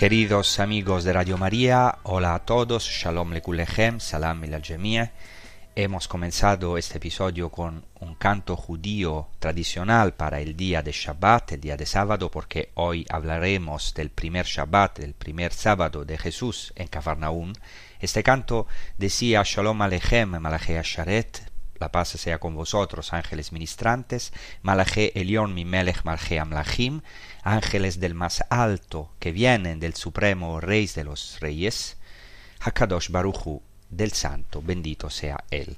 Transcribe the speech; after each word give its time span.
Queridos 0.00 0.60
amigos 0.60 1.04
de 1.04 1.12
Radio 1.12 1.36
María, 1.36 1.98
hola 2.04 2.34
a 2.34 2.46
todos, 2.46 2.88
Shalom 2.88 3.32
Lekulechem, 3.32 4.00
Salam 4.00 4.42
Jemia. 4.62 5.12
Hemos 5.76 6.08
comenzado 6.08 6.78
este 6.78 6.96
episodio 6.96 7.50
con 7.50 7.84
un 8.00 8.14
canto 8.14 8.56
judío 8.56 9.28
tradicional 9.38 10.14
para 10.14 10.40
el 10.40 10.56
día 10.56 10.80
de 10.80 10.92
Shabbat, 10.92 11.52
el 11.52 11.60
día 11.60 11.76
de 11.76 11.84
sábado, 11.84 12.30
porque 12.30 12.70
hoy 12.76 13.04
hablaremos 13.10 13.92
del 13.92 14.08
primer 14.08 14.46
Shabbat, 14.46 15.00
del 15.00 15.12
primer 15.12 15.52
sábado 15.52 16.06
de 16.06 16.16
Jesús 16.16 16.72
en 16.76 16.88
Cafarnaún. 16.88 17.52
Este 18.00 18.22
canto 18.22 18.66
decía 18.96 19.42
Shalom 19.44 19.82
Alechem, 19.82 20.30
Malaché 20.30 20.78
Asharet, 20.78 21.42
la 21.78 21.92
paz 21.92 22.08
sea 22.08 22.38
con 22.38 22.54
vosotros, 22.54 23.12
ángeles 23.12 23.52
ministrantes, 23.52 24.32
Malaché 24.62 25.12
Elión 25.14 25.52
mi 25.52 25.66
Melech 25.66 26.04
Malché 26.04 26.38
Amlachim, 26.38 27.02
ángeles 27.42 28.00
del 28.00 28.14
más 28.14 28.44
alto 28.50 29.10
que 29.18 29.32
vienen 29.32 29.80
del 29.80 29.94
supremo 29.94 30.60
Rey 30.60 30.86
de 30.86 31.04
los 31.04 31.38
Reyes, 31.40 31.96
Hakadosh 32.60 33.10
Baruchu 33.10 33.62
del 33.88 34.12
Santo, 34.12 34.62
bendito 34.62 35.10
sea 35.10 35.44
Él. 35.50 35.76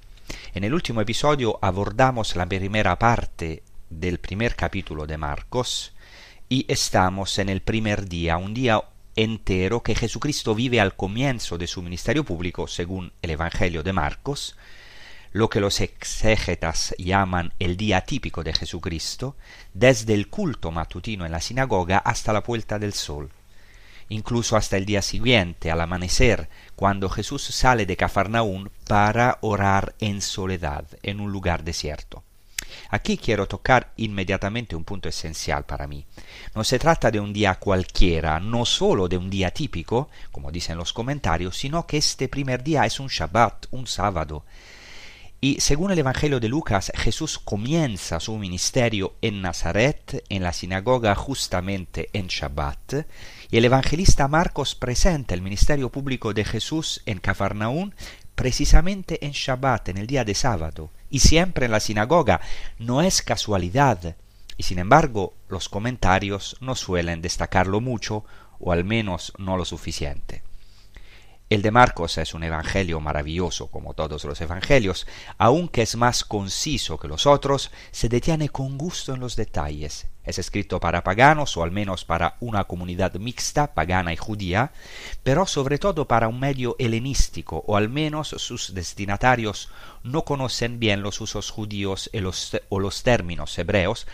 En 0.55 0.65
el 0.65 0.75
último 0.75 1.00
episodio 1.00 1.59
abordamos 1.62 2.37
la 2.37 2.47
primera 2.47 2.99
parte 2.99 3.62
del 3.91 4.19
primer 4.19 4.55
capítulo 4.56 5.06
de 5.06 5.19
Marcos 5.19 5.93
y 6.49 6.65
estamos 6.69 7.39
en 7.39 7.49
el 7.49 7.62
primer 7.62 8.09
día, 8.09 8.37
un 8.37 8.55
día 8.55 8.83
entero 9.17 9.83
que 9.83 9.94
Jesucristo 9.94 10.55
vive 10.55 10.81
al 10.81 10.97
comienzo 10.97 11.59
de 11.59 11.67
su 11.67 11.83
ministerio 11.83 12.25
público 12.25 12.67
según 12.67 13.12
el 13.23 13.31
Evangelio 13.31 13.83
de 13.83 13.93
Marcos, 13.93 14.56
lo 15.32 15.48
que 15.48 15.60
los 15.60 15.81
exégetas 15.81 16.94
llaman 16.98 17.53
el 17.59 17.76
día 17.76 18.03
típico 18.03 18.44
de 18.44 18.53
Jesucristo, 18.53 19.37
desde 19.72 20.15
el 20.15 20.28
culto 20.28 20.70
matutino 20.70 21.25
en 21.25 21.32
la 21.32 21.41
sinagoga 21.41 21.98
hasta 21.98 22.32
la 22.32 22.41
vuelta 22.41 22.78
del 22.78 22.93
sol, 22.93 23.31
incluso 24.10 24.56
hasta 24.56 24.76
el 24.76 24.84
día 24.84 25.00
siguiente, 25.00 25.70
al 25.70 25.81
amanecer, 25.81 26.48
cuando 26.76 27.09
Jesús 27.09 27.43
sale 27.43 27.87
de 27.87 27.97
Cafarnaún 27.97 28.70
para 28.87 29.38
orar 29.41 29.94
en 30.00 30.20
soledad, 30.20 30.84
en 31.03 31.20
un 31.20 31.32
lugar 31.32 31.64
desierto. 31.64 32.22
Aquí 32.91 33.16
quiero 33.16 33.47
tocar 33.47 33.93
inmediatamente 33.97 34.76
un 34.76 34.84
punto 34.84 35.09
esencial 35.09 35.64
para 35.64 35.87
mí. 35.87 36.06
No 36.54 36.64
se 36.64 36.78
trata 36.78 37.10
de 37.10 37.20
un 37.20 37.32
día 37.32 37.54
cualquiera, 37.56 38.38
no 38.41 38.64
solo 38.64 39.09
de 39.09 39.16
un 39.16 39.31
día 39.31 39.50
típico, 39.50 40.09
como 40.31 40.50
dicen 40.50 40.78
los 40.78 40.93
comentarios, 40.93 41.56
sino 41.56 41.87
que 41.87 41.99
este 41.99 42.28
primer 42.28 42.62
día 42.62 42.84
es 42.84 43.00
un 43.00 43.09
Shabbat, 43.09 43.66
un 43.70 43.87
sábado, 43.87 44.44
y 45.44 45.60
según 45.60 45.91
el 45.91 45.98
Evangelio 45.98 46.38
de 46.38 46.48
Lucas, 46.48 46.92
Jesús 46.94 47.41
comienza 47.41 48.20
su 48.20 48.38
ministerio 48.38 49.16
en 49.22 49.42
Nazaret, 49.42 50.25
en 50.28 50.44
la 50.44 50.53
sinagoga 50.53 51.16
justamente 51.16 52.10
en 52.12 52.28
Shabbat, 52.28 53.06
y 53.50 53.56
el 53.56 53.64
evangelista 53.64 54.28
Marcos 54.28 54.76
presenta 54.76 55.34
el 55.34 55.42
ministerio 55.42 55.91
público 55.91 56.32
de 56.32 56.44
Jesús 56.44 57.02
en 57.06 57.19
Cafarnaún 57.19 57.92
precisamente 58.36 59.26
en 59.26 59.32
Shabbat, 59.32 59.88
en 59.88 59.98
el 59.98 60.06
día 60.06 60.25
de 60.25 60.36
sábado, 60.36 60.91
y 61.10 61.19
siempre 61.19 61.66
en 61.66 61.72
la 61.72 61.81
sinagoga. 61.81 62.41
No 62.78 63.02
es 63.02 63.20
casualidad, 63.20 64.14
y 64.56 64.62
sin 64.62 64.78
embargo 64.78 65.34
los 65.48 65.69
comentarios 65.69 66.56
no 66.60 66.76
suelen 66.76 67.20
destacarlo 67.20 67.81
mucho, 67.81 68.25
o 68.60 68.70
al 68.70 68.84
menos 68.84 69.32
no 69.38 69.56
lo 69.56 69.64
suficiente. 69.64 70.44
El 71.52 71.60
de 71.60 71.70
Marcos 71.70 72.16
es 72.16 72.32
un 72.32 72.44
evangelio 72.44 72.98
maravilloso, 72.98 73.66
como 73.66 73.92
todos 73.92 74.24
los 74.24 74.40
evangelios, 74.40 75.06
aunque 75.36 75.82
es 75.82 75.96
más 75.96 76.24
conciso 76.24 76.96
que 76.96 77.08
los 77.08 77.26
otros, 77.26 77.70
se 77.90 78.08
detiene 78.08 78.48
con 78.48 78.78
gusto 78.78 79.12
en 79.12 79.20
los 79.20 79.36
detalles. 79.36 80.06
Es 80.24 80.38
escrito 80.38 80.80
para 80.80 81.04
paganos, 81.04 81.54
o 81.58 81.62
al 81.62 81.70
menos 81.70 82.06
para 82.06 82.38
una 82.40 82.64
comunidad 82.64 83.12
mixta, 83.16 83.74
pagana 83.74 84.14
y 84.14 84.16
judía, 84.16 84.72
pero 85.22 85.44
sobre 85.44 85.76
todo 85.76 86.08
para 86.08 86.26
un 86.26 86.40
medio 86.40 86.74
helenístico, 86.78 87.62
o 87.66 87.76
al 87.76 87.90
menos 87.90 88.28
sus 88.28 88.72
destinatarios 88.72 89.69
no 90.02 90.22
conocen 90.22 90.78
bien 90.78 91.02
los 91.02 91.20
usos 91.20 91.50
judíos 91.50 92.10
o 92.70 92.80
los 92.80 93.02
términos 93.02 93.58
hebreos, 93.58 94.06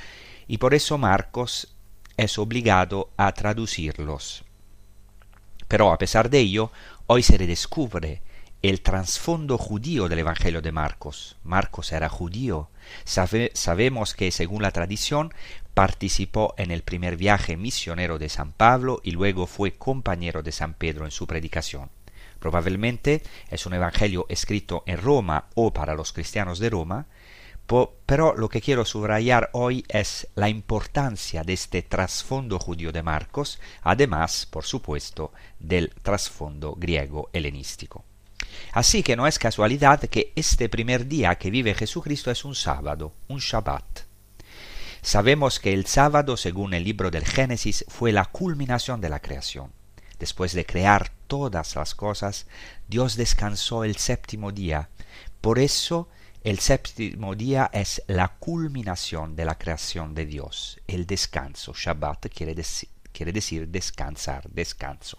y 0.49 0.59
por 0.59 0.75
eso 0.75 0.99
Marcos 0.99 1.73
es 2.17 2.37
obligado 2.37 3.11
a 3.17 3.31
traducirlos. 3.31 4.43
Pero 5.69 5.93
a 5.93 5.99
pesar 5.99 6.31
de 6.31 6.39
ello, 6.39 6.73
hoy 7.09 7.23
se 7.23 7.39
redescubre 7.39 8.21
el 8.61 8.83
trasfondo 8.83 9.57
judío 9.57 10.09
del 10.09 10.19
Evangelio 10.19 10.61
de 10.61 10.73
Marcos. 10.73 11.37
Marcos 11.43 11.91
era 11.93 12.11
judío. 12.11 12.69
Sabe- 13.05 13.51
sabemos 13.55 14.13
que, 14.15 14.31
según 14.31 14.61
la 14.63 14.73
tradición, 14.73 15.33
participó 15.73 16.55
en 16.59 16.71
el 16.71 16.83
primer 16.83 17.17
viaje 17.17 17.57
misionero 17.57 18.19
de 18.19 18.29
San 18.29 18.53
Pablo 18.53 19.01
y 19.03 19.13
luego 19.13 19.47
fue 19.47 19.73
compañero 19.73 20.43
de 20.43 20.53
San 20.53 20.75
Pedro 20.75 21.07
en 21.07 21.11
su 21.11 21.27
predicación. 21.27 21.89
Probablemente 22.41 23.23
es 23.51 23.65
un 23.65 23.73
evangelio 23.73 24.27
escrito 24.29 24.83
en 24.87 24.99
Roma 24.99 25.47
o 25.55 25.73
para 25.73 25.95
los 25.95 26.13
cristianos 26.13 26.59
de 26.59 26.69
Roma, 26.69 27.07
pero 28.07 28.35
lo 28.35 28.49
que 28.49 28.63
quiero 28.63 28.87
subrayar 28.87 29.51
hoy 29.53 29.85
es 29.89 30.29
la 30.35 30.49
importancia 30.49 31.45
de 31.45 31.53
este 31.53 31.83
trasfondo 31.83 32.59
judío 32.59 32.93
de 32.93 33.03
Marcos, 33.03 33.61
además, 33.83 34.47
por 34.47 34.65
supuesto, 34.65 35.33
del 35.59 35.93
trasfondo 36.03 36.75
griego 36.75 37.29
helenístico. 37.35 38.05
Así 38.73 39.03
que 39.03 39.17
no 39.17 39.27
es 39.27 39.39
casualidad 39.39 40.01
que 40.01 40.33
este 40.35 40.71
primer 40.71 41.07
día 41.07 41.35
que 41.35 41.51
vive 41.51 41.75
Jesucristo 41.75 42.31
es 42.31 42.45
un 42.47 42.55
sábado, 42.55 43.13
un 43.29 43.39
Shabbat. 43.39 44.01
Sabemos 45.03 45.61
que 45.61 45.75
el 45.75 45.85
sábado, 45.85 46.39
según 46.39 46.73
el 46.73 46.85
libro 46.85 47.11
del 47.11 47.27
Génesis, 47.27 47.85
fue 47.89 48.13
la 48.13 48.25
culminación 48.25 49.03
de 49.03 49.11
la 49.11 49.21
creación. 49.21 49.73
Después 50.19 50.55
de 50.55 50.65
crear 50.65 51.13
todas 51.27 51.77
las 51.77 51.95
cosas, 51.95 52.47
Dios 52.89 53.17
descansó 53.17 53.85
el 53.85 53.97
séptimo 53.97 54.53
día. 54.53 54.89
Por 55.43 55.59
eso 55.59 56.09
el 56.45 56.59
séptimo 56.61 57.35
día 57.35 57.71
es 57.73 58.03
la 58.07 58.29
culminación 58.29 59.35
de 59.35 59.45
la 59.45 59.59
creación 59.59 60.15
de 60.15 60.27
Dios, 60.27 60.81
el 60.87 61.07
descanso. 61.07 61.73
Shabbat 61.75 62.27
quiere, 62.29 62.55
quiere 63.13 63.33
decir 63.33 63.69
descansar, 63.69 64.49
descanso. 64.51 65.19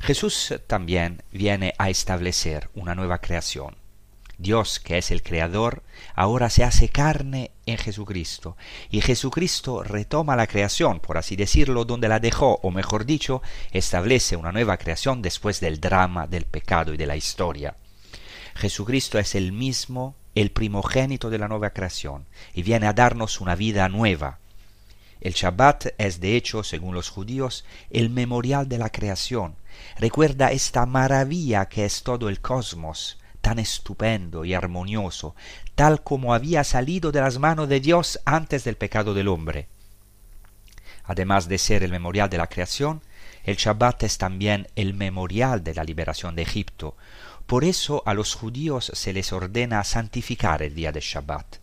Jesús 0.00 0.54
también 0.66 1.22
viene 1.30 1.74
a 1.78 1.88
establecer 1.88 2.68
una 2.74 2.94
nueva 2.94 3.18
creación. 3.18 3.76
Dios, 4.38 4.80
que 4.80 4.98
es 4.98 5.12
el 5.12 5.22
creador, 5.22 5.84
ahora 6.16 6.50
se 6.50 6.64
hace 6.64 6.88
carne 6.88 7.52
en 7.64 7.78
Jesucristo, 7.78 8.56
y 8.90 9.00
Jesucristo 9.00 9.84
retoma 9.84 10.34
la 10.34 10.48
creación, 10.48 10.98
por 10.98 11.16
así 11.16 11.36
decirlo, 11.36 11.84
donde 11.84 12.08
la 12.08 12.18
dejó, 12.18 12.58
o 12.62 12.72
mejor 12.72 13.06
dicho, 13.06 13.40
establece 13.70 14.34
una 14.36 14.50
nueva 14.50 14.78
creación 14.78 15.22
después 15.22 15.60
del 15.60 15.78
drama 15.78 16.26
del 16.26 16.46
pecado 16.46 16.92
y 16.92 16.96
de 16.96 17.06
la 17.06 17.14
historia. 17.14 17.76
Jesucristo 18.54 19.18
es 19.18 19.34
el 19.34 19.52
mismo, 19.52 20.14
el 20.34 20.50
primogénito 20.50 21.30
de 21.30 21.38
la 21.38 21.48
nueva 21.48 21.70
creación, 21.70 22.26
y 22.54 22.62
viene 22.62 22.86
a 22.86 22.92
darnos 22.92 23.40
una 23.40 23.54
vida 23.54 23.88
nueva. 23.88 24.38
El 25.20 25.34
Shabbat 25.34 25.94
es, 25.98 26.20
de 26.20 26.36
hecho, 26.36 26.64
según 26.64 26.94
los 26.94 27.08
judíos, 27.08 27.64
el 27.90 28.10
memorial 28.10 28.68
de 28.68 28.78
la 28.78 28.90
creación. 28.90 29.54
Recuerda 29.98 30.50
esta 30.50 30.84
maravilla 30.84 31.66
que 31.66 31.84
es 31.84 32.02
todo 32.02 32.28
el 32.28 32.40
cosmos, 32.40 33.18
tan 33.40 33.58
estupendo 33.58 34.44
y 34.44 34.54
armonioso, 34.54 35.34
tal 35.74 36.02
como 36.02 36.34
había 36.34 36.64
salido 36.64 37.12
de 37.12 37.20
las 37.20 37.38
manos 37.38 37.68
de 37.68 37.80
Dios 37.80 38.20
antes 38.24 38.64
del 38.64 38.76
pecado 38.76 39.14
del 39.14 39.28
hombre. 39.28 39.68
Además 41.04 41.48
de 41.48 41.58
ser 41.58 41.82
el 41.82 41.90
memorial 41.90 42.30
de 42.30 42.38
la 42.38 42.46
creación, 42.46 43.02
el 43.44 43.56
Shabbat 43.56 44.04
es 44.04 44.18
también 44.18 44.68
el 44.76 44.94
memorial 44.94 45.64
de 45.64 45.74
la 45.74 45.84
liberación 45.84 46.36
de 46.36 46.42
Egipto. 46.42 46.96
Por 47.46 47.64
eso 47.64 48.02
a 48.06 48.14
los 48.14 48.34
judíos 48.34 48.90
se 48.94 49.12
les 49.12 49.32
ordena 49.32 49.84
santificar 49.84 50.62
el 50.62 50.74
día 50.74 50.92
de 50.92 51.00
Shabbat, 51.00 51.56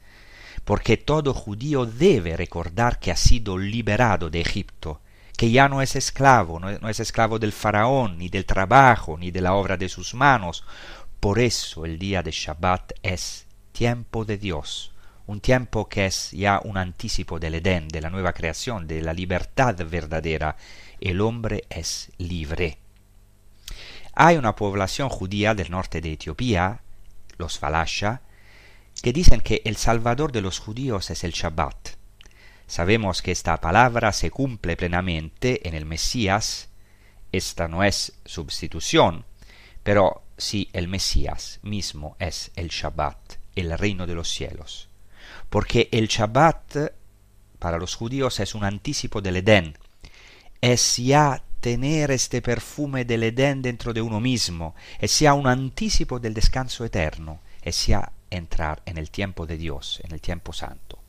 porque 0.66 0.98
todo 0.98 1.34
judío 1.34 1.86
debe 1.86 2.38
recordar 2.38 3.00
que 3.00 3.12
ha 3.12 3.16
sido 3.16 3.58
liberado 3.58 4.30
de 4.30 4.42
Egipto, 4.42 5.02
que 5.36 5.52
ya 5.52 5.70
no 5.70 5.82
es 5.82 5.96
esclavo, 5.96 6.60
no 6.60 6.90
es 6.90 7.00
esclavo 7.00 7.40
del 7.40 7.54
faraón, 7.54 8.18
ni 8.18 8.28
del 8.28 8.46
trabajo, 8.46 9.18
ni 9.18 9.32
de 9.32 9.42
la 9.42 9.54
obra 9.54 9.78
de 9.78 9.88
sus 9.88 10.14
manos. 10.14 10.66
Por 11.20 11.40
eso 11.40 11.86
el 11.86 11.98
día 11.98 12.22
de 12.22 12.32
Shabbat 12.32 12.92
es 13.02 13.46
tiempo 13.72 14.26
de 14.26 14.38
Dios, 14.38 14.92
un 15.28 15.40
tiempo 15.40 15.88
que 15.88 16.08
es 16.08 16.32
ya 16.32 16.60
un 16.64 16.76
anticipo 16.76 17.40
del 17.40 17.56
Edén, 17.56 17.88
de 17.88 18.02
la 18.02 18.10
nueva 18.10 18.34
creación, 18.34 18.88
de 18.88 19.02
la 19.02 19.14
libertad 19.14 19.76
verdadera. 19.90 20.58
El 21.00 21.22
hombre 21.22 21.66
es 21.70 22.12
libre. 22.18 22.79
Hay 24.22 24.36
una 24.36 24.54
población 24.54 25.08
judía 25.08 25.54
del 25.56 25.72
norte 25.72 26.02
de 26.02 26.12
Etiopía, 26.12 26.82
los 27.38 27.58
Falasha, 27.58 28.22
que 29.02 29.14
dicen 29.14 29.40
que 29.40 29.62
el 29.64 29.78
salvador 29.78 30.34
de 30.34 30.42
los 30.42 30.60
judíos 30.60 31.10
es 31.10 31.24
el 31.24 31.32
Shabbat. 31.32 31.92
Sabemos 32.68 33.22
que 33.22 33.32
esta 33.32 33.62
palabra 33.62 34.12
se 34.12 34.30
cumple 34.30 34.76
plenamente 34.76 35.66
en 35.66 35.74
el 35.74 35.86
Mesías. 35.86 36.68
Esta 37.32 37.70
no 37.70 37.82
es 37.82 38.12
sustitución, 38.26 39.24
pero 39.84 40.24
sí 40.38 40.70
el 40.74 40.90
Mesías 40.90 41.62
mismo 41.64 42.18
es 42.20 42.52
el 42.58 42.68
Shabbat, 42.68 43.36
el 43.56 43.78
reino 43.78 44.06
de 44.06 44.16
los 44.16 44.28
cielos. 44.28 44.90
Porque 45.50 45.88
el 45.94 46.10
Shabbat 46.10 46.92
para 47.58 47.78
los 47.78 47.96
judíos 47.96 48.42
es 48.42 48.54
un 48.54 48.66
anticipo 48.66 49.22
del 49.22 49.38
Edén. 49.38 49.78
Es 50.60 50.98
ya 50.98 51.42
tener 51.60 52.12
este 52.12 52.42
perfume 52.42 53.06
del 53.06 53.24
Edén 53.24 53.62
dentro 53.62 53.94
de 53.94 54.02
uno 54.02 54.20
mismo. 54.20 54.76
Es 55.00 55.20
ya 55.20 55.34
un 55.34 55.48
anticipo 55.48 56.20
del 56.20 56.34
descanso 56.34 56.86
eterno. 56.86 57.40
Es 57.62 57.88
ya 57.88 58.12
entrar 58.30 58.82
en 58.86 58.98
el 58.98 59.10
tiempo 59.10 59.46
de 59.46 59.58
Dios, 59.58 60.02
en 60.04 60.14
el 60.14 60.22
tiempo 60.22 60.54
santo. 60.54 61.00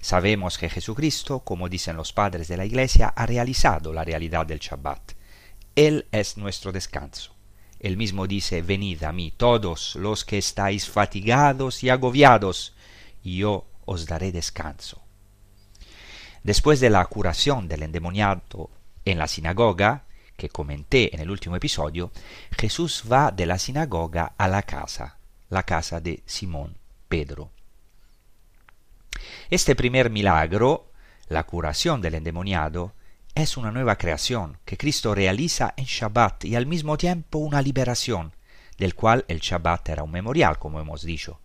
Sabemos 0.00 0.58
que 0.58 0.68
Jesucristo, 0.68 1.40
como 1.40 1.68
dicen 1.68 1.96
los 1.96 2.12
padres 2.12 2.48
de 2.48 2.56
la 2.56 2.64
Iglesia, 2.64 3.08
ha 3.08 3.26
realizado 3.26 3.92
la 3.92 4.04
realidad 4.04 4.46
del 4.46 4.58
Shabbat. 4.58 5.12
Él 5.74 6.06
es 6.12 6.36
nuestro 6.36 6.72
descanso. 6.72 7.34
Él 7.80 7.96
mismo 7.96 8.26
dice, 8.26 8.62
venid 8.62 9.02
a 9.02 9.12
mí 9.12 9.32
todos 9.36 9.96
los 9.96 10.24
que 10.24 10.38
estáis 10.38 10.88
fatigados 10.88 11.82
y 11.82 11.90
agobiados, 11.90 12.74
y 13.24 13.38
yo 13.38 13.66
os 13.84 14.06
daré 14.06 14.30
descanso. 14.30 15.02
Después 16.44 16.80
de 16.80 16.90
la 16.90 17.04
curación 17.06 17.68
del 17.68 17.82
endemoniado 17.82 18.70
en 19.04 19.18
la 19.18 19.28
sinagoga, 19.28 20.04
que 20.36 20.48
comenté 20.48 21.14
en 21.14 21.20
el 21.20 21.30
último 21.30 21.56
episodio, 21.56 22.10
Jesús 22.52 23.04
va 23.10 23.30
de 23.30 23.46
la 23.46 23.58
sinagoga 23.58 24.32
a 24.36 24.48
la 24.48 24.62
casa, 24.62 25.18
la 25.50 25.62
casa 25.62 26.00
de 26.00 26.22
Simón 26.26 26.76
Pedro. 27.08 27.50
Este 29.50 29.76
primer 29.76 30.10
milagro, 30.10 30.90
la 31.28 31.44
curación 31.44 32.00
del 32.00 32.14
endemoniado, 32.14 32.94
es 33.34 33.56
una 33.56 33.70
nueva 33.70 33.96
creación 33.96 34.58
que 34.64 34.76
Cristo 34.76 35.14
realiza 35.14 35.74
en 35.76 35.84
Shabbat 35.84 36.44
y 36.44 36.56
al 36.56 36.66
mismo 36.66 36.98
tiempo 36.98 37.38
una 37.38 37.62
liberación, 37.62 38.32
del 38.78 38.94
cual 38.94 39.24
el 39.28 39.40
Shabbat 39.40 39.88
era 39.88 40.02
un 40.02 40.10
memorial, 40.10 40.58
como 40.58 40.80
hemos 40.80 41.02
dicho. 41.02 41.40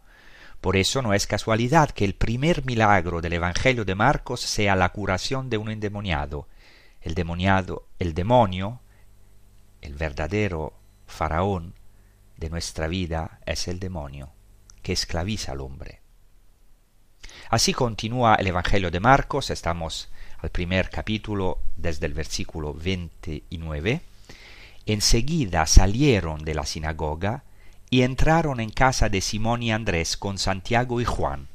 Por 0.59 0.75
eso 0.75 1.01
no 1.01 1.13
es 1.13 1.27
casualidad 1.27 1.91
que 1.91 2.03
el 2.03 2.15
primer 2.15 2.65
milagro 2.65 3.21
del 3.21 3.33
Evangelio 3.33 3.85
de 3.85 3.95
Marcos 3.95 4.41
sea 4.41 4.75
la 4.75 4.89
curación 4.89 5.49
de 5.49 5.57
un 5.57 5.69
endemoniado. 5.69 6.47
El 7.01 7.15
demoniado, 7.15 7.87
el 7.99 8.13
demonio, 8.13 8.81
el 9.81 9.93
verdadero 9.95 10.73
faraón 11.05 11.75
de 12.37 12.49
nuestra 12.49 12.87
vida 12.87 13.39
es 13.45 13.67
el 13.67 13.79
demonio 13.79 14.31
que 14.81 14.93
esclaviza 14.93 15.51
al 15.51 15.61
hombre. 15.61 16.01
Así 17.49 17.73
continúa 17.73 18.35
el 18.35 18.47
Evangelio 18.47 18.91
de 18.91 18.99
Marcos, 18.99 19.49
estamos 19.49 20.09
al 20.39 20.49
primer 20.49 20.89
capítulo 20.89 21.59
desde 21.75 22.05
el 22.05 22.13
versículo 22.13 22.73
29. 22.73 24.01
Enseguida 24.85 25.65
salieron 25.65 26.43
de 26.43 26.53
la 26.53 26.65
sinagoga 26.65 27.43
y 27.89 28.01
entraron 28.01 28.59
en 28.59 28.69
casa 28.69 29.09
de 29.09 29.21
Simón 29.21 29.63
y 29.63 29.71
Andrés 29.71 30.17
con 30.17 30.37
Santiago 30.37 31.01
y 31.01 31.05
Juan. 31.05 31.47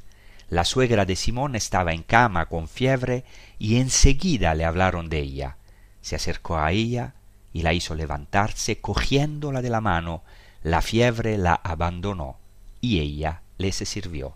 La 0.49 0.65
suegra 0.65 1.06
de 1.06 1.17
Simón 1.17 1.56
estaba 1.56 1.93
en 1.93 2.03
cama 2.03 2.47
con 2.47 2.69
fiebre 2.69 3.25
y 3.62 3.76
enseguida 3.76 4.56
le 4.56 4.64
hablaron 4.64 5.09
de 5.09 5.20
ella. 5.20 5.56
Se 6.00 6.17
acercó 6.17 6.59
a 6.59 6.73
ella 6.73 7.15
y 7.53 7.63
la 7.63 7.72
hizo 7.72 7.94
levantarse 7.94 8.81
cogiéndola 8.81 9.63
de 9.63 9.70
la 9.70 9.81
mano. 9.81 10.25
La 10.65 10.82
fiebre 10.82 11.39
la 11.39 11.55
abandonó 11.55 12.41
y 12.81 12.98
ella 12.98 13.43
le 13.58 13.70
se 13.70 13.87
sirvió. 13.87 14.34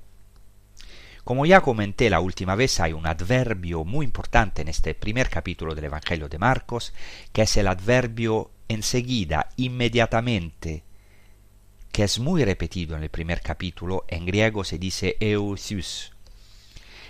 Como 1.25 1.45
ya 1.45 1.61
comenté 1.61 2.09
la 2.09 2.21
última 2.21 2.55
vez, 2.55 2.79
hay 2.79 2.93
un 2.93 3.05
adverbio 3.05 3.85
muy 3.85 4.07
importante 4.07 4.63
en 4.63 4.69
este 4.69 4.95
primer 4.95 5.29
capítulo 5.29 5.75
del 5.75 5.87
Evangelio 5.87 6.29
de 6.29 6.39
Marcos, 6.39 6.95
que 7.33 7.43
es 7.43 7.57
el 7.57 7.67
adverbio 7.67 8.53
enseguida, 8.69 9.49
inmediatamente, 9.57 10.85
que 11.91 12.05
es 12.05 12.21
muy 12.21 12.45
repetido 12.45 12.97
en 12.97 13.03
el 13.03 13.11
primer 13.11 13.41
capítulo, 13.41 14.05
en 14.07 14.25
griego 14.25 14.63
se 14.63 14.79
dice 14.79 15.17
eusius. 15.19 16.13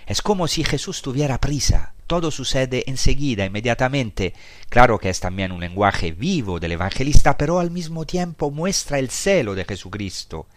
Es 0.07 0.23
como 0.23 0.47
si 0.47 0.63
Jesús 0.63 1.03
tuviera 1.03 1.39
prisa, 1.39 1.93
todo 2.07 2.31
sucede 2.31 2.85
enseguida, 2.87 3.45
inmediatamente. 3.45 4.33
Claro 4.69 4.97
que 4.97 5.09
es 5.09 5.19
también 5.19 5.51
un 5.51 5.59
lenguaje 5.59 6.11
vivo 6.11 6.59
del 6.59 6.71
evangelista, 6.71 7.37
pero 7.37 7.59
al 7.59 7.69
mismo 7.69 8.05
tiempo 8.05 8.49
muestra 8.49 8.97
el 8.97 9.09
celo 9.09 9.53
de 9.53 9.65
Jesucristo, 9.65 10.47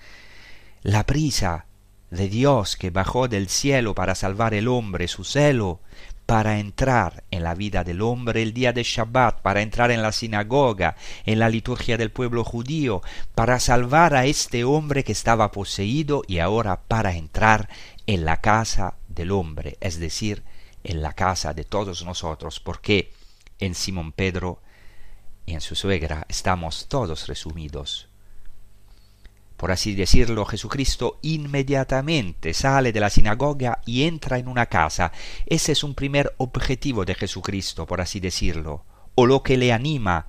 la 0.82 1.04
prisa 1.04 1.66
de 2.10 2.28
Dios 2.28 2.76
que 2.76 2.90
bajó 2.90 3.28
del 3.28 3.48
cielo 3.48 3.94
para 3.94 4.14
salvar 4.14 4.54
el 4.54 4.68
hombre, 4.68 5.08
su 5.08 5.24
celo, 5.24 5.80
para 6.26 6.60
entrar 6.60 7.24
en 7.32 7.42
la 7.42 7.56
vida 7.56 7.82
del 7.82 8.02
hombre 8.02 8.42
el 8.42 8.52
día 8.52 8.72
de 8.72 8.84
Shabbat, 8.84 9.40
para 9.42 9.62
entrar 9.62 9.90
en 9.90 10.00
la 10.00 10.12
sinagoga, 10.12 10.94
en 11.26 11.40
la 11.40 11.48
liturgia 11.48 11.96
del 11.96 12.12
pueblo 12.12 12.44
judío, 12.44 13.02
para 13.34 13.58
salvar 13.58 14.14
a 14.14 14.26
este 14.26 14.62
hombre 14.62 15.02
que 15.02 15.10
estaba 15.10 15.50
poseído 15.50 16.22
y 16.28 16.38
ahora 16.38 16.82
para 16.86 17.14
entrar 17.14 17.68
en 18.06 18.24
la 18.24 18.36
casa 18.36 18.94
del 19.08 19.32
hombre, 19.32 19.76
es 19.80 19.98
decir, 19.98 20.44
en 20.84 21.02
la 21.02 21.12
casa 21.12 21.54
de 21.54 21.64
todos 21.64 22.04
nosotros, 22.04 22.60
porque 22.60 23.12
en 23.58 23.74
Simón 23.74 24.12
Pedro 24.12 24.60
y 25.46 25.54
en 25.54 25.60
su 25.60 25.74
suegra 25.74 26.26
estamos 26.28 26.86
todos 26.88 27.26
resumidos 27.28 28.10
por 29.60 29.72
así 29.72 29.94
decirlo, 29.94 30.46
Jesucristo 30.46 31.18
inmediatamente 31.20 32.54
sale 32.54 32.92
de 32.92 33.00
la 33.00 33.10
sinagoga 33.10 33.82
y 33.84 34.04
entra 34.04 34.38
en 34.38 34.48
una 34.48 34.64
casa. 34.64 35.12
Ese 35.44 35.72
es 35.72 35.84
un 35.84 35.94
primer 35.94 36.34
objetivo 36.38 37.04
de 37.04 37.14
Jesucristo, 37.14 37.84
por 37.84 38.00
así 38.00 38.20
decirlo, 38.20 38.86
o 39.16 39.26
lo 39.26 39.42
que 39.42 39.58
le 39.58 39.74
anima 39.74 40.28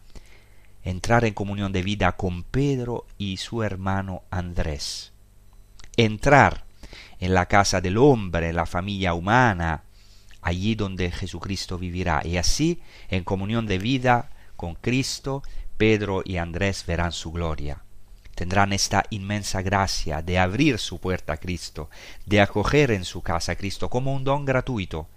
entrar 0.83 1.23
en 1.23 1.33
comunión 1.33 1.71
de 1.71 1.81
vida 1.81 2.11
con 2.17 2.43
Pedro 2.43 3.05
y 3.17 3.37
su 3.37 3.63
hermano 3.63 4.23
Andrés. 4.31 5.13
Entrar 5.95 6.65
en 7.21 7.33
la 7.33 7.45
casa 7.45 7.79
del 7.79 7.99
hombre, 7.99 8.51
la 8.51 8.65
familia 8.65 9.13
humana, 9.13 9.85
allí 10.41 10.75
donde 10.75 11.11
Jesucristo 11.11 11.77
vivirá. 11.77 12.21
Y 12.25 12.37
así, 12.37 12.81
en 13.09 13.23
comunión 13.23 13.65
de 13.67 13.77
vida 13.77 14.29
con 14.55 14.75
Cristo, 14.75 15.43
Pedro 15.77 16.21
y 16.25 16.37
Andrés 16.37 16.85
verán 16.85 17.11
su 17.11 17.31
gloria 17.31 17.83
tendrán 18.41 18.73
esta 18.73 19.03
inmensa 19.11 19.61
gracia 19.61 20.23
de 20.23 20.39
abrir 20.39 20.79
su 20.79 20.99
puerta 20.99 21.33
a 21.33 21.37
Cristo, 21.37 21.91
de 22.25 22.41
acoger 22.41 22.89
en 22.89 23.05
su 23.05 23.21
casa 23.21 23.51
a 23.51 23.55
Cristo 23.55 23.87
como 23.89 24.15
un 24.15 24.23
don 24.23 24.45
gratuito, 24.45 25.07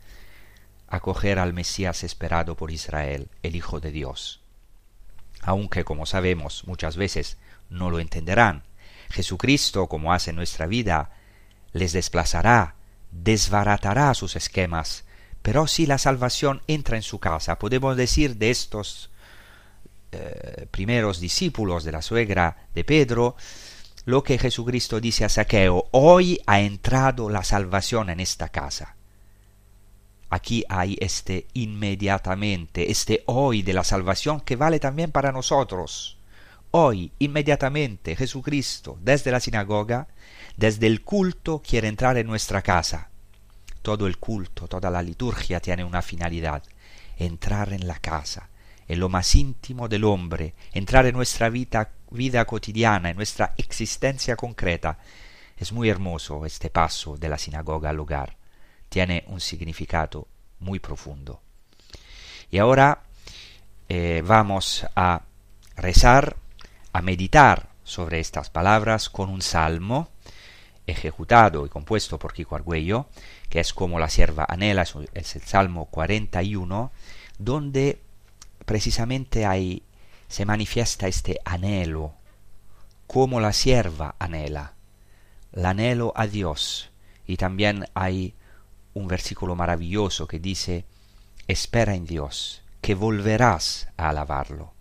acoger 0.88 1.38
al 1.38 1.54
Mesías 1.54 2.04
esperado 2.04 2.54
por 2.54 2.70
Israel, 2.70 3.28
el 3.42 3.56
Hijo 3.56 3.80
de 3.80 3.92
Dios. 3.92 4.42
Aunque, 5.40 5.84
como 5.84 6.04
sabemos, 6.04 6.64
muchas 6.66 6.96
veces 6.98 7.38
no 7.70 7.90
lo 7.90 7.98
entenderán, 7.98 8.62
Jesucristo, 9.10 9.86
como 9.88 10.12
hace 10.12 10.30
en 10.30 10.36
nuestra 10.36 10.66
vida, 10.66 11.12
les 11.72 11.92
desplazará, 11.92 12.74
desbaratará 13.10 14.12
sus 14.14 14.36
esquemas, 14.36 15.03
pero 15.44 15.66
si 15.66 15.84
la 15.84 15.98
salvación 15.98 16.62
entra 16.68 16.96
en 16.96 17.02
su 17.02 17.18
casa, 17.18 17.58
podemos 17.58 17.98
decir 17.98 18.36
de 18.36 18.50
estos 18.50 19.10
eh, 20.10 20.66
primeros 20.70 21.20
discípulos 21.20 21.84
de 21.84 21.92
la 21.92 22.00
suegra 22.00 22.68
de 22.74 22.82
Pedro, 22.82 23.36
lo 24.06 24.22
que 24.22 24.38
Jesucristo 24.38 25.00
dice 25.00 25.26
a 25.26 25.28
Saqueo, 25.28 25.88
hoy 25.90 26.40
ha 26.46 26.60
entrado 26.60 27.28
la 27.28 27.44
salvación 27.44 28.08
en 28.08 28.20
esta 28.20 28.48
casa. 28.48 28.96
Aquí 30.30 30.64
hay 30.66 30.96
este 30.98 31.46
inmediatamente, 31.52 32.90
este 32.90 33.22
hoy 33.26 33.60
de 33.60 33.74
la 33.74 33.84
salvación 33.84 34.40
que 34.40 34.56
vale 34.56 34.80
también 34.80 35.12
para 35.12 35.30
nosotros. 35.30 36.16
Hoy, 36.70 37.12
inmediatamente, 37.18 38.16
Jesucristo, 38.16 38.96
desde 39.02 39.30
la 39.30 39.40
sinagoga, 39.40 40.08
desde 40.56 40.86
el 40.86 41.02
culto, 41.02 41.60
quiere 41.60 41.88
entrar 41.88 42.16
en 42.16 42.28
nuestra 42.28 42.62
casa. 42.62 43.10
Todo 43.84 44.06
el 44.06 44.16
culto, 44.16 44.66
toda 44.66 44.88
la 44.88 45.02
liturgia 45.02 45.60
tiene 45.60 45.84
una 45.84 46.00
finalidad, 46.00 46.62
entrar 47.18 47.70
en 47.74 47.86
la 47.86 47.98
casa, 47.98 48.48
en 48.88 48.98
lo 48.98 49.10
más 49.10 49.34
íntimo 49.34 49.88
del 49.88 50.04
hombre, 50.04 50.54
entrar 50.72 51.04
en 51.04 51.14
nuestra 51.14 51.50
vida, 51.50 51.90
vida 52.10 52.46
cotidiana, 52.46 53.10
en 53.10 53.16
nuestra 53.16 53.52
existencia 53.58 54.36
concreta. 54.36 54.96
Es 55.58 55.70
muy 55.70 55.90
hermoso 55.90 56.46
este 56.46 56.70
paso 56.70 57.18
de 57.18 57.28
la 57.28 57.36
sinagoga 57.36 57.90
al 57.90 58.00
hogar. 58.00 58.38
Tiene 58.88 59.22
un 59.26 59.42
significado 59.42 60.28
muy 60.60 60.78
profundo. 60.78 61.42
Y 62.50 62.56
ahora 62.56 63.02
eh, 63.90 64.22
vamos 64.24 64.86
a 64.96 65.20
rezar, 65.76 66.38
a 66.94 67.02
meditar 67.02 67.68
sobre 67.84 68.18
estas 68.18 68.48
palabras 68.48 69.10
con 69.10 69.28
un 69.28 69.42
salmo 69.42 70.08
ejecutado 70.86 71.64
y 71.64 71.68
compuesto 71.68 72.18
por 72.18 72.32
Kiko 72.32 72.56
Argüello, 72.56 73.06
que 73.48 73.60
es 73.60 73.72
como 73.72 73.98
la 73.98 74.08
sierva 74.08 74.46
anhela, 74.48 74.84
es 75.14 75.36
el 75.36 75.42
Salmo 75.42 75.86
41, 75.86 76.90
donde 77.38 78.00
precisamente 78.64 79.46
ahí 79.46 79.82
se 80.28 80.44
manifiesta 80.44 81.06
este 81.06 81.38
anhelo, 81.44 82.14
como 83.06 83.40
la 83.40 83.52
sierva 83.52 84.16
anhela, 84.18 84.74
el 85.52 85.66
anhelo 85.66 86.12
a 86.16 86.26
Dios. 86.26 86.90
Y 87.26 87.36
también 87.36 87.86
hay 87.94 88.34
un 88.94 89.08
versículo 89.08 89.54
maravilloso 89.54 90.26
que 90.26 90.38
dice, 90.38 90.84
espera 91.46 91.94
en 91.94 92.06
Dios, 92.06 92.62
que 92.80 92.94
volverás 92.94 93.88
a 93.96 94.08
alabarlo, 94.10 94.72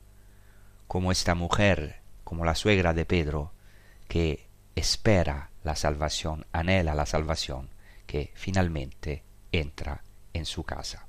como 0.88 1.12
esta 1.12 1.36
mujer, 1.36 2.02
como 2.24 2.46
la 2.46 2.56
suegra 2.56 2.94
de 2.94 3.06
Pedro, 3.06 3.52
que 4.08 4.48
espera 4.76 5.50
la 5.64 5.76
salvación, 5.76 6.46
anhela 6.52 6.96
la 6.96 7.06
salvación, 7.06 7.70
que 8.14 8.30
finalmente 8.36 9.24
entra 9.52 10.04
en 10.34 10.46
su 10.46 10.64
casa. 10.64 11.08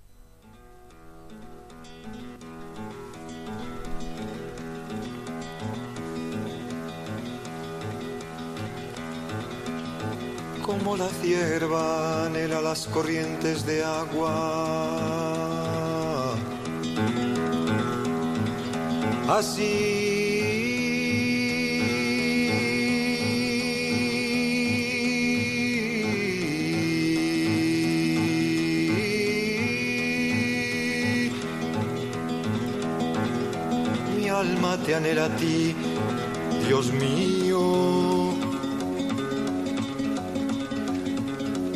como 10.63 10.97
la 10.97 11.09
cierva 11.09 12.25
anhela 12.25 12.63
las 12.63 12.87
corrientes 12.87 13.67
de 13.67 13.85
agua. 13.85 14.33
Así 19.29 20.44
te 34.79 34.95
anhela 34.95 35.27
a 35.27 35.37
ti, 35.37 35.75
Dios 36.67 36.93
mío. 36.93 38.35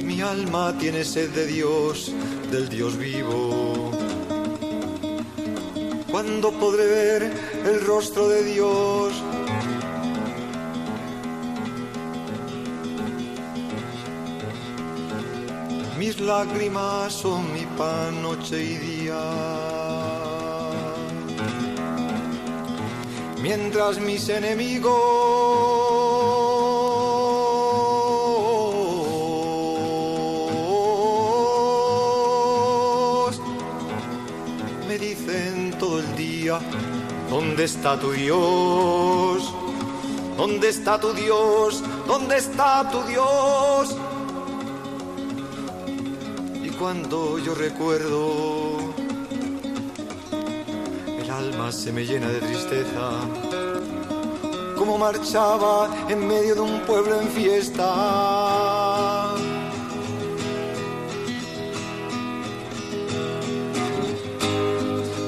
Mi 0.05 0.21
alma 0.21 0.77
tiene 0.79 1.05
sed 1.05 1.31
de 1.31 1.47
Dios, 1.47 2.13
del 2.51 2.69
Dios 2.69 2.97
vivo. 2.97 3.91
¿Cuándo 6.11 6.51
podré 6.53 6.87
ver 6.87 7.33
el 7.67 7.87
rostro 7.87 8.29
de 8.29 8.43
Dios? 8.45 9.13
Mis 15.99 16.21
lágrimas 16.21 17.13
son 17.13 17.53
mi 17.53 17.67
pan 17.77 18.23
noche 18.23 18.63
y 18.63 18.77
día. 18.77 19.58
Mientras 23.43 23.99
mis 24.01 24.29
enemigos 24.29 24.89
me 34.89 34.99
dicen 34.99 35.75
todo 35.79 36.01
el 36.01 36.17
día, 36.17 36.59
¿dónde 37.31 37.65
está 37.65 37.99
tu 37.99 38.11
Dios? 38.11 39.55
¿Dónde 40.37 40.69
está 40.69 41.01
tu 41.01 41.13
Dios? 41.13 41.83
¿Dónde 42.07 42.37
está 42.39 42.89
tu 42.91 43.03
Dios? 43.05 43.97
Y 46.65 46.71
cuando 46.71 47.39
yo 47.39 47.55
recuerdo, 47.55 48.78
se 51.73 51.93
me 51.93 52.05
llena 52.05 52.29
de 52.29 52.41
tristeza. 52.41 53.11
Como 54.77 54.97
marchaba 54.97 55.91
en 56.09 56.27
medio 56.27 56.55
de 56.55 56.61
un 56.61 56.81
pueblo 56.81 57.21
en 57.21 57.29
fiesta. 57.29 59.35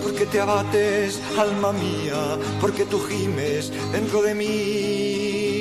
Porque 0.02 0.26
te 0.26 0.40
abates, 0.40 1.20
alma 1.38 1.72
mía, 1.72 2.38
porque 2.60 2.84
tú 2.86 3.00
gimes 3.00 3.70
dentro 3.92 4.22
de 4.22 4.34
mí. 4.34 5.60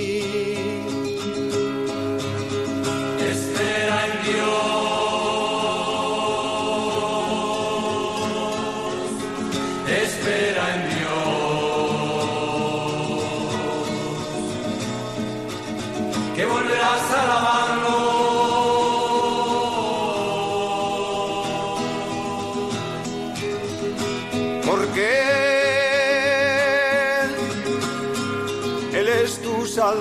que 4.24 4.88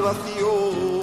tu 0.08 0.14
salvación. 0.14 0.98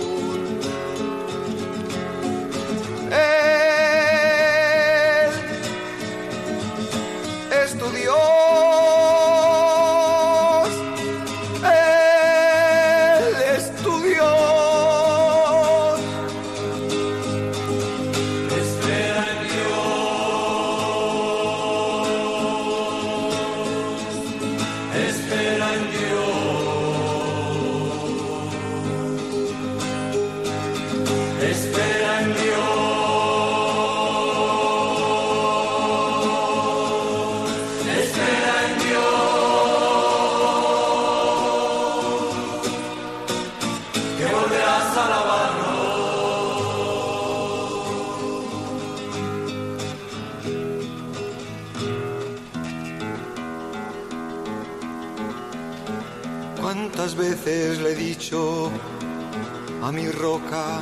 Roca, 60.56 60.82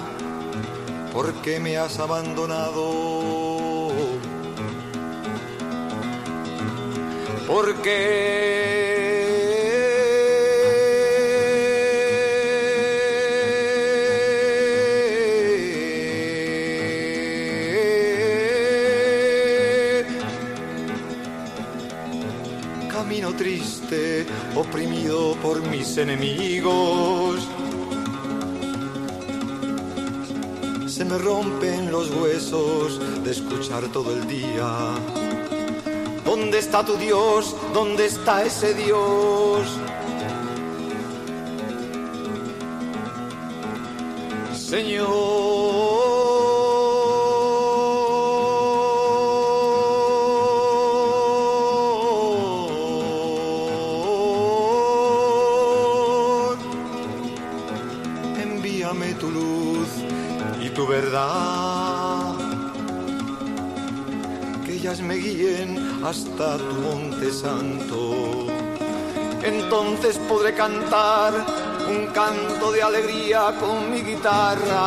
¿por 1.11 1.33
qué 1.41 1.59
me 1.59 1.77
has 1.77 1.99
abandonado? 1.99 3.91
¿Por 7.47 7.81
qué? 7.81 8.83
Camino 22.91 23.33
triste, 23.35 24.25
oprimido 24.55 25.35
por 25.41 25.61
mis 25.67 25.97
enemigos. 25.97 27.52
Me 31.09 31.17
rompen 31.17 31.91
los 31.91 32.09
huesos 32.11 32.99
de 33.23 33.31
escuchar 33.31 33.83
todo 33.91 34.13
el 34.13 34.25
día. 34.25 34.95
¿Dónde 36.25 36.59
está 36.59 36.85
tu 36.85 36.95
Dios? 36.95 37.55
¿Dónde 37.73 38.05
está 38.05 38.43
ese 38.43 38.73
Dios? 38.73 39.67
Señor, 44.55 45.42
me 65.01 65.15
guíen 65.15 66.03
hasta 66.05 66.57
tu 66.57 66.73
monte 66.81 67.31
santo. 67.31 68.47
Entonces 69.43 70.17
podré 70.29 70.53
cantar 70.53 71.33
un 71.89 72.07
canto 72.07 72.71
de 72.71 72.81
alegría 72.83 73.55
con 73.59 73.89
mi 73.91 74.01
guitarra. 74.01 74.83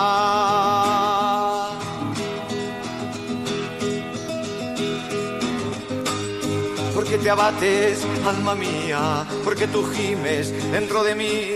Porque 6.95 7.19
te 7.19 7.31
abates, 7.31 8.07
alma 8.27 8.55
mía, 8.55 9.27
porque 9.45 9.67
tú 9.67 9.85
gimes 9.93 10.53
dentro 10.71 11.03
de 11.03 11.15
mí. 11.15 11.56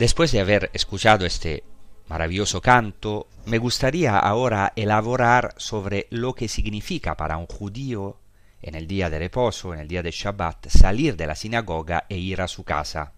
Después 0.00 0.32
de 0.32 0.40
haber 0.40 0.70
escuchado 0.72 1.26
este 1.26 1.62
maravilloso 2.08 2.62
canto, 2.62 3.28
me 3.44 3.58
gustaría 3.58 4.18
ahora 4.18 4.72
elaborar 4.74 5.52
sobre 5.58 6.06
lo 6.08 6.34
que 6.34 6.48
significa 6.48 7.18
para 7.18 7.36
un 7.36 7.44
judío 7.44 8.16
en 8.62 8.76
el 8.76 8.86
día 8.86 9.10
de 9.10 9.18
reposo, 9.18 9.74
en 9.74 9.80
el 9.80 9.88
día 9.88 10.02
de 10.02 10.10
Shabbat, 10.10 10.68
salir 10.68 11.18
de 11.18 11.26
la 11.26 11.34
sinagoga 11.34 12.06
e 12.08 12.16
ir 12.16 12.40
a 12.40 12.48
su 12.48 12.64
casa, 12.64 13.12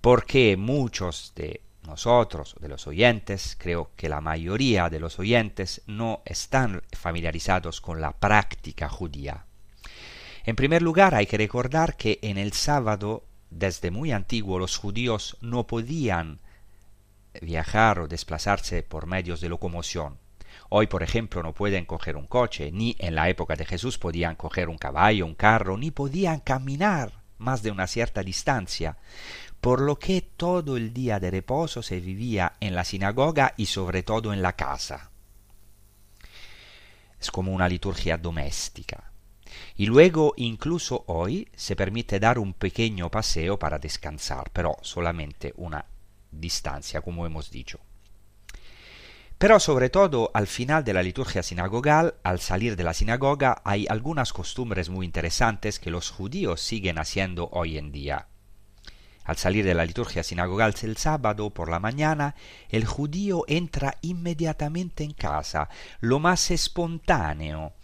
porque 0.00 0.56
muchos 0.56 1.34
de 1.36 1.60
nosotros, 1.86 2.56
de 2.58 2.66
los 2.66 2.88
oyentes, 2.88 3.56
creo 3.56 3.92
que 3.94 4.08
la 4.08 4.20
mayoría 4.20 4.90
de 4.90 4.98
los 4.98 5.20
oyentes 5.20 5.82
no 5.86 6.22
están 6.24 6.82
familiarizados 6.96 7.80
con 7.80 8.00
la 8.00 8.10
práctica 8.10 8.88
judía. 8.88 9.44
En 10.42 10.56
primer 10.56 10.82
lugar, 10.82 11.14
hay 11.14 11.26
que 11.26 11.38
recordar 11.38 11.96
que 11.96 12.18
en 12.22 12.38
el 12.38 12.54
sábado, 12.54 13.22
desde 13.50 13.90
muy 13.90 14.12
antiguo, 14.12 14.58
los 14.58 14.76
judíos 14.76 15.36
no 15.40 15.66
podían 15.66 16.40
viajar 17.40 18.00
o 18.00 18.08
desplazarse 18.08 18.82
por 18.82 19.06
medios 19.06 19.40
de 19.40 19.48
locomoción. 19.48 20.18
Hoy, 20.70 20.86
por 20.86 21.02
ejemplo, 21.02 21.42
no 21.42 21.54
pueden 21.54 21.84
coger 21.84 22.16
un 22.16 22.26
coche, 22.26 22.70
ni 22.72 22.96
en 22.98 23.14
la 23.14 23.28
época 23.28 23.56
de 23.56 23.64
Jesús 23.64 23.98
podían 23.98 24.36
coger 24.36 24.68
un 24.68 24.78
caballo, 24.78 25.24
un 25.24 25.34
carro, 25.34 25.76
ni 25.76 25.90
podían 25.90 26.40
caminar 26.40 27.22
más 27.38 27.62
de 27.62 27.70
una 27.70 27.86
cierta 27.86 28.22
distancia, 28.22 28.98
por 29.60 29.80
lo 29.80 29.98
que 29.98 30.20
todo 30.20 30.76
el 30.76 30.92
día 30.92 31.20
de 31.20 31.30
reposo 31.30 31.82
se 31.82 32.00
vivía 32.00 32.54
en 32.60 32.74
la 32.74 32.84
sinagoga 32.84 33.54
y 33.56 33.66
sobre 33.66 34.02
todo 34.02 34.32
en 34.32 34.42
la 34.42 34.54
casa. 34.54 35.10
Es 37.20 37.30
como 37.30 37.52
una 37.52 37.68
liturgia 37.68 38.16
doméstica. 38.16 39.12
Y 39.78 39.86
luego, 39.86 40.34
incluso 40.36 41.04
hoy, 41.06 41.48
se 41.54 41.76
permite 41.76 42.18
dar 42.18 42.40
un 42.40 42.52
pequeño 42.52 43.12
paseo 43.12 43.60
para 43.60 43.78
descansar, 43.78 44.50
pero 44.52 44.76
solamente 44.82 45.54
una 45.56 45.84
distancia, 46.32 47.00
como 47.00 47.24
hemos 47.24 47.52
dicho. 47.52 47.78
Pero 49.38 49.60
sobre 49.60 49.88
todo 49.88 50.32
al 50.34 50.48
final 50.48 50.82
de 50.82 50.94
la 50.94 51.04
liturgia 51.04 51.44
sinagogal, 51.44 52.16
al 52.24 52.40
salir 52.40 52.74
de 52.74 52.82
la 52.82 52.92
sinagoga, 52.92 53.62
hay 53.64 53.86
algunas 53.88 54.32
costumbres 54.32 54.88
muy 54.88 55.06
interesantes 55.06 55.78
que 55.78 55.92
los 55.92 56.10
judíos 56.10 56.60
siguen 56.60 56.98
haciendo 56.98 57.48
hoy 57.52 57.78
en 57.78 57.92
día. 57.92 58.26
Al 59.22 59.36
salir 59.36 59.64
de 59.64 59.74
la 59.74 59.86
liturgia 59.86 60.24
sinagogal 60.24 60.74
el 60.82 60.96
sábado 60.96 61.50
por 61.50 61.70
la 61.70 61.78
mañana, 61.78 62.34
el 62.68 62.84
judío 62.84 63.44
entra 63.46 63.96
inmediatamente 64.00 65.04
en 65.04 65.12
casa. 65.12 65.68
Lo 66.00 66.18
más 66.18 66.50
espontáneo 66.50 67.74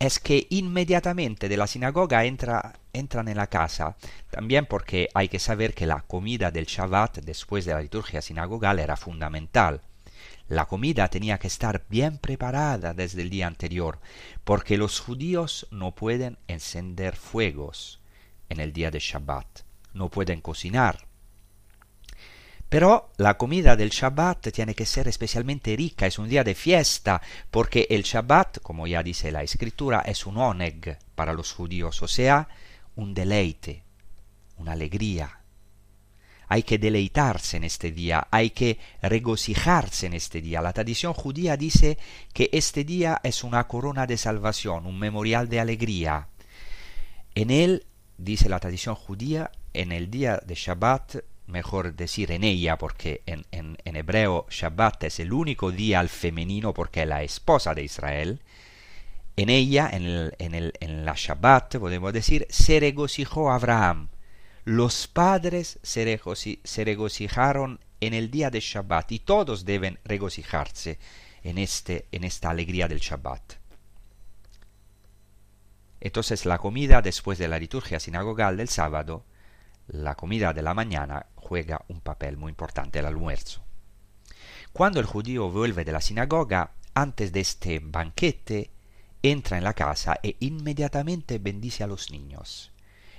es 0.00 0.18
que 0.18 0.46
inmediatamente 0.48 1.50
de 1.50 1.58
la 1.58 1.66
sinagoga 1.66 2.24
entra, 2.24 2.80
entran 2.94 3.28
en 3.28 3.36
la 3.36 3.48
casa. 3.48 3.96
También 4.30 4.64
porque 4.64 5.10
hay 5.12 5.28
que 5.28 5.38
saber 5.38 5.74
que 5.74 5.86
la 5.86 6.00
comida 6.00 6.50
del 6.50 6.64
Shabbat 6.64 7.18
después 7.18 7.66
de 7.66 7.74
la 7.74 7.82
liturgia 7.82 8.22
sinagogal 8.22 8.78
era 8.78 8.96
fundamental. 8.96 9.82
La 10.48 10.64
comida 10.64 11.08
tenía 11.08 11.38
que 11.38 11.48
estar 11.48 11.84
bien 11.90 12.16
preparada 12.16 12.94
desde 12.94 13.20
el 13.20 13.28
día 13.28 13.46
anterior, 13.46 14.00
porque 14.42 14.78
los 14.78 15.00
judíos 15.00 15.68
no 15.70 15.94
pueden 15.94 16.38
encender 16.48 17.14
fuegos 17.14 18.00
en 18.48 18.58
el 18.58 18.72
día 18.72 18.90
de 18.90 19.00
Shabbat, 19.00 19.60
no 19.92 20.08
pueden 20.08 20.40
cocinar. 20.40 21.09
Pero 22.70 23.10
la 23.16 23.36
comida 23.36 23.74
del 23.74 23.90
Shabbat 23.90 24.52
tiene 24.52 24.76
que 24.76 24.86
ser 24.86 25.08
especialmente 25.08 25.74
rica, 25.74 26.06
es 26.06 26.20
un 26.20 26.28
día 26.28 26.44
de 26.44 26.54
fiesta, 26.54 27.20
porque 27.50 27.88
el 27.90 28.04
Shabbat, 28.04 28.60
como 28.60 28.86
ya 28.86 29.02
dice 29.02 29.32
la 29.32 29.42
escritura, 29.42 30.02
es 30.06 30.24
un 30.24 30.38
oneg 30.38 30.96
para 31.16 31.32
los 31.32 31.52
judíos, 31.52 32.00
o 32.00 32.06
sea, 32.06 32.48
un 32.94 33.12
deleite, 33.12 33.82
una 34.56 34.72
alegría. 34.72 35.40
Hay 36.46 36.62
que 36.62 36.78
deleitarse 36.78 37.56
en 37.56 37.64
este 37.64 37.90
día, 37.90 38.28
hay 38.30 38.50
que 38.50 38.78
regocijarse 39.02 40.06
en 40.06 40.14
este 40.14 40.40
día. 40.40 40.62
La 40.62 40.72
tradición 40.72 41.12
judía 41.12 41.56
dice 41.56 41.98
que 42.32 42.50
este 42.52 42.84
día 42.84 43.20
es 43.24 43.42
una 43.42 43.66
corona 43.66 44.06
de 44.06 44.16
salvación, 44.16 44.86
un 44.86 44.96
memorial 44.96 45.48
de 45.48 45.58
alegría. 45.58 46.28
En 47.34 47.50
él, 47.50 47.84
dice 48.16 48.48
la 48.48 48.60
tradición 48.60 48.94
judía, 48.94 49.50
en 49.74 49.90
el 49.90 50.08
día 50.08 50.40
de 50.44 50.54
Shabbat, 50.54 51.16
mejor 51.50 51.94
decir 51.94 52.30
en 52.32 52.44
ella, 52.44 52.78
porque 52.78 53.22
en, 53.26 53.44
en, 53.52 53.96
hebreo 53.96 54.46
Shabbat 54.50 55.04
es 55.04 55.20
el 55.20 55.32
único 55.32 55.70
día 55.70 56.00
al 56.00 56.08
femenino 56.08 56.72
porque 56.72 57.02
es 57.02 57.08
la 57.08 57.22
esposa 57.22 57.74
de 57.74 57.84
Israel, 57.84 58.40
en 59.36 59.48
ella, 59.48 59.88
en, 59.92 60.04
el, 60.04 60.34
en, 60.38 60.54
el, 60.54 60.72
en 60.80 61.04
la 61.04 61.14
Shabbat, 61.16 61.76
podemos 61.76 62.12
decir, 62.12 62.46
se 62.50 62.80
regocijó 62.80 63.50
Abraham. 63.50 64.08
Los 64.64 65.08
padres 65.08 65.78
se 65.82 66.84
regocijaron 66.84 67.80
en 68.00 68.14
el 68.14 68.30
día 68.30 68.50
de 68.50 68.60
Shabbat 68.60 69.12
y 69.12 69.18
todos 69.20 69.64
deben 69.64 69.98
regocijarse 70.04 70.98
en, 71.42 71.58
este, 71.58 72.06
en 72.12 72.24
esta 72.24 72.50
alegría 72.50 72.88
del 72.88 73.00
Shabbat. 73.00 73.54
Entonces 76.00 76.46
la 76.46 76.58
comida 76.58 77.02
después 77.02 77.38
de 77.38 77.48
la 77.48 77.58
liturgia 77.58 78.00
sinagogal 78.00 78.56
del 78.56 78.68
sábado, 78.68 79.24
la 79.92 80.14
comida 80.14 80.52
de 80.52 80.62
la 80.62 80.74
mañana 80.74 81.26
juega 81.36 81.84
un 81.88 82.00
papel 82.00 82.36
muy 82.36 82.50
importante, 82.50 83.00
el 83.00 83.06
almuerzo. 83.06 83.62
Cuando 84.72 85.00
el 85.00 85.06
judío 85.06 85.50
vuelve 85.50 85.84
de 85.84 85.92
la 85.92 86.00
sinagoga, 86.00 86.72
antes 86.94 87.32
de 87.32 87.40
este 87.40 87.80
banquete, 87.80 88.70
entra 89.22 89.58
en 89.58 89.64
la 89.64 89.74
casa 89.74 90.18
e 90.22 90.36
inmediatamente 90.40 91.38
bendice 91.38 91.82
a 91.82 91.86
los 91.86 92.10
niños. 92.10 92.72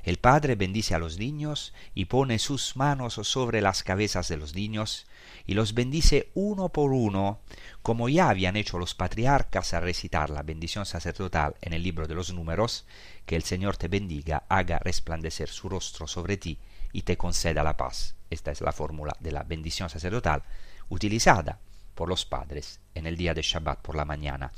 El 0.03 0.17
padre 0.17 0.55
bendice 0.55 0.95
a 0.95 0.99
los 0.99 1.19
niños 1.19 1.73
y 1.93 2.05
pone 2.05 2.39
sus 2.39 2.75
manos 2.75 3.13
sobre 3.13 3.61
las 3.61 3.83
cabezas 3.83 4.27
de 4.29 4.37
los 4.37 4.55
niños 4.55 5.05
y 5.45 5.53
los 5.53 5.73
bendice 5.73 6.29
uno 6.33 6.69
por 6.69 6.91
uno, 6.91 7.39
como 7.81 8.09
ya 8.09 8.29
habían 8.29 8.55
hecho 8.55 8.77
los 8.77 8.93
patriarcas 8.95 9.73
al 9.73 9.83
recitar 9.83 10.29
la 10.29 10.43
bendición 10.43 10.85
sacerdotal 10.85 11.55
en 11.61 11.73
el 11.73 11.83
libro 11.83 12.07
de 12.07 12.15
los 12.15 12.33
números, 12.33 12.85
que 13.25 13.35
el 13.35 13.43
Señor 13.43 13.77
te 13.77 13.87
bendiga, 13.87 14.43
haga 14.49 14.79
resplandecer 14.79 15.49
su 15.49 15.69
rostro 15.69 16.07
sobre 16.07 16.37
ti 16.37 16.57
y 16.93 17.03
te 17.03 17.17
conceda 17.17 17.63
la 17.63 17.77
paz. 17.77 18.15
Esta 18.29 18.51
es 18.51 18.61
la 18.61 18.71
fórmula 18.71 19.15
de 19.19 19.31
la 19.31 19.43
bendición 19.43 19.89
sacerdotal 19.89 20.43
utilizada 20.89 21.59
por 21.95 22.09
los 22.09 22.25
padres 22.25 22.79
en 22.95 23.05
el 23.05 23.17
día 23.17 23.33
de 23.33 23.41
Shabbat 23.41 23.79
por 23.81 23.95
la 23.95 24.05
mañana. 24.05 24.51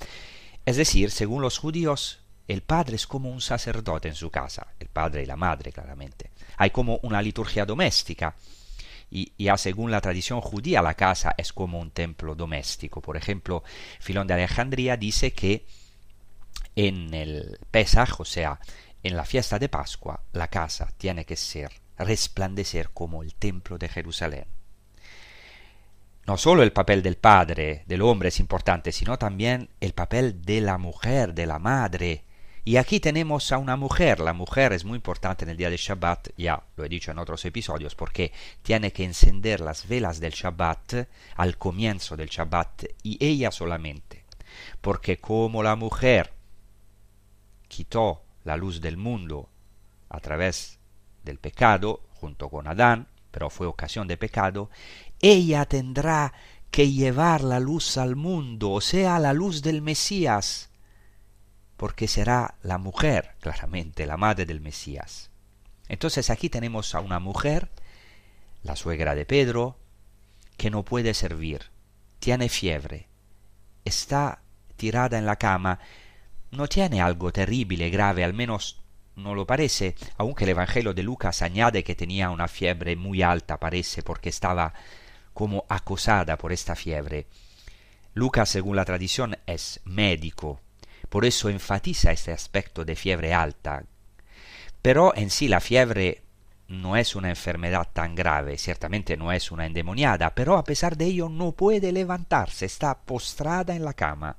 Es 0.65 0.77
decir, 0.77 1.11
según 1.11 1.41
los 1.41 1.57
judíos, 1.57 2.19
el 2.47 2.61
padre 2.61 2.95
es 2.95 3.07
como 3.07 3.29
un 3.29 3.41
sacerdote 3.41 4.09
en 4.09 4.15
su 4.15 4.29
casa, 4.29 4.67
el 4.79 4.87
padre 4.87 5.23
y 5.23 5.25
la 5.25 5.35
madre 5.35 5.71
claramente. 5.71 6.31
Hay 6.57 6.71
como 6.71 6.99
una 7.03 7.21
liturgia 7.21 7.65
doméstica. 7.65 8.35
Y 9.15 9.31
ya 9.37 9.57
según 9.57 9.91
la 9.91 10.01
tradición 10.01 10.41
judía, 10.41 10.81
la 10.81 10.95
casa 10.95 11.35
es 11.37 11.53
como 11.53 11.79
un 11.79 11.91
templo 11.91 12.33
doméstico. 12.33 12.99
Por 12.99 13.15
ejemplo, 13.15 13.63
Filón 13.99 14.25
de 14.25 14.33
Alejandría 14.33 14.97
dice 14.97 15.33
que 15.33 15.67
en 16.75 17.13
el 17.13 17.59
Pesaj, 17.69 18.19
o 18.21 18.25
sea, 18.25 18.59
en 19.03 19.15
la 19.15 19.23
fiesta 19.23 19.59
de 19.59 19.69
Pascua, 19.69 20.23
la 20.31 20.47
casa 20.47 20.89
tiene 20.97 21.25
que 21.25 21.35
ser, 21.35 21.71
resplandecer 21.95 22.89
como 22.89 23.21
el 23.21 23.35
templo 23.35 23.77
de 23.77 23.87
Jerusalén. 23.87 24.45
No 26.25 26.35
solo 26.35 26.63
el 26.63 26.73
papel 26.73 27.03
del 27.03 27.17
padre, 27.17 27.83
del 27.85 28.01
hombre 28.01 28.29
es 28.29 28.39
importante, 28.39 28.91
sino 28.91 29.19
también 29.19 29.69
el 29.79 29.93
papel 29.93 30.41
de 30.41 30.59
la 30.59 30.79
mujer, 30.79 31.35
de 31.35 31.45
la 31.45 31.59
madre. 31.59 32.23
Y 32.65 32.77
aquí 32.77 33.01
tenemos 33.01 33.51
a 33.51 33.57
una 33.57 33.75
mujer. 33.75 34.21
La 34.21 34.31
mujer 34.33 34.71
es 34.71 34.85
muy 34.85 34.95
importante 34.95 35.43
en 35.43 35.49
el 35.49 35.57
día 35.57 35.69
de 35.69 35.75
Shabbat, 35.75 36.29
ya 36.37 36.63
lo 36.77 36.85
he 36.85 36.89
dicho 36.89 37.11
en 37.11 37.19
otros 37.19 37.43
episodios, 37.43 37.93
porque 37.93 38.31
tiene 38.61 38.93
que 38.93 39.03
encender 39.03 39.59
las 39.59 39.87
velas 39.87 40.21
del 40.21 40.31
Shabbat 40.31 41.07
al 41.35 41.57
comienzo 41.57 42.15
del 42.15 42.29
Shabbat 42.29 42.85
y 43.03 43.23
ella 43.23 43.51
solamente. 43.51 44.23
Porque 44.79 45.17
como 45.17 45.61
la 45.61 45.75
mujer 45.75 46.31
quitó 47.67 48.23
la 48.45 48.55
luz 48.55 48.79
del 48.79 48.95
mundo 48.95 49.49
a 50.09 50.19
través 50.19 50.79
del 51.23 51.39
pecado, 51.39 52.01
junto 52.13 52.49
con 52.49 52.67
Adán, 52.67 53.07
pero 53.31 53.49
fue 53.49 53.67
ocasión 53.67 54.07
de 54.07 54.15
pecado, 54.15 54.69
ella 55.19 55.65
tendrá 55.65 56.33
que 56.71 56.91
llevar 56.91 57.43
la 57.43 57.59
luz 57.59 57.97
al 57.97 58.15
mundo, 58.15 58.71
o 58.71 58.81
sea, 58.81 59.19
la 59.19 59.33
luz 59.33 59.61
del 59.61 59.81
Mesías, 59.81 60.69
porque 61.83 62.07
será 62.07 62.55
la 62.61 62.77
mujer, 62.77 63.35
claramente, 63.41 64.05
la 64.05 64.15
madre 64.15 64.45
del 64.45 64.61
Mesías. 64.61 65.31
Entonces 65.89 66.29
aquí 66.29 66.47
tenemos 66.47 66.95
a 66.95 67.01
una 67.01 67.19
mujer, 67.19 67.71
la 68.61 68.77
suegra 68.77 69.15
de 69.15 69.25
Pedro, 69.25 69.77
que 70.55 70.69
no 70.69 70.85
puede 70.85 71.13
servir, 71.13 71.71
tiene 72.19 72.47
fiebre, 72.47 73.09
está 73.83 74.43
tirada 74.77 75.17
en 75.17 75.25
la 75.25 75.35
cama, 75.35 75.79
no 76.51 76.69
tiene 76.69 77.01
algo 77.01 77.33
terrible, 77.33 77.89
grave, 77.89 78.23
al 78.23 78.33
menos 78.33 78.81
no 79.17 79.35
lo 79.35 79.45
parece, 79.45 79.95
aunque 80.15 80.45
el 80.45 80.51
Evangelio 80.51 80.93
de 80.93 81.03
Lucas 81.03 81.41
añade 81.41 81.83
que 81.83 81.95
tenía 81.95 82.29
una 82.29 82.47
fiebre 82.47 82.95
muy 82.95 83.23
alta, 83.23 83.59
parece, 83.59 84.03
porque 84.03 84.29
estaba 84.29 84.73
como 85.33 85.65
acosada 85.67 86.37
por 86.37 86.53
esta 86.53 86.75
fiebre. 86.75 87.27
Lucas, 88.13 88.47
según 88.47 88.77
la 88.77 88.85
tradición, 88.85 89.37
es 89.47 89.81
médico, 89.83 90.61
por 91.13 91.25
eso 91.25 91.47
enfatiza 91.47 92.11
este 92.11 92.31
aspecto 92.31 92.85
de 92.85 92.95
fiebre 92.95 93.35
alta. 93.35 93.83
Pero 94.81 95.15
en 95.15 95.29
sí 95.29 95.47
la 95.47 95.59
fiebre 95.59 96.23
no 96.67 96.97
es 96.97 97.15
una 97.15 97.29
enfermedad 97.29 97.87
tan 97.93 98.15
grave, 98.15 98.57
ciertamente 98.57 99.15
no 99.15 99.31
es 99.31 99.51
una 99.51 99.67
endemoniada, 99.67 100.33
pero 100.33 100.57
a 100.57 100.63
pesar 100.63 100.97
de 100.97 101.05
ello 101.05 101.29
no 101.29 101.51
puede 101.51 101.91
levantarse, 101.91 102.65
está 102.65 102.97
postrada 103.01 103.75
en 103.75 103.85
la 103.85 103.93
cama. 103.93 104.37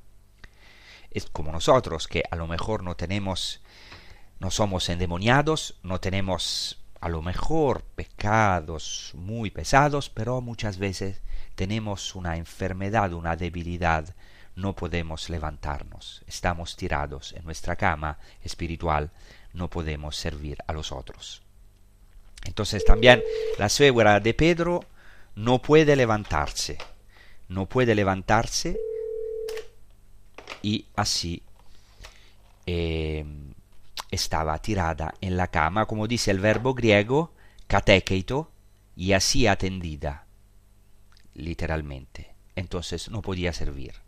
Es 1.13 1.27
como 1.27 1.53
nosotros, 1.53 2.09
que 2.09 2.25
a 2.29 2.35
lo 2.35 2.49
mejor 2.49 2.83
no 2.83 2.97
tenemos, 2.97 3.63
no 4.41 4.51
somos 4.51 4.89
endemoniados, 4.89 5.79
no 5.85 6.01
tenemos 6.01 6.83
a 7.01 7.09
lo 7.09 7.23
mejor 7.23 7.85
pecados 7.85 9.13
muy 9.15 9.53
pesados, 9.53 10.11
pero 10.11 10.41
muchas 10.41 10.79
veces 10.79 11.23
tenemos 11.55 12.17
una 12.17 12.37
enfermedad, 12.37 13.13
una 13.13 13.37
debilidad, 13.37 14.17
no 14.57 14.75
podemos 14.75 15.31
levantarnos, 15.31 16.23
estamos 16.27 16.77
tirados 16.77 17.33
en 17.33 17.45
nuestra 17.45 17.77
cama 17.77 18.19
espiritual, 18.43 19.11
no 19.53 19.69
podemos 19.69 20.17
servir 20.17 20.59
a 20.67 20.73
los 20.73 20.93
otros. 20.93 21.43
Entonces 22.45 22.85
también 22.85 23.23
la 23.59 23.69
suegra 23.69 24.21
de 24.21 24.35
Pedro 24.35 24.85
no 25.35 25.61
puede 25.61 25.97
levantarse, 25.97 26.79
no 27.49 27.67
puede 27.67 27.95
levantarse 27.95 28.79
y 30.63 30.87
así 30.95 31.43
eh, 32.67 33.25
estaba 34.11 34.59
tirada 34.61 35.15
en 35.21 35.37
la 35.37 35.49
cama, 35.49 35.87
como 35.87 36.07
dice 36.07 36.31
el 36.31 36.39
verbo 36.39 36.75
griego, 36.75 37.33
catequeito, 37.67 38.51
y 38.97 39.13
así 39.13 39.47
atendida, 39.47 40.27
literalmente. 41.35 42.35
Entonces 42.55 43.11
no 43.11 43.23
podía 43.23 43.53
servir. 43.53 44.04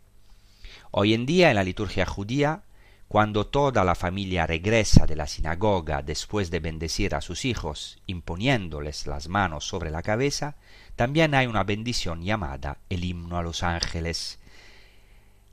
Hoy 0.91 1.13
en 1.13 1.25
día 1.25 1.49
en 1.49 1.55
la 1.55 1.63
liturgia 1.63 2.05
judía, 2.05 2.63
cuando 3.07 3.47
toda 3.47 3.85
la 3.85 3.95
familia 3.95 4.45
regresa 4.45 5.05
de 5.05 5.15
la 5.15 5.27
sinagoga 5.27 6.01
después 6.01 6.51
de 6.51 6.59
bendecir 6.59 7.15
a 7.15 7.21
sus 7.21 7.45
hijos 7.45 8.01
imponiéndoles 8.05 9.07
las 9.07 9.29
manos 9.29 9.65
sobre 9.65 9.91
la 9.91 10.01
cabeza, 10.01 10.57
también 10.95 11.33
hay 11.33 11.47
una 11.47 11.63
bendición 11.63 12.21
llamada 12.21 12.79
el 12.89 13.05
himno 13.05 13.37
a 13.37 13.43
los 13.43 13.63
ángeles, 13.63 14.39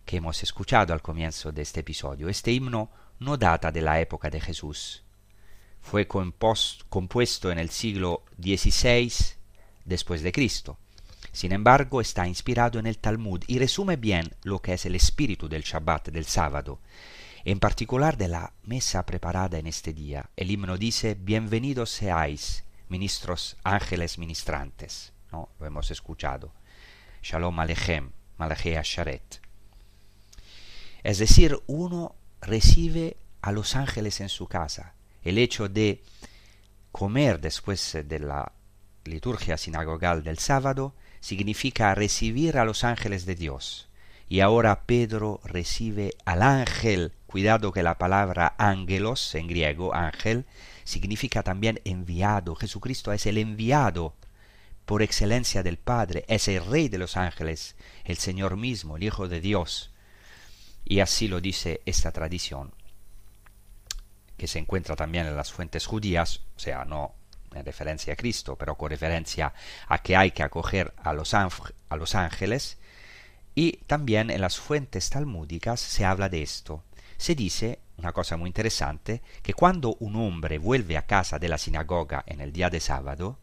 que 0.04 0.16
hemos 0.16 0.42
escuchado 0.42 0.92
al 0.92 1.02
comienzo 1.02 1.52
de 1.52 1.62
este 1.62 1.80
episodio. 1.80 2.28
Este 2.28 2.50
himno 2.50 2.90
no 3.20 3.36
data 3.36 3.70
de 3.70 3.82
la 3.82 4.00
época 4.00 4.30
de 4.30 4.40
Jesús. 4.40 5.04
Fue 5.80 6.08
compuesto 6.08 7.52
en 7.52 7.58
el 7.58 7.70
siglo 7.70 8.24
XVI 8.40 9.12
después 9.84 10.22
de 10.22 10.32
Cristo. 10.32 10.78
Sin 11.34 11.50
embargo, 11.50 12.00
está 12.00 12.28
inspirado 12.28 12.78
en 12.78 12.86
el 12.86 12.98
Talmud 12.98 13.42
y 13.48 13.58
resume 13.58 13.96
bien 13.96 14.36
lo 14.44 14.62
que 14.62 14.74
es 14.74 14.86
el 14.86 14.94
espíritu 14.94 15.48
del 15.48 15.64
Shabbat, 15.64 16.10
del 16.10 16.26
sábado, 16.26 16.78
en 17.44 17.58
particular 17.58 18.16
de 18.16 18.28
la 18.28 18.52
mesa 18.62 19.04
preparada 19.04 19.58
en 19.58 19.66
este 19.66 19.92
día. 19.92 20.30
El 20.36 20.52
himno 20.52 20.78
dice, 20.78 21.16
Bienvenidos 21.18 21.90
seáis, 21.90 22.62
ministros 22.88 23.56
ángeles 23.64 24.16
ministrantes. 24.16 25.12
¿No? 25.32 25.48
Lo 25.58 25.66
hemos 25.66 25.90
escuchado. 25.90 26.52
Shalom 27.20 27.58
Alechem, 27.58 28.12
Malachea 28.38 28.82
Sharet. 28.84 29.40
Es 31.02 31.18
decir, 31.18 31.58
uno 31.66 32.14
recibe 32.42 33.16
a 33.42 33.50
los 33.50 33.74
ángeles 33.74 34.20
en 34.20 34.28
su 34.28 34.46
casa. 34.46 34.94
El 35.24 35.38
hecho 35.38 35.68
de 35.68 36.04
comer 36.92 37.40
después 37.40 37.98
de 38.04 38.20
la 38.20 38.52
liturgia 39.04 39.58
sinagogal 39.58 40.22
del 40.22 40.38
sábado 40.38 40.94
significa 41.24 41.94
recibir 41.94 42.58
a 42.58 42.66
los 42.66 42.84
ángeles 42.84 43.24
de 43.24 43.34
Dios. 43.34 43.88
Y 44.28 44.40
ahora 44.40 44.82
Pedro 44.82 45.40
recibe 45.42 46.12
al 46.26 46.42
ángel. 46.42 47.12
Cuidado 47.26 47.72
que 47.72 47.82
la 47.82 47.96
palabra 47.96 48.54
ángelos 48.58 49.34
en 49.34 49.48
griego, 49.48 49.94
ángel, 49.94 50.44
significa 50.84 51.42
también 51.42 51.80
enviado. 51.86 52.54
Jesucristo 52.54 53.10
es 53.10 53.24
el 53.24 53.38
enviado 53.38 54.14
por 54.84 55.00
excelencia 55.00 55.62
del 55.62 55.78
Padre, 55.78 56.26
es 56.28 56.46
el 56.46 56.62
Rey 56.62 56.90
de 56.90 56.98
los 56.98 57.16
ángeles, 57.16 57.74
el 58.04 58.18
Señor 58.18 58.58
mismo, 58.58 58.98
el 58.98 59.04
Hijo 59.04 59.26
de 59.26 59.40
Dios. 59.40 59.94
Y 60.84 61.00
así 61.00 61.26
lo 61.26 61.40
dice 61.40 61.80
esta 61.86 62.12
tradición, 62.12 62.74
que 64.36 64.46
se 64.46 64.58
encuentra 64.58 64.94
también 64.94 65.26
en 65.26 65.36
las 65.36 65.50
fuentes 65.50 65.86
judías, 65.86 66.42
o 66.54 66.58
sea, 66.58 66.84
no 66.84 67.14
en 67.56 67.64
referencia 67.64 68.12
a 68.12 68.16
Cristo, 68.16 68.56
pero 68.56 68.76
con 68.76 68.90
referencia 68.90 69.52
a 69.88 69.98
que 69.98 70.16
hay 70.16 70.30
que 70.32 70.42
acoger 70.42 70.92
a 70.96 71.12
los, 71.12 71.34
a 71.34 71.48
los 71.96 72.14
ángeles, 72.14 72.78
y 73.54 73.78
también 73.86 74.30
en 74.30 74.40
las 74.40 74.58
fuentes 74.58 75.10
talmúdicas 75.10 75.80
se 75.80 76.04
habla 76.04 76.28
de 76.28 76.42
esto. 76.42 76.82
Se 77.16 77.34
dice, 77.34 77.78
una 77.96 78.12
cosa 78.12 78.36
muy 78.36 78.48
interesante, 78.48 79.22
que 79.42 79.54
cuando 79.54 79.94
un 80.00 80.16
hombre 80.16 80.58
vuelve 80.58 80.96
a 80.96 81.06
casa 81.06 81.38
de 81.38 81.48
la 81.48 81.58
sinagoga 81.58 82.24
en 82.26 82.40
el 82.40 82.52
día 82.52 82.68
de 82.70 82.80
sábado, 82.80 83.38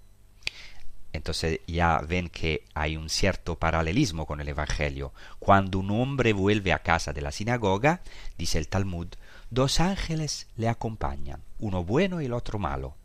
Entonces 1.14 1.60
ya 1.68 2.00
ven 2.08 2.30
que 2.30 2.64
hay 2.74 2.96
un 2.96 3.10
cierto 3.10 3.58
paralelismo 3.58 4.26
con 4.26 4.40
el 4.40 4.48
Evangelio. 4.48 5.14
Cuando 5.40 5.80
un 5.80 5.92
hombre 5.92 6.34
vuelve 6.34 6.72
a 6.74 6.80
casa 6.80 7.12
de 7.14 7.22
la 7.22 7.32
sinagoga, 7.32 8.02
dice 8.38 8.58
el 8.58 8.68
Talmud, 8.70 9.08
dos 9.50 9.80
ángeles 9.80 10.48
le 10.56 10.70
acompañan, 10.70 11.42
uno 11.60 11.84
bueno 11.84 12.22
y 12.22 12.26
el 12.26 12.34
otro 12.34 12.60
malo. 12.60 12.96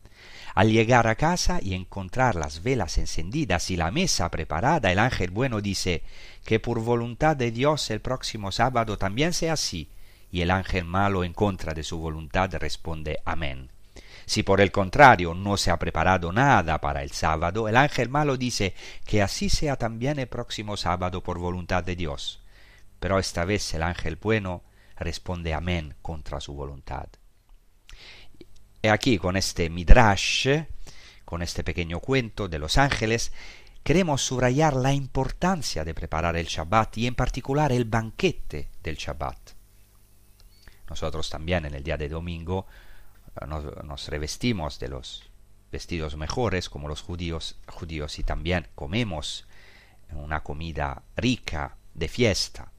Al 0.57 0.73
llegar 0.73 1.07
a 1.07 1.17
casa 1.17 1.59
y 1.61 1.75
encontrar 1.75 2.35
las 2.35 2.63
velas 2.63 2.97
encendidas 2.97 3.71
y 3.71 3.77
la 3.77 3.91
mesa 3.91 4.31
preparada, 4.31 4.91
el 4.91 4.99
ángel 4.99 5.31
bueno 5.31 5.61
dice 5.61 6.03
que 6.47 6.61
por 6.61 6.81
voluntad 6.81 7.37
de 7.37 7.51
Dios 7.51 7.91
el 7.91 8.01
próximo 8.01 8.51
sábado 8.51 8.97
también 8.97 9.35
sea 9.35 9.53
así, 9.53 9.91
y 10.31 10.41
el 10.41 10.51
ángel 10.51 10.87
malo 10.87 11.25
en 11.25 11.35
contra 11.35 11.75
de 11.75 11.83
su 11.83 11.99
voluntad 11.99 12.55
responde 12.55 13.19
Amén. 13.27 13.69
Si 14.25 14.45
por 14.45 14.63
el 14.63 14.73
contrario 14.73 15.35
no 15.35 15.59
se 15.59 15.71
ha 15.71 15.79
preparado 15.79 16.33
nada 16.33 16.81
para 16.81 17.03
el 17.03 17.11
sábado, 17.11 17.69
el 17.69 17.77
ángel 17.77 18.09
malo 18.09 18.39
dice 18.39 18.75
que 19.05 19.21
así 19.21 19.51
sea 19.51 19.77
también 19.77 20.19
el 20.19 20.27
próximo 20.27 20.79
sábado 20.79 21.23
por 21.23 21.39
voluntad 21.39 21.85
de 21.85 21.97
Dios. 21.97 22.41
Pero 22.99 23.19
esta 23.19 23.45
vez 23.45 23.75
el 23.75 23.83
ángel 23.83 24.17
bueno 24.17 24.63
responde 24.97 25.53
amén 25.53 25.97
contra 26.01 26.41
su 26.41 26.55
voluntad. 26.55 27.09
Aquí 28.91 29.19
con 29.19 29.37
este 29.37 29.71
midrash, 29.71 30.49
con 31.25 31.43
este 31.43 31.65
pequeño 31.65 32.01
cuento 32.01 32.49
de 32.49 32.59
los 32.59 32.79
ángeles, 32.79 33.33
queremos 33.83 34.23
subrayar 34.23 34.75
la 34.75 34.93
importancia 34.93 35.85
de 35.85 35.95
preparar 35.95 36.37
el 36.37 36.47
Shabbat 36.47 36.99
y 36.99 37.07
en 37.07 37.15
particular 37.15 37.73
el 37.73 37.85
banquete 37.85 38.71
del 38.83 38.97
Shabbat. 38.97 39.39
Nosotros 40.89 41.31
también 41.31 41.65
en 41.67 41.75
el 41.75 41.83
día 41.83 41.97
de 41.97 42.09
domingo 42.09 42.67
nos, 43.47 43.65
nos, 43.85 44.09
revestimos 44.09 44.79
de 44.79 44.89
los 44.89 45.25
vestidos 45.73 46.17
mejores 46.17 46.69
como 46.69 46.89
los 46.89 47.03
judíos, 47.03 47.57
judíos 47.67 48.19
y 48.19 48.23
también 48.23 48.69
comemos 48.75 49.47
una 50.13 50.43
comida 50.43 51.03
rica 51.17 51.77
de 51.95 52.09
fiesta. 52.09 52.71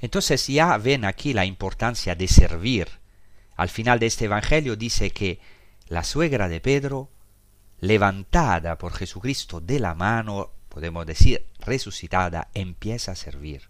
Entonces 0.00 0.46
ya 0.46 0.76
ven 0.78 1.04
aquí 1.04 1.32
la 1.32 1.44
importancia 1.44 2.14
de 2.14 2.28
servir. 2.28 2.88
Al 3.56 3.68
final 3.68 3.98
de 3.98 4.06
este 4.06 4.26
Evangelio 4.26 4.76
dice 4.76 5.10
que 5.10 5.40
la 5.88 6.04
suegra 6.04 6.48
de 6.48 6.60
Pedro, 6.60 7.10
levantada 7.80 8.76
por 8.76 8.92
Jesucristo 8.92 9.60
de 9.60 9.80
la 9.80 9.94
mano, 9.94 10.50
podemos 10.68 11.06
decir 11.06 11.46
resucitada, 11.60 12.48
empieza 12.54 13.12
a 13.12 13.16
servir. 13.16 13.68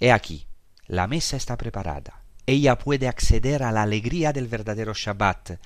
He 0.00 0.12
aquí, 0.12 0.46
la 0.86 1.06
mesa 1.06 1.36
está 1.36 1.56
preparada. 1.58 2.22
Ella 2.46 2.78
puede 2.78 3.08
acceder 3.08 3.62
a 3.62 3.72
la 3.72 3.82
alegría 3.82 4.32
del 4.32 4.46
verdadero 4.46 4.94
Shabbat, 4.94 5.60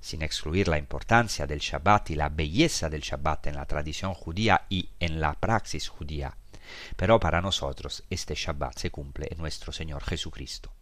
sin 0.00 0.20
excluir 0.20 0.68
la 0.68 0.76
importancia 0.76 1.46
del 1.46 1.60
Shabbat 1.60 2.10
y 2.10 2.16
la 2.16 2.28
belleza 2.28 2.90
del 2.90 3.00
Shabbat 3.00 3.46
en 3.46 3.56
la 3.56 3.64
tradición 3.64 4.12
judía 4.12 4.66
y 4.68 4.90
en 5.00 5.20
la 5.20 5.32
praxis 5.32 5.88
judía. 5.88 6.36
Pero 6.96 7.18
para 7.18 7.40
nosotros 7.40 8.04
este 8.10 8.34
Shabbat 8.34 8.76
se 8.76 8.90
cumple 8.90 9.28
en 9.30 9.38
nuestro 9.38 9.72
Señor 9.72 10.04
Jesucristo. 10.04 10.75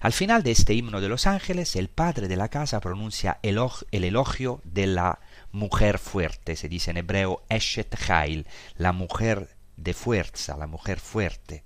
Al 0.00 0.12
final 0.12 0.42
de 0.42 0.50
este 0.50 0.74
himno 0.74 1.00
de 1.00 1.08
los 1.08 1.26
ángeles, 1.26 1.74
el 1.74 1.88
padre 1.88 2.28
de 2.28 2.36
la 2.36 2.48
casa 2.48 2.80
pronuncia 2.80 3.38
el 3.42 3.58
elogio 4.04 4.60
de 4.64 4.86
la 4.86 5.20
mujer 5.52 5.98
fuerte, 5.98 6.54
se 6.56 6.68
dice 6.68 6.90
en 6.90 6.98
hebreo 6.98 7.42
Eshet 7.48 7.96
Hail, 8.08 8.46
la 8.76 8.92
mujer 8.92 9.56
de 9.76 9.94
fuerza, 9.94 10.56
la 10.56 10.66
mujer 10.66 11.00
fuerte, 11.00 11.64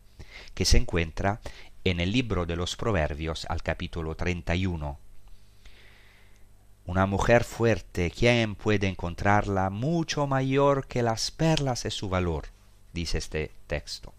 que 0.54 0.64
se 0.64 0.78
encuentra 0.78 1.40
en 1.84 2.00
el 2.00 2.12
libro 2.12 2.46
de 2.46 2.56
los 2.56 2.76
Proverbios 2.76 3.46
al 3.46 3.62
capítulo 3.62 4.14
31. 4.14 4.98
Una 6.86 7.06
mujer 7.06 7.44
fuerte, 7.44 8.10
¿quién 8.10 8.54
puede 8.54 8.88
encontrarla? 8.88 9.70
Mucho 9.70 10.26
mayor 10.26 10.86
que 10.86 11.02
las 11.02 11.30
perlas 11.30 11.84
es 11.84 11.94
su 11.94 12.08
valor, 12.08 12.48
dice 12.92 13.18
este 13.18 13.52
texto. 13.66 14.14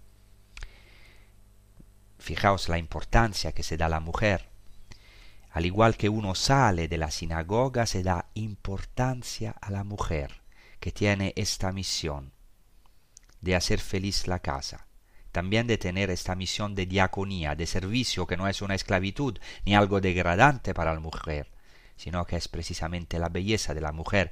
Fijaos 2.21 2.69
la 2.69 2.77
importancia 2.77 3.51
que 3.51 3.63
se 3.63 3.75
da 3.75 3.87
a 3.87 3.89
la 3.89 3.99
mujer. 3.99 4.49
Al 5.49 5.65
igual 5.65 5.97
que 5.97 6.07
uno 6.07 6.35
sale 6.35 6.87
de 6.87 6.97
la 6.97 7.11
sinagoga, 7.11 7.85
se 7.85 8.03
da 8.03 8.27
importancia 8.35 9.55
a 9.59 9.71
la 9.71 9.83
mujer 9.83 10.41
que 10.79 10.91
tiene 10.91 11.33
esta 11.35 11.71
misión 11.71 12.31
de 13.41 13.55
hacer 13.55 13.79
feliz 13.79 14.27
la 14.27 14.39
casa 14.39 14.87
también 15.31 15.65
de 15.67 15.77
tener 15.77 16.09
esta 16.09 16.35
misión 16.35 16.75
de 16.75 16.85
diaconía, 16.85 17.55
de 17.55 17.65
servicio, 17.65 18.27
que 18.27 18.37
no 18.37 18.47
es 18.47 18.61
una 18.61 18.75
esclavitud 18.75 19.39
ni 19.65 19.75
algo 19.75 20.01
degradante 20.01 20.73
para 20.73 20.93
la 20.93 20.99
mujer, 20.99 21.49
sino 21.95 22.25
que 22.25 22.35
es 22.35 22.47
precisamente 22.47 23.17
la 23.17 23.29
belleza 23.29 23.73
de 23.73 23.81
la 23.81 23.91
mujer, 23.91 24.31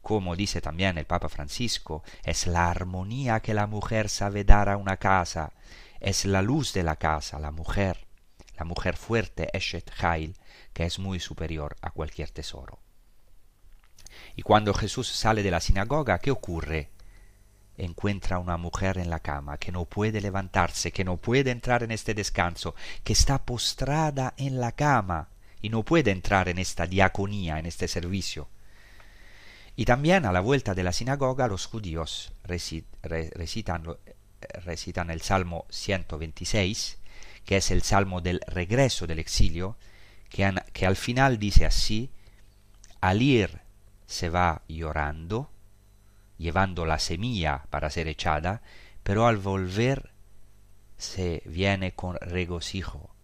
como 0.00 0.36
dice 0.36 0.60
también 0.60 0.96
el 0.96 1.04
Papa 1.04 1.28
Francisco, 1.28 2.02
es 2.22 2.46
la 2.46 2.70
armonía 2.70 3.40
que 3.40 3.52
la 3.52 3.66
mujer 3.66 4.08
sabe 4.08 4.44
dar 4.44 4.68
a 4.68 4.76
una 4.76 4.96
casa, 4.96 5.52
es 6.00 6.24
la 6.24 6.42
luz 6.42 6.72
de 6.72 6.82
la 6.82 6.96
casa, 6.96 7.38
la 7.38 7.50
mujer, 7.50 8.06
la 8.56 8.64
mujer 8.64 8.96
fuerte, 8.96 9.48
Eshet 9.52 9.90
Hail, 10.00 10.36
que 10.72 10.84
es 10.84 10.98
muy 10.98 11.20
superior 11.20 11.76
a 11.80 11.90
cualquier 11.90 12.30
tesoro. 12.30 12.78
Y 14.36 14.42
cuando 14.42 14.74
Jesús 14.74 15.08
sale 15.08 15.42
de 15.42 15.50
la 15.50 15.60
sinagoga, 15.60 16.18
¿qué 16.18 16.30
ocurre? 16.30 16.90
encuentra 17.78 18.38
una 18.38 18.56
mujer 18.56 18.98
en 18.98 19.08
la 19.08 19.20
cama 19.20 19.56
que 19.56 19.72
no 19.72 19.84
puede 19.84 20.20
levantarse, 20.20 20.92
que 20.92 21.04
no 21.04 21.16
puede 21.16 21.50
entrar 21.50 21.82
en 21.82 21.92
este 21.92 22.12
descanso, 22.12 22.74
que 23.04 23.12
está 23.12 23.44
postrada 23.44 24.34
en 24.36 24.60
la 24.60 24.72
cama 24.72 25.28
y 25.62 25.70
no 25.70 25.84
puede 25.84 26.10
entrar 26.10 26.48
en 26.48 26.58
esta 26.58 26.86
diaconía, 26.86 27.58
en 27.58 27.66
este 27.66 27.88
servicio. 27.88 28.48
Y 29.76 29.84
también 29.84 30.26
a 30.26 30.32
la 30.32 30.40
vuelta 30.40 30.74
de 30.74 30.82
la 30.82 30.92
sinagoga 30.92 31.46
los 31.46 31.66
judíos 31.66 32.32
recitan, 32.42 33.84
recitan 34.64 35.10
el 35.10 35.20
Salmo 35.20 35.66
126, 35.70 36.98
que 37.44 37.56
es 37.56 37.70
el 37.70 37.82
Salmo 37.82 38.20
del 38.20 38.40
regreso 38.46 39.06
del 39.06 39.18
exilio, 39.18 39.76
que, 40.28 40.52
que 40.72 40.86
al 40.86 40.96
final 40.96 41.38
dice 41.38 41.66
así, 41.66 42.10
al 43.00 43.22
ir 43.22 43.60
se 44.06 44.30
va 44.30 44.62
llorando, 44.68 45.50
llevando 46.36 46.86
la 46.86 46.98
semilla 46.98 47.64
para 47.70 47.90
ser 47.90 48.08
echada, 48.08 48.62
pero 49.02 49.26
al 49.26 49.36
volver 49.38 50.10
se 50.96 51.42
viene 51.46 51.92
con 51.94 52.16
regocijo, 52.16 53.14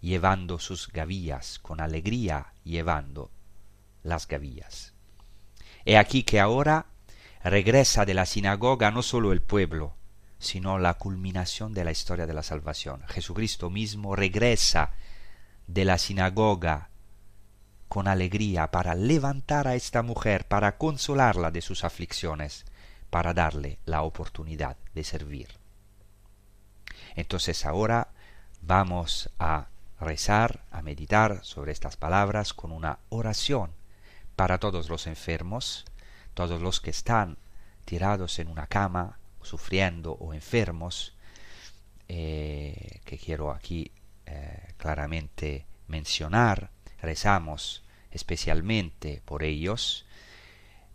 llevando 0.00 0.58
sus 0.58 0.88
gavillas, 0.88 1.58
con 1.58 1.80
alegría 1.80 2.52
llevando 2.62 3.30
las 4.02 4.28
gavillas. 4.28 4.92
He 5.84 5.96
aquí 5.98 6.22
que 6.22 6.40
ahora 6.40 6.86
regresa 7.42 8.04
de 8.04 8.14
la 8.14 8.26
sinagoga 8.26 8.90
no 8.90 9.02
solo 9.02 9.32
el 9.32 9.42
pueblo, 9.42 9.94
sino 10.44 10.78
la 10.78 10.94
culminación 10.94 11.74
de 11.74 11.84
la 11.84 11.90
historia 11.90 12.26
de 12.26 12.34
la 12.34 12.42
salvación. 12.42 13.02
Jesucristo 13.08 13.70
mismo 13.70 14.14
regresa 14.14 14.92
de 15.66 15.84
la 15.84 15.98
sinagoga 15.98 16.90
con 17.88 18.08
alegría 18.08 18.70
para 18.70 18.94
levantar 18.94 19.68
a 19.68 19.74
esta 19.74 20.02
mujer, 20.02 20.46
para 20.46 20.76
consolarla 20.78 21.50
de 21.50 21.62
sus 21.62 21.84
aflicciones, 21.84 22.64
para 23.10 23.34
darle 23.34 23.78
la 23.84 24.02
oportunidad 24.02 24.76
de 24.94 25.04
servir. 25.04 25.48
Entonces 27.14 27.64
ahora 27.64 28.08
vamos 28.60 29.30
a 29.38 29.68
rezar, 30.00 30.64
a 30.70 30.82
meditar 30.82 31.44
sobre 31.44 31.72
estas 31.72 31.96
palabras 31.96 32.52
con 32.52 32.72
una 32.72 32.98
oración 33.08 33.72
para 34.36 34.58
todos 34.58 34.88
los 34.88 35.06
enfermos, 35.06 35.84
todos 36.34 36.60
los 36.60 36.80
que 36.80 36.90
están 36.90 37.38
tirados 37.84 38.38
en 38.38 38.48
una 38.48 38.66
cama, 38.66 39.18
sufriendo 39.44 40.12
o 40.12 40.34
enfermos, 40.34 41.14
eh, 42.08 43.00
que 43.04 43.18
quiero 43.18 43.50
aquí 43.50 43.90
eh, 44.26 44.74
claramente 44.76 45.66
mencionar, 45.88 46.70
rezamos 47.00 47.84
especialmente 48.10 49.22
por 49.24 49.42
ellos, 49.42 50.06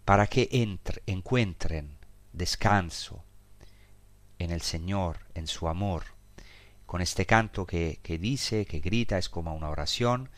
para 0.05 0.27
que 0.27 0.49
encuentren 1.05 1.97
descanso 2.33 3.23
en 4.39 4.51
el 4.51 4.61
Señor, 4.61 5.19
en 5.35 5.47
su 5.47 5.67
amor, 5.67 6.03
con 6.85 7.01
este 7.01 7.25
canto 7.25 7.65
que, 7.65 7.99
que 8.01 8.17
dice, 8.17 8.65
que 8.65 8.79
grita, 8.79 9.17
es 9.17 9.29
como 9.29 9.53
una 9.53 9.69
oración, 9.69 10.29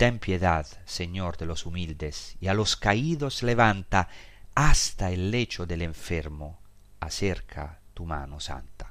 Ten 0.00 0.18
piedad, 0.18 0.66
Señor, 0.86 1.36
de 1.36 1.44
los 1.44 1.66
humildes, 1.66 2.38
y 2.40 2.46
a 2.46 2.54
los 2.54 2.74
caídos 2.74 3.42
levanta 3.42 4.08
hasta 4.54 5.10
el 5.10 5.30
lecho 5.30 5.66
del 5.66 5.82
enfermo, 5.82 6.58
acerca 7.00 7.80
tu 7.92 8.04
mano 8.04 8.38
santa. 8.38 8.89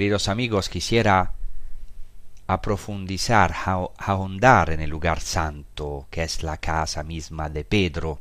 Queridos 0.00 0.28
amigos, 0.28 0.70
quisiera 0.70 1.34
aprofundizar, 2.46 3.54
ahondar 3.98 4.70
en 4.70 4.80
el 4.80 4.88
lugar 4.88 5.20
santo, 5.20 6.06
que 6.10 6.22
es 6.22 6.42
la 6.42 6.56
casa 6.56 7.02
misma 7.02 7.50
de 7.50 7.66
Pedro. 7.66 8.18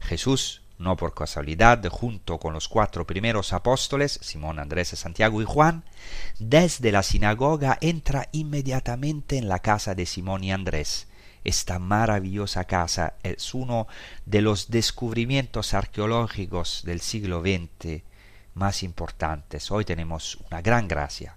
Jesús, 0.00 0.60
no 0.76 0.98
por 0.98 1.14
casualidad, 1.14 1.82
junto 1.88 2.36
con 2.36 2.52
los 2.52 2.68
cuatro 2.68 3.06
primeros 3.06 3.54
apóstoles, 3.54 4.18
Simón, 4.20 4.58
Andrés, 4.58 4.88
Santiago 4.88 5.40
y 5.40 5.46
Juan, 5.46 5.82
desde 6.38 6.92
la 6.92 7.02
sinagoga 7.02 7.78
entra 7.80 8.28
inmediatamente 8.32 9.38
en 9.38 9.48
la 9.48 9.60
casa 9.60 9.94
de 9.94 10.04
Simón 10.04 10.44
y 10.44 10.52
Andrés. 10.52 11.08
Esta 11.42 11.78
maravillosa 11.78 12.64
casa 12.64 13.14
es 13.22 13.54
uno 13.54 13.86
de 14.26 14.42
los 14.42 14.68
descubrimientos 14.68 15.72
arqueológicos 15.72 16.82
del 16.84 17.00
siglo 17.00 17.40
XX 17.40 18.02
más 18.58 18.82
importantes. 18.82 19.70
Hoy 19.70 19.84
tenemos 19.84 20.36
una 20.50 20.60
gran 20.60 20.88
gracia. 20.88 21.36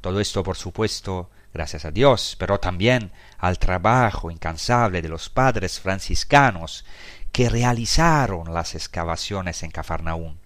Todo 0.00 0.18
esto, 0.18 0.42
por 0.42 0.56
supuesto, 0.56 1.30
gracias 1.54 1.84
a 1.84 1.92
Dios, 1.92 2.34
pero 2.38 2.58
también 2.58 3.12
al 3.38 3.58
trabajo 3.58 4.30
incansable 4.30 5.02
de 5.02 5.08
los 5.08 5.28
padres 5.28 5.78
franciscanos 5.78 6.84
que 7.30 7.48
realizaron 7.48 8.52
las 8.52 8.74
excavaciones 8.74 9.62
en 9.62 9.70
Cafarnaún. 9.70 10.40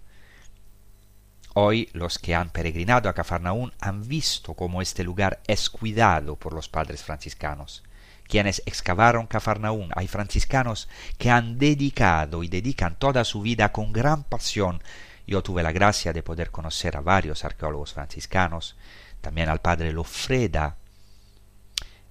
Hoy 1.55 1.89
los 1.95 2.19
que 2.19 2.35
han 2.35 2.51
peregrinado 2.51 3.09
a 3.09 3.15
Cafarnaún 3.15 3.73
han 3.81 4.07
visto 4.07 4.53
cómo 4.53 4.83
este 4.83 5.05
lugar 5.05 5.41
es 5.47 5.71
cuidado 5.71 6.37
por 6.37 6.53
los 6.53 6.69
padres 6.69 7.03
franciscanos. 7.03 7.83
Quienes 8.29 8.63
excavaron 8.67 9.27
Cafarnaún, 9.27 9.91
hay 9.95 10.07
franciscanos 10.07 10.89
que 11.17 11.31
han 11.31 11.59
dedicado 11.59 12.43
y 12.43 12.49
dedican 12.49 12.99
toda 12.99 13.25
su 13.25 13.41
vida 13.41 13.73
con 13.73 13.93
gran 13.93 14.25
pasión. 14.25 14.83
Yo 15.27 15.43
tuve 15.43 15.63
la 15.63 15.73
gracia 15.73 16.13
de 16.13 16.23
poder 16.23 16.51
conocer 16.51 16.97
a 16.97 17.01
varios 17.01 17.45
arqueólogos 17.45 17.93
franciscanos, 17.95 18.77
también 19.21 19.49
al 19.49 19.61
padre 19.61 19.93
Lofreda. 19.93 20.77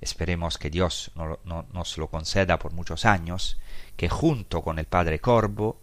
Esperemos 0.01 0.57
que 0.57 0.69
Dios 0.69 1.11
no- 1.15 1.39
no- 1.45 1.65
nos 1.71 1.97
lo 1.97 2.09
conceda 2.09 2.59
por 2.59 2.73
muchos 2.73 3.05
años, 3.05 3.57
que 3.95 4.09
junto 4.09 4.61
con 4.61 4.79
el 4.79 4.85
padre 4.85 5.19
Corvo, 5.19 5.79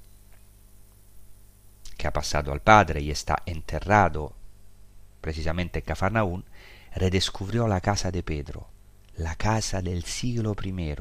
que 1.97 2.07
ha 2.07 2.13
pasado 2.13 2.53
al 2.53 2.61
padre 2.61 3.01
y 3.01 3.11
está 3.11 3.43
enterrado 3.47 4.35
precisamente 5.21 5.79
en 5.79 5.85
Cafarnaún, 5.85 6.45
redescubrió 6.95 7.69
la 7.69 7.81
casa 7.81 8.11
de 8.11 8.23
Pedro, 8.23 8.69
la 9.17 9.37
casa 9.37 9.81
del 9.81 10.05
siglo 10.05 10.55
I. 10.63 10.97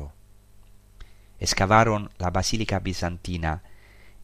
Excavaron 1.39 2.11
la 2.17 2.29
basílica 2.29 2.79
bizantina. 2.79 3.63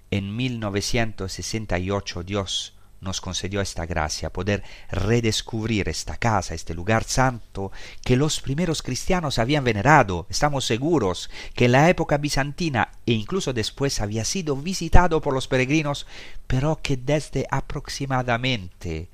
En 0.10 0.36
1968 0.36 2.24
Dios 2.24 2.74
nos 3.00 3.22
concedió 3.22 3.62
esta 3.62 3.86
gracia, 3.86 4.32
poder 4.32 4.64
redescubrir 4.90 5.88
esta 5.90 6.18
casa, 6.18 6.56
este 6.56 6.74
lugar 6.74 7.04
santo 7.04 7.72
que 8.04 8.16
los 8.16 8.42
primeros 8.42 8.82
cristianos 8.82 9.38
habían 9.38 9.64
venerado. 9.64 10.26
Estamos 10.30 10.66
seguros 10.66 11.30
que 11.54 11.66
en 11.66 11.74
la 11.74 11.90
época 11.90 12.18
bizantina 12.18 12.92
e 13.06 13.12
incluso 13.14 13.54
después 13.54 14.02
había 14.02 14.26
sido 14.26 14.56
visitado 14.56 15.22
por 15.22 15.34
los 15.34 15.48
peregrinos, 15.48 16.08
pero 16.48 16.80
que 16.82 16.98
desde 16.98 17.46
aproximadamente 17.52 19.10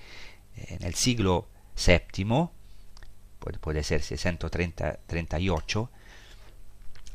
en 0.55 0.83
el 0.83 0.95
siglo 0.95 1.47
VII, 1.75 2.49
puede, 3.39 3.59
puede 3.59 3.83
ser 3.83 4.01
638, 4.01 5.89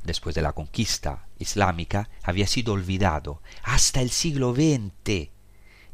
después 0.04 0.34
de 0.34 0.42
la 0.42 0.52
conquista 0.52 1.27
islámica, 1.38 2.08
había 2.22 2.46
sido 2.46 2.72
olvidado 2.72 3.42
hasta 3.62 4.00
el 4.00 4.10
siglo 4.10 4.54
XX. 4.54 5.30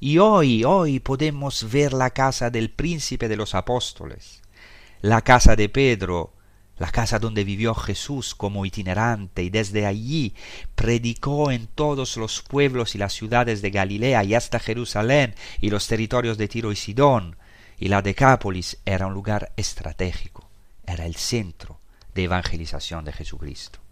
Y 0.00 0.18
hoy, 0.18 0.64
hoy 0.64 1.00
podemos 1.00 1.70
ver 1.70 1.92
la 1.92 2.10
casa 2.10 2.50
del 2.50 2.70
príncipe 2.70 3.28
de 3.28 3.36
los 3.36 3.54
apóstoles, 3.54 4.42
la 5.00 5.22
casa 5.22 5.56
de 5.56 5.68
Pedro, 5.68 6.34
la 6.76 6.90
casa 6.90 7.18
donde 7.18 7.44
vivió 7.44 7.74
Jesús 7.74 8.34
como 8.34 8.66
itinerante 8.66 9.42
y 9.42 9.50
desde 9.50 9.86
allí 9.86 10.34
predicó 10.74 11.50
en 11.52 11.68
todos 11.68 12.16
los 12.16 12.42
pueblos 12.42 12.94
y 12.94 12.98
las 12.98 13.12
ciudades 13.12 13.62
de 13.62 13.70
Galilea 13.70 14.24
y 14.24 14.34
hasta 14.34 14.58
Jerusalén 14.58 15.34
y 15.60 15.70
los 15.70 15.86
territorios 15.86 16.36
de 16.36 16.48
Tiro 16.48 16.72
y 16.72 16.76
Sidón. 16.76 17.36
Y 17.78 17.88
la 17.88 18.02
Decápolis 18.02 18.78
era 18.84 19.06
un 19.06 19.14
lugar 19.14 19.52
estratégico, 19.56 20.48
era 20.86 21.06
el 21.06 21.16
centro 21.16 21.80
de 22.14 22.24
evangelización 22.24 23.04
de 23.04 23.12
Jesucristo 23.12 23.83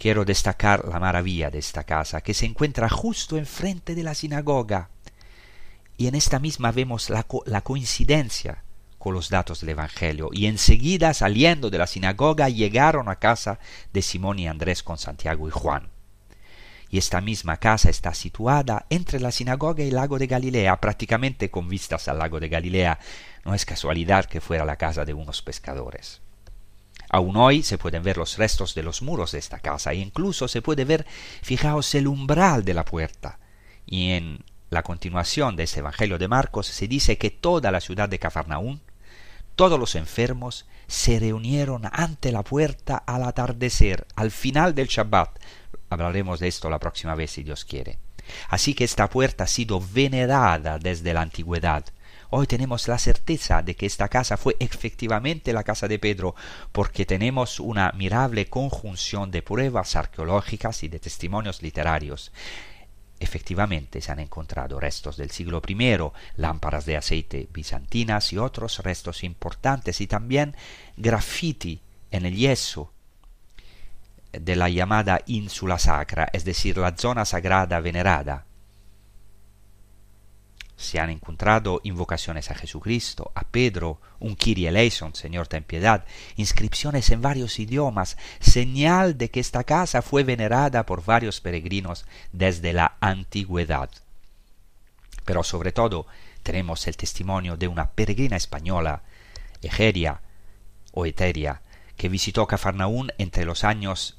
quiero 0.00 0.24
destacar 0.24 0.88
la 0.88 0.98
maravilla 0.98 1.50
de 1.50 1.58
esta 1.58 1.84
casa, 1.84 2.22
que 2.22 2.32
se 2.32 2.46
encuentra 2.46 2.88
justo 2.88 3.36
enfrente 3.36 3.94
de 3.94 4.02
la 4.02 4.14
sinagoga. 4.14 4.88
Y 5.98 6.06
en 6.06 6.14
esta 6.14 6.38
misma 6.38 6.72
vemos 6.72 7.10
la, 7.10 7.22
co 7.22 7.42
la, 7.44 7.60
coincidencia 7.60 8.64
con 8.98 9.12
los 9.12 9.28
datos 9.28 9.60
del 9.60 9.70
Evangelio. 9.70 10.30
Y 10.32 10.46
enseguida, 10.46 11.12
saliendo 11.12 11.68
de 11.68 11.76
la 11.76 11.86
sinagoga, 11.86 12.48
llegaron 12.48 13.10
a 13.10 13.16
casa 13.16 13.58
de 13.92 14.00
Simón 14.00 14.38
y 14.38 14.48
Andrés 14.48 14.82
con 14.82 14.96
Santiago 14.96 15.46
y 15.48 15.50
Juan. 15.50 15.90
Y 16.88 16.96
esta 16.96 17.20
misma 17.20 17.58
casa 17.58 17.90
está 17.90 18.14
situada 18.14 18.86
entre 18.88 19.20
la 19.20 19.30
sinagoga 19.30 19.84
y 19.84 19.88
el 19.88 19.96
lago 19.96 20.18
de 20.18 20.28
Galilea, 20.28 20.80
prácticamente 20.80 21.50
con 21.50 21.68
vistas 21.68 22.08
al 22.08 22.18
lago 22.18 22.40
de 22.40 22.48
Galilea. 22.48 22.98
No 23.44 23.54
es 23.54 23.66
casualidad 23.66 24.24
que 24.24 24.40
fuera 24.40 24.64
la 24.64 24.76
casa 24.76 25.04
de 25.04 25.12
unos 25.12 25.42
pescadores. 25.42 26.22
Aún 27.12 27.36
hoy 27.36 27.64
se 27.64 27.76
pueden 27.76 28.04
ver 28.04 28.16
los 28.16 28.38
restos 28.38 28.74
de 28.76 28.84
los 28.84 29.02
muros 29.02 29.32
de 29.32 29.40
esta 29.40 29.58
casa 29.58 29.92
e 29.92 29.96
incluso 29.96 30.46
se 30.46 30.62
puede 30.62 30.84
ver, 30.84 31.06
fijaos, 31.42 31.92
el 31.96 32.06
umbral 32.06 32.64
de 32.64 32.72
la 32.72 32.84
puerta. 32.84 33.40
Y 33.84 34.12
en 34.12 34.44
la 34.70 34.84
continuación 34.84 35.56
de 35.56 35.64
este 35.64 35.80
Evangelio 35.80 36.18
de 36.18 36.28
Marcos 36.28 36.68
se 36.68 36.86
dice 36.86 37.18
que 37.18 37.30
toda 37.30 37.72
la 37.72 37.80
ciudad 37.80 38.08
de 38.08 38.20
Cafarnaún, 38.20 38.80
todos 39.56 39.78
los 39.78 39.96
enfermos, 39.96 40.66
se 40.86 41.18
reunieron 41.18 41.82
ante 41.90 42.30
la 42.30 42.44
puerta 42.44 42.96
al 42.98 43.24
atardecer, 43.24 44.06
al 44.14 44.30
final 44.30 44.76
del 44.76 44.86
Shabbat. 44.86 45.36
Hablaremos 45.90 46.38
de 46.38 46.46
esto 46.46 46.70
la 46.70 46.78
próxima 46.78 47.16
vez 47.16 47.32
si 47.32 47.42
Dios 47.42 47.64
quiere. 47.64 47.98
Así 48.48 48.74
que 48.74 48.84
esta 48.84 49.10
puerta 49.10 49.44
ha 49.44 49.48
sido 49.48 49.80
venerada 49.80 50.78
desde 50.78 51.12
la 51.12 51.22
antigüedad 51.22 51.84
Hoy 52.32 52.46
tenemos 52.46 52.86
la 52.86 52.96
certeza 52.96 53.60
de 53.60 53.74
que 53.74 53.86
esta 53.86 54.08
casa 54.08 54.36
fue 54.36 54.54
efectivamente 54.60 55.52
la 55.52 55.64
casa 55.64 55.88
de 55.88 55.98
Pedro, 55.98 56.36
porque 56.70 57.04
tenemos 57.04 57.58
una 57.58 57.88
admirable 57.88 58.46
conjunción 58.46 59.32
de 59.32 59.42
pruebas 59.42 59.96
arqueológicas 59.96 60.84
y 60.84 60.88
de 60.88 61.00
testimonios 61.00 61.60
literarios. 61.60 62.30
Efectivamente 63.18 64.00
se 64.00 64.12
han 64.12 64.20
encontrado 64.20 64.78
restos 64.78 65.16
del 65.16 65.32
siglo 65.32 65.60
I, 65.66 65.98
lámparas 66.36 66.86
de 66.86 66.96
aceite 66.96 67.48
bizantinas 67.52 68.32
y 68.32 68.38
otros 68.38 68.78
restos 68.78 69.24
importantes 69.24 70.00
y 70.00 70.06
también 70.06 70.54
graffiti 70.96 71.82
en 72.12 72.26
el 72.26 72.36
yeso 72.36 72.92
de 74.30 74.54
la 74.54 74.68
llamada 74.68 75.20
ínsula 75.26 75.80
sacra, 75.80 76.28
es 76.32 76.44
decir, 76.44 76.78
la 76.78 76.96
zona 76.96 77.24
sagrada 77.24 77.80
venerada 77.80 78.46
se 80.80 80.98
han 80.98 81.10
encontrado 81.10 81.80
invocaciones 81.84 82.50
a 82.50 82.54
Jesucristo, 82.54 83.32
a 83.34 83.44
Pedro, 83.44 84.00
un 84.18 84.34
Kyrie 84.34 84.68
eleison, 84.68 85.14
Señor 85.14 85.46
ten 85.46 85.62
piedad, 85.62 86.06
inscripciones 86.36 87.10
en 87.10 87.20
varios 87.20 87.58
idiomas, 87.58 88.16
señal 88.40 89.18
de 89.18 89.30
que 89.30 89.40
esta 89.40 89.64
casa 89.64 90.00
fue 90.00 90.24
venerada 90.24 90.86
por 90.86 91.04
varios 91.04 91.42
peregrinos 91.42 92.06
desde 92.32 92.72
la 92.72 92.96
antigüedad. 93.00 93.90
Pero 95.26 95.42
sobre 95.44 95.72
todo 95.72 96.06
tenemos 96.42 96.86
el 96.86 96.96
testimonio 96.96 97.58
de 97.58 97.68
una 97.68 97.90
peregrina 97.90 98.38
española, 98.38 99.02
Egeria 99.60 100.22
o 100.92 101.04
Eteria, 101.04 101.60
que 101.98 102.08
visitó 102.08 102.46
Cafarnaún 102.46 103.12
entre 103.18 103.44
los 103.44 103.64
años 103.64 104.16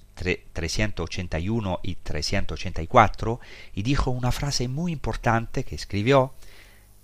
381 0.54 1.80
y 1.82 1.96
384 1.96 3.40
y 3.74 3.82
dijo 3.82 4.12
una 4.12 4.32
frase 4.32 4.68
muy 4.68 4.92
importante 4.92 5.64
que 5.64 5.74
escribió 5.74 6.36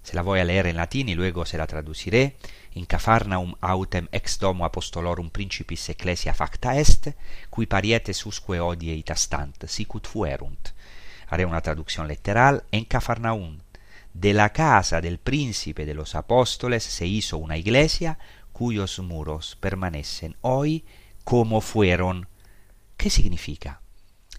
Se 0.08 0.16
la 0.16 0.22
voy 0.22 0.40
a 0.40 0.46
leer 0.46 0.68
en 0.68 0.78
latín 0.78 1.10
y 1.10 1.16
luego 1.16 1.46
se 1.46 1.58
la 1.58 1.68
traduciré. 1.68 2.38
In 2.76 2.86
Cafarnaum 2.86 3.56
autem 3.60 4.08
ex 4.14 4.40
domo 4.40 4.64
apostolorum 4.64 5.30
principis 5.30 5.90
ecclesia 5.90 6.34
facta 6.34 6.78
est, 6.80 7.10
cui 7.50 7.68
parietes 7.68 8.26
usque 8.26 8.62
odie 8.62 8.96
itastant, 8.96 9.66
sicut 9.68 10.08
fuerunt. 10.08 10.70
Haré 11.28 11.44
una 11.44 11.60
traducción 11.60 12.08
literal. 12.08 12.64
En 12.72 12.86
Cafarnaum, 12.86 13.60
de 14.14 14.34
la 14.34 14.54
casa 14.54 15.02
del 15.02 15.18
príncipe 15.18 15.86
de 15.86 15.94
los 15.94 16.16
apóstoles 16.16 16.86
se 16.86 17.06
hizo 17.06 17.38
una 17.38 17.58
iglesia 17.58 18.18
cuyos 18.54 19.00
muros 19.00 19.58
permanecen 19.60 20.38
hoy 20.40 20.86
como 21.26 21.60
fueron. 21.60 22.30
¿Qué 22.96 23.10
significa? 23.10 23.82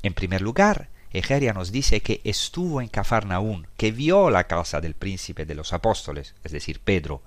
En 0.03 0.15
primer 0.15 0.41
lugar, 0.41 0.89
Egeria 1.13 1.53
nos 1.53 1.73
dice 1.73 2.01
que 2.01 2.21
estuvo 2.25 2.81
en 2.83 2.89
Cafarnaún, 2.89 3.67
que 3.77 3.93
vio 3.93 4.29
la 4.29 4.45
casa 4.45 4.81
del 4.81 4.95
príncipe 4.95 5.47
de 5.47 5.55
los 5.55 5.73
apóstoles, 5.73 6.35
es 6.45 6.53
decir, 6.53 6.81
Pedro, 6.81 7.23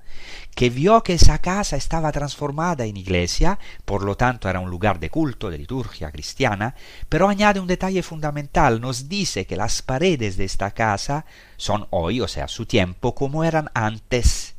que 0.55 0.69
vio 0.69 1.01
que 1.01 1.13
esa 1.13 1.39
casa 1.39 1.77
estaba 1.77 2.11
transformada 2.11 2.85
en 2.85 2.97
iglesia, 2.97 3.57
por 3.85 4.03
lo 4.03 4.15
tanto 4.15 4.49
era 4.49 4.59
un 4.59 4.69
lugar 4.69 4.99
de 4.99 5.09
culto, 5.09 5.49
de 5.49 5.57
liturgia 5.57 6.11
cristiana, 6.11 6.75
pero 7.09 7.27
añade 7.27 7.59
un 7.59 7.67
detalle 7.67 8.03
fundamental, 8.03 8.81
nos 8.81 9.09
dice 9.09 9.45
que 9.45 9.55
las 9.55 9.81
paredes 9.81 10.37
de 10.37 10.45
esta 10.45 10.71
casa 10.71 11.25
son 11.57 11.87
hoy, 11.89 12.21
o 12.21 12.27
sea, 12.27 12.47
su 12.47 12.65
tiempo, 12.65 13.15
como 13.15 13.43
eran 13.43 13.71
antes. 13.73 14.55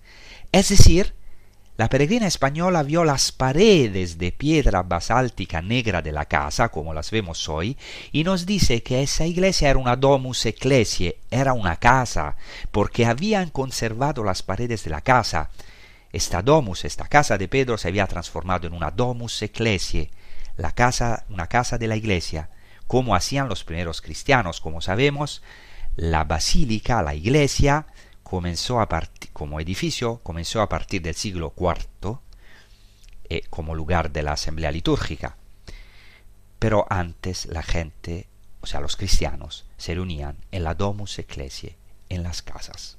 Es 0.51 0.69
decir, 0.69 1.15
la 1.83 1.89
peregrina 1.89 2.29
española 2.29 2.85
vio 2.85 3.03
las 3.03 3.33
paredes 3.33 4.17
de 4.17 4.31
piedra 4.31 4.85
basáltica 4.85 5.61
negra 5.61 6.01
de 6.01 6.13
la 6.13 6.27
casa, 6.27 6.69
como 6.69 6.95
las 6.95 7.11
vemos 7.11 7.49
hoy, 7.49 7.77
y 8.13 8.23
nos 8.23 8.47
dice 8.47 8.85
que 8.85 9.03
esa 9.03 9.27
iglesia 9.27 9.69
era 9.69 9.81
una 9.81 9.97
domus 9.97 10.47
ecclesiae, 10.47 11.19
era 11.29 11.55
una 11.55 11.75
casa, 11.75 12.37
porque 12.71 13.05
habían 13.05 13.51
conservado 13.51 14.23
las 14.23 14.45
paredes 14.45 14.85
de 14.85 14.91
la 14.91 15.01
casa. 15.01 15.51
Esta 16.13 16.41
domus, 16.41 16.85
esta 16.85 17.09
casa 17.09 17.37
de 17.37 17.49
Pedro 17.49 17.77
se 17.77 17.89
había 17.89 18.07
transformado 18.07 18.69
en 18.69 18.75
una 18.75 18.93
domus 18.93 19.43
ecclesiae, 19.43 20.13
la 20.57 20.71
casa, 20.71 21.25
una 21.31 21.49
casa 21.49 21.79
de 21.79 21.89
la 21.89 21.97
iglesia, 21.97 22.49
como 22.87 23.17
hacían 23.17 23.49
los 23.49 23.65
primeros 23.65 24.03
cristianos, 24.03 24.61
como 24.61 24.83
sabemos, 24.83 25.43
la 25.97 26.23
basílica, 26.23 27.03
la 27.03 27.17
iglesia, 27.17 27.87
comenzó 28.23 28.81
a 28.81 28.89
como 29.33 29.61
edificio 29.61 30.21
comenzó 30.23 30.61
a 30.61 30.69
partir 30.69 31.03
del 31.03 31.15
siglo 31.15 31.55
IV 31.57 32.19
eh, 33.29 33.43
como 33.51 33.75
lugar 33.75 34.13
de 34.13 34.23
la 34.23 34.33
asamblea 34.33 34.71
litúrgica. 34.71 35.37
Pero 36.59 36.87
antes 36.91 37.47
la 37.47 37.63
gente, 37.63 38.29
o 38.61 38.67
sea, 38.67 38.81
los 38.81 38.97
cristianos, 38.97 39.67
se 39.77 39.95
reunían 39.95 40.37
en 40.51 40.65
la 40.65 40.75
Domus 40.75 41.19
Ecclesiae, 41.19 41.77
en 42.09 42.23
las 42.23 42.43
casas. 42.43 42.99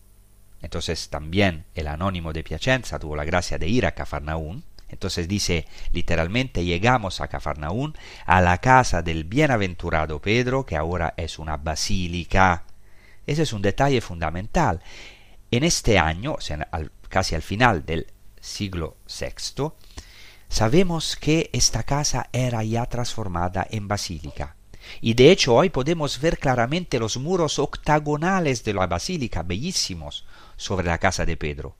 Entonces 0.61 1.09
también 1.09 1.65
el 1.75 1.87
anónimo 1.87 2.31
de 2.33 2.43
Piacenza 2.43 2.97
tuvo 2.97 3.15
la 3.15 3.25
gracia 3.25 3.57
de 3.57 3.67
ir 3.67 3.85
a 3.85 3.91
Cafarnaún. 3.91 4.63
Entonces 4.87 5.27
dice 5.27 5.67
literalmente 5.91 6.63
llegamos 6.63 7.19
a 7.19 7.27
Cafarnaún, 7.27 7.95
a 8.25 8.41
la 8.41 8.59
casa 8.59 9.01
del 9.01 9.25
bienaventurado 9.25 10.21
Pedro, 10.21 10.65
que 10.65 10.77
ahora 10.77 11.13
es 11.17 11.37
una 11.37 11.57
basílica. 11.57 12.63
Ese 13.27 13.43
es 13.43 13.51
un 13.51 13.61
detalle 13.61 13.99
fundamental. 13.99 14.81
En 15.51 15.63
este 15.63 15.99
año, 15.99 16.37
casi 17.09 17.35
al 17.35 17.41
final 17.41 17.85
del 17.85 18.07
siglo 18.39 18.97
VI, 19.07 19.71
Sabemos 20.53 21.15
que 21.15 21.49
esta 21.51 21.81
casa 21.81 22.29
era 22.31 22.63
ya 22.63 22.85
transformada 22.85 23.65
en 23.71 23.87
basílica. 23.87 24.55
Y 25.01 25.15
de 25.15 25.31
hecho 25.31 25.55
hoy 25.55 25.71
podemos 25.71 26.21
ver 26.21 26.37
claramente 26.37 26.99
los 26.99 27.17
muros 27.17 27.57
octagonales 27.57 28.63
de 28.63 28.75
la 28.75 28.85
basílica, 28.85 29.41
bellísimos, 29.41 30.27
sobre 30.55 30.85
la 30.85 30.99
casa 30.99 31.25
de 31.25 31.37
Pedro. 31.37 31.75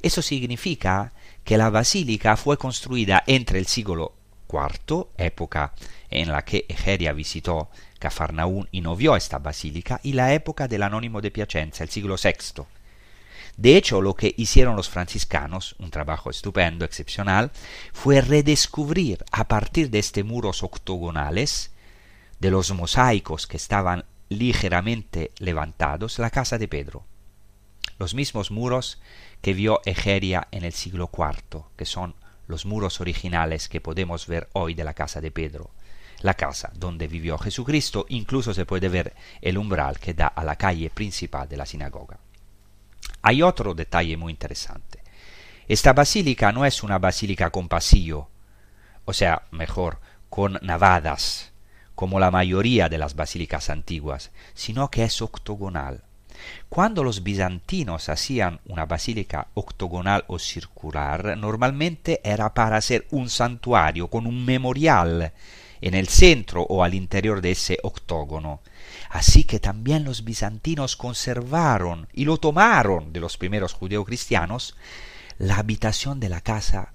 Eso 0.00 0.22
significa 0.22 1.12
que 1.42 1.58
la 1.58 1.70
basílica 1.70 2.36
fue 2.36 2.56
construida 2.56 3.24
entre 3.26 3.58
el 3.58 3.66
siglo 3.66 4.14
IV, 4.48 5.08
época 5.18 5.74
en 6.08 6.30
la 6.30 6.44
que 6.44 6.66
Egeria 6.68 7.12
visitó 7.12 7.68
Cafarnaún 7.98 8.68
y 8.70 8.80
no 8.80 8.94
vio 8.94 9.16
esta 9.16 9.40
basílica, 9.40 9.98
y 10.04 10.12
la 10.12 10.34
época 10.34 10.68
del 10.68 10.84
anónimo 10.84 11.20
de 11.20 11.32
Piacenza, 11.32 11.82
el 11.82 11.90
siglo 11.90 12.14
VI. 12.14 12.62
De 13.56 13.76
hecho, 13.76 14.02
lo 14.02 14.14
que 14.14 14.34
hicieron 14.36 14.74
los 14.74 14.88
franciscanos, 14.88 15.76
un 15.78 15.90
trabajo 15.90 16.28
estupendo, 16.28 16.84
excepcional, 16.84 17.52
fue 17.92 18.20
redescubrir 18.20 19.24
a 19.30 19.46
partir 19.46 19.90
de 19.90 20.00
estos 20.00 20.24
muros 20.24 20.62
octogonales, 20.62 21.70
de 22.40 22.50
los 22.50 22.72
mosaicos 22.72 23.46
que 23.46 23.56
estaban 23.56 24.04
ligeramente 24.28 25.32
levantados, 25.38 26.18
la 26.18 26.30
casa 26.30 26.58
de 26.58 26.68
Pedro. 26.68 27.04
Los 27.98 28.14
mismos 28.14 28.50
muros 28.50 29.00
que 29.40 29.54
vio 29.54 29.80
Egeria 29.84 30.48
en 30.50 30.64
el 30.64 30.72
siglo 30.72 31.10
IV, 31.16 31.62
que 31.76 31.84
son 31.84 32.16
los 32.48 32.66
muros 32.66 33.00
originales 33.00 33.68
que 33.68 33.80
podemos 33.80 34.26
ver 34.26 34.48
hoy 34.52 34.74
de 34.74 34.84
la 34.84 34.94
casa 34.94 35.20
de 35.20 35.30
Pedro. 35.30 35.70
La 36.20 36.34
casa 36.34 36.72
donde 36.74 37.06
vivió 37.06 37.38
Jesucristo, 37.38 38.06
incluso 38.08 38.52
se 38.52 38.66
puede 38.66 38.88
ver 38.88 39.14
el 39.40 39.58
umbral 39.58 39.98
que 39.98 40.14
da 40.14 40.26
a 40.26 40.42
la 40.42 40.56
calle 40.56 40.90
principal 40.90 41.48
de 41.48 41.56
la 41.56 41.66
sinagoga. 41.66 42.18
Hay 43.26 43.40
otro 43.40 43.72
detalle 43.74 44.18
muy 44.18 44.32
interesante. 44.32 45.00
Esta 45.66 45.94
basílica 45.94 46.52
no 46.52 46.66
es 46.66 46.82
una 46.82 46.98
basílica 46.98 47.48
con 47.48 47.68
pasillo, 47.68 48.28
o 49.06 49.14
sea, 49.14 49.44
mejor, 49.50 49.98
con 50.28 50.58
navadas, 50.60 51.50
como 51.94 52.20
la 52.20 52.30
mayoría 52.30 52.90
de 52.90 52.98
las 52.98 53.16
basílicas 53.16 53.70
antiguas, 53.70 54.30
sino 54.52 54.90
que 54.90 55.04
es 55.04 55.22
octogonal. 55.22 56.02
Cuando 56.68 57.02
los 57.02 57.22
bizantinos 57.22 58.10
hacían 58.10 58.60
una 58.66 58.84
basílica 58.84 59.46
octogonal 59.54 60.26
o 60.26 60.38
circular, 60.38 61.38
normalmente 61.38 62.20
era 62.24 62.52
para 62.52 62.76
hacer 62.76 63.06
un 63.10 63.30
santuario 63.30 64.08
con 64.08 64.26
un 64.26 64.44
memorial 64.44 65.32
en 65.84 65.92
el 65.92 66.08
centro 66.08 66.62
o 66.62 66.82
al 66.82 66.94
interior 66.94 67.42
de 67.42 67.50
ese 67.50 67.78
octógono. 67.82 68.62
Así 69.10 69.44
que 69.44 69.60
también 69.60 70.02
los 70.02 70.24
bizantinos 70.24 70.96
conservaron 70.96 72.08
y 72.14 72.24
lo 72.24 72.38
tomaron 72.38 73.12
de 73.12 73.20
los 73.20 73.36
primeros 73.36 73.74
judeocristianos 73.74 74.76
la 75.36 75.58
habitación 75.58 76.20
de 76.20 76.30
la 76.30 76.40
casa 76.40 76.94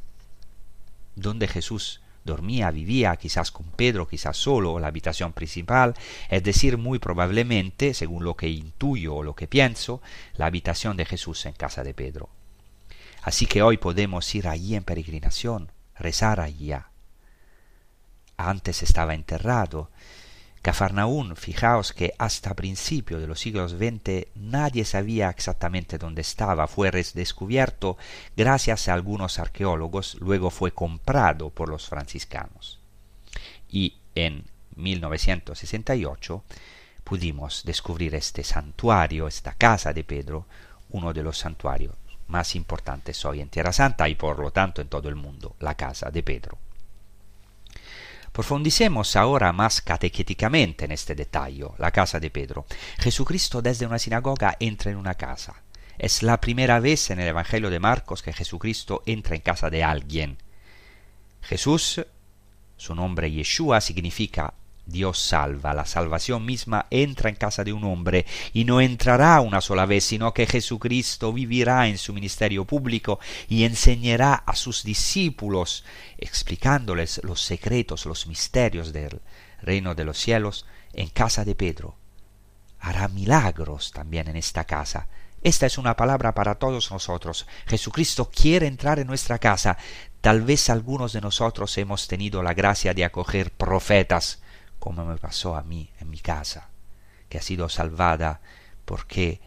donde 1.16 1.48
Jesús 1.48 2.02
dormía, 2.26 2.72
vivía, 2.72 3.16
quizás 3.16 3.52
con 3.52 3.68
Pedro, 3.68 4.08
quizás 4.08 4.38
solo, 4.38 4.80
la 4.80 4.88
habitación 4.88 5.34
principal, 5.34 5.94
es 6.28 6.44
decir, 6.44 6.80
muy 6.80 6.98
probablemente, 6.98 7.94
según 7.94 8.24
lo 8.24 8.36
que 8.36 8.50
intuyo 8.50 9.18
o 9.18 9.24
lo 9.24 9.36
que 9.36 9.48
pienso, 9.48 10.02
la 10.34 10.48
habitación 10.48 10.98
de 10.98 11.06
Jesús 11.06 11.46
en 11.46 11.54
casa 11.54 11.84
de 11.84 11.94
Pedro. 11.94 12.30
Así 13.22 13.46
que 13.46 13.62
hoy 13.62 13.78
podemos 13.78 14.34
ir 14.34 14.48
allí 14.48 14.76
en 14.76 14.84
peregrinación, 14.84 15.72
rezar 15.96 16.40
allá. 16.40 16.89
Antes 18.42 18.84
estaba 18.84 19.16
enterrado. 19.16 19.90
Cafarnaún, 20.62 21.36
fijaos 21.36 21.92
que 21.92 22.14
hasta 22.18 22.54
principio 22.54 23.20
de 23.20 23.28
los 23.28 23.42
siglos 23.42 23.72
XX 23.72 24.28
nadie 24.36 24.86
sabía 24.86 25.30
exactamente 25.30 25.98
dónde 25.98 26.22
estaba, 26.22 26.66
fue 26.68 26.90
descubierto 26.90 27.98
gracias 28.38 28.88
a 28.88 28.94
algunos 28.94 29.40
arqueólogos, 29.40 30.16
luego 30.22 30.52
fue 30.52 30.72
comprado 30.72 31.50
por 31.50 31.68
los 31.68 31.90
franciscanos. 31.90 32.80
Y 33.70 33.98
en 34.16 34.46
1968 34.78 36.44
pudimos 37.04 37.64
descubrir 37.66 38.16
este 38.16 38.46
santuario, 38.46 39.28
esta 39.28 39.54
casa 39.54 39.92
de 39.92 40.06
Pedro, 40.06 40.46
uno 40.92 41.12
de 41.12 41.24
los 41.24 41.38
santuarios 41.38 41.94
más 42.28 42.56
importantes 42.56 43.26
hoy 43.26 43.42
en 43.42 43.50
Tierra 43.50 43.74
Santa 43.74 44.08
y 44.08 44.16
por 44.16 44.40
lo 44.40 44.52
tanto 44.52 44.82
en 44.82 44.88
todo 44.88 45.10
el 45.10 45.16
mundo, 45.16 45.58
la 45.60 45.76
casa 45.76 46.10
de 46.10 46.24
Pedro. 46.24 46.58
Profundicemos 48.32 49.16
ahora 49.16 49.52
más 49.52 49.82
catequéticamente 49.82 50.86
en 50.86 50.92
este 50.92 51.16
detalle, 51.16 51.66
la 51.78 51.92
casa 51.92 52.20
de 52.20 52.30
Pedro. 52.30 52.66
Jesucristo 53.00 53.62
desde 53.62 53.86
una 53.86 54.00
sinagoga 54.00 54.56
entra 54.60 54.92
en 54.92 54.98
una 54.98 55.16
casa. 55.16 55.64
Es 55.98 56.24
la 56.24 56.40
primera 56.40 56.80
vez 56.80 57.10
en 57.10 57.20
el 57.20 57.28
Evangelio 57.28 57.70
de 57.70 57.80
Marcos 57.80 58.24
que 58.24 58.34
Jesucristo 58.34 59.04
entra 59.06 59.36
en 59.36 59.42
casa 59.42 59.70
de 59.70 59.84
alguien. 59.84 60.38
Jesús, 61.42 62.06
su 62.78 62.96
nombre 62.96 63.30
Yeshua 63.32 63.82
significa 63.82 64.54
Dios 64.90 65.20
salva, 65.20 65.74
la 65.74 65.86
salvación 65.86 66.46
misma 66.46 66.88
entra 66.90 67.30
en 67.30 67.36
casa 67.36 67.64
de 67.64 67.74
un 67.74 67.84
hombre 67.84 68.26
y 68.54 68.66
no 68.66 68.82
entrará 68.82 69.40
una 69.42 69.62
sola 69.62 69.86
vez, 69.86 70.04
sino 70.04 70.34
que 70.34 70.46
Jesucristo 70.46 71.32
vivirá 71.32 71.88
en 71.88 71.98
su 71.98 72.14
ministerio 72.14 72.66
público 72.66 73.20
y 73.48 73.64
enseñará 73.64 74.34
a 74.34 74.56
sus 74.56 74.84
discípulos, 74.84 75.84
explicándoles 76.18 77.22
los 77.24 77.42
secretos, 77.42 78.06
los 78.06 78.28
misterios 78.28 78.94
del 78.94 79.22
reino 79.62 79.96
de 79.96 80.06
los 80.06 80.18
cielos 80.18 80.66
en 80.94 81.10
casa 81.10 81.46
de 81.46 81.56
Pedro. 81.56 81.96
Hará 82.80 83.08
milagros 83.08 83.92
también 83.92 84.28
en 84.28 84.36
esta 84.36 84.64
casa. 84.64 85.08
Esta 85.42 85.66
es 85.66 85.78
una 85.78 85.96
palabra 85.96 86.34
para 86.34 86.56
todos 86.56 86.92
nosotros. 86.92 87.48
Jesucristo 87.66 88.30
quiere 88.30 88.68
entrar 88.68 89.00
en 89.00 89.08
nuestra 89.08 89.40
casa. 89.40 89.78
Tal 90.22 90.42
vez 90.42 90.70
algunos 90.70 91.14
de 91.14 91.22
nosotros 91.22 91.78
hemos 91.78 92.08
tenido 92.08 92.44
la 92.44 92.54
gracia 92.54 92.94
de 92.94 93.06
acoger 93.06 93.52
profetas, 93.52 94.42
como 94.80 95.06
me 95.06 95.18
pasó 95.18 95.56
a 95.56 95.64
mí 95.64 95.92
en 96.00 96.10
mi 96.10 96.20
casa, 96.20 96.70
que 97.30 97.38
ha 97.38 97.42
sido 97.42 97.70
salvada 97.70 98.42
porque 98.86 99.42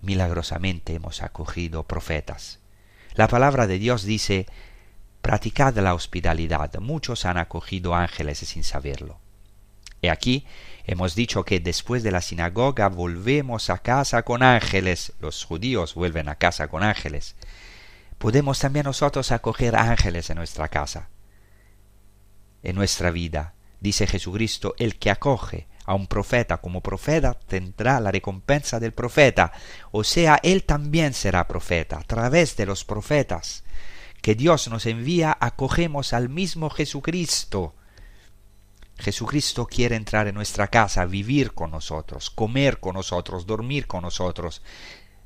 milagrosamente 0.00 0.94
hemos 0.94 1.22
acogido 1.22 1.82
profetas. 1.82 2.60
La 3.14 3.28
palabra 3.28 3.66
de 3.66 3.78
Dios 3.78 4.04
dice, 4.04 4.46
practicad 5.22 5.74
la 5.78 5.94
hospitalidad. 5.94 6.72
Muchos 6.80 7.24
han 7.24 7.38
acogido 7.38 7.94
ángeles 7.94 8.38
sin 8.38 8.62
saberlo. 8.62 9.18
Y 10.00 10.08
aquí 10.08 10.46
hemos 10.84 11.14
dicho 11.14 11.44
que 11.44 11.58
después 11.58 12.02
de 12.02 12.12
la 12.12 12.20
sinagoga 12.20 12.88
volvemos 12.88 13.70
a 13.70 13.78
casa 13.78 14.22
con 14.22 14.42
ángeles. 14.42 15.14
Los 15.18 15.44
judíos 15.44 15.94
vuelven 15.94 16.28
a 16.28 16.36
casa 16.36 16.68
con 16.68 16.82
ángeles. 16.82 17.34
Podemos 18.18 18.58
también 18.60 18.84
nosotros 18.84 19.32
acoger 19.32 19.76
ángeles 19.76 20.30
en 20.30 20.36
nuestra 20.36 20.68
casa, 20.68 21.08
en 22.62 22.76
nuestra 22.76 23.10
vida. 23.10 23.55
Dice 23.80 24.06
Jesucristo, 24.06 24.74
el 24.78 24.96
que 24.96 25.10
acoge 25.10 25.66
a 25.84 25.94
un 25.94 26.06
profeta 26.06 26.58
como 26.58 26.80
profeta 26.80 27.34
tendrá 27.34 28.00
la 28.00 28.10
recompensa 28.10 28.80
del 28.80 28.92
profeta, 28.92 29.52
o 29.92 30.04
sea, 30.04 30.40
él 30.42 30.64
también 30.64 31.14
será 31.14 31.46
profeta. 31.46 31.98
A 31.98 32.02
través 32.02 32.56
de 32.56 32.66
los 32.66 32.84
profetas 32.84 33.64
que 34.20 34.34
Dios 34.34 34.68
nos 34.68 34.86
envía, 34.86 35.36
acogemos 35.40 36.12
al 36.12 36.28
mismo 36.28 36.70
Jesucristo. 36.70 37.74
Jesucristo 38.98 39.66
quiere 39.66 39.94
entrar 39.94 40.26
en 40.26 40.34
nuestra 40.34 40.68
casa, 40.68 41.04
vivir 41.04 41.52
con 41.52 41.70
nosotros, 41.70 42.30
comer 42.30 42.80
con 42.80 42.94
nosotros, 42.94 43.46
dormir 43.46 43.86
con 43.86 44.02
nosotros. 44.02 44.62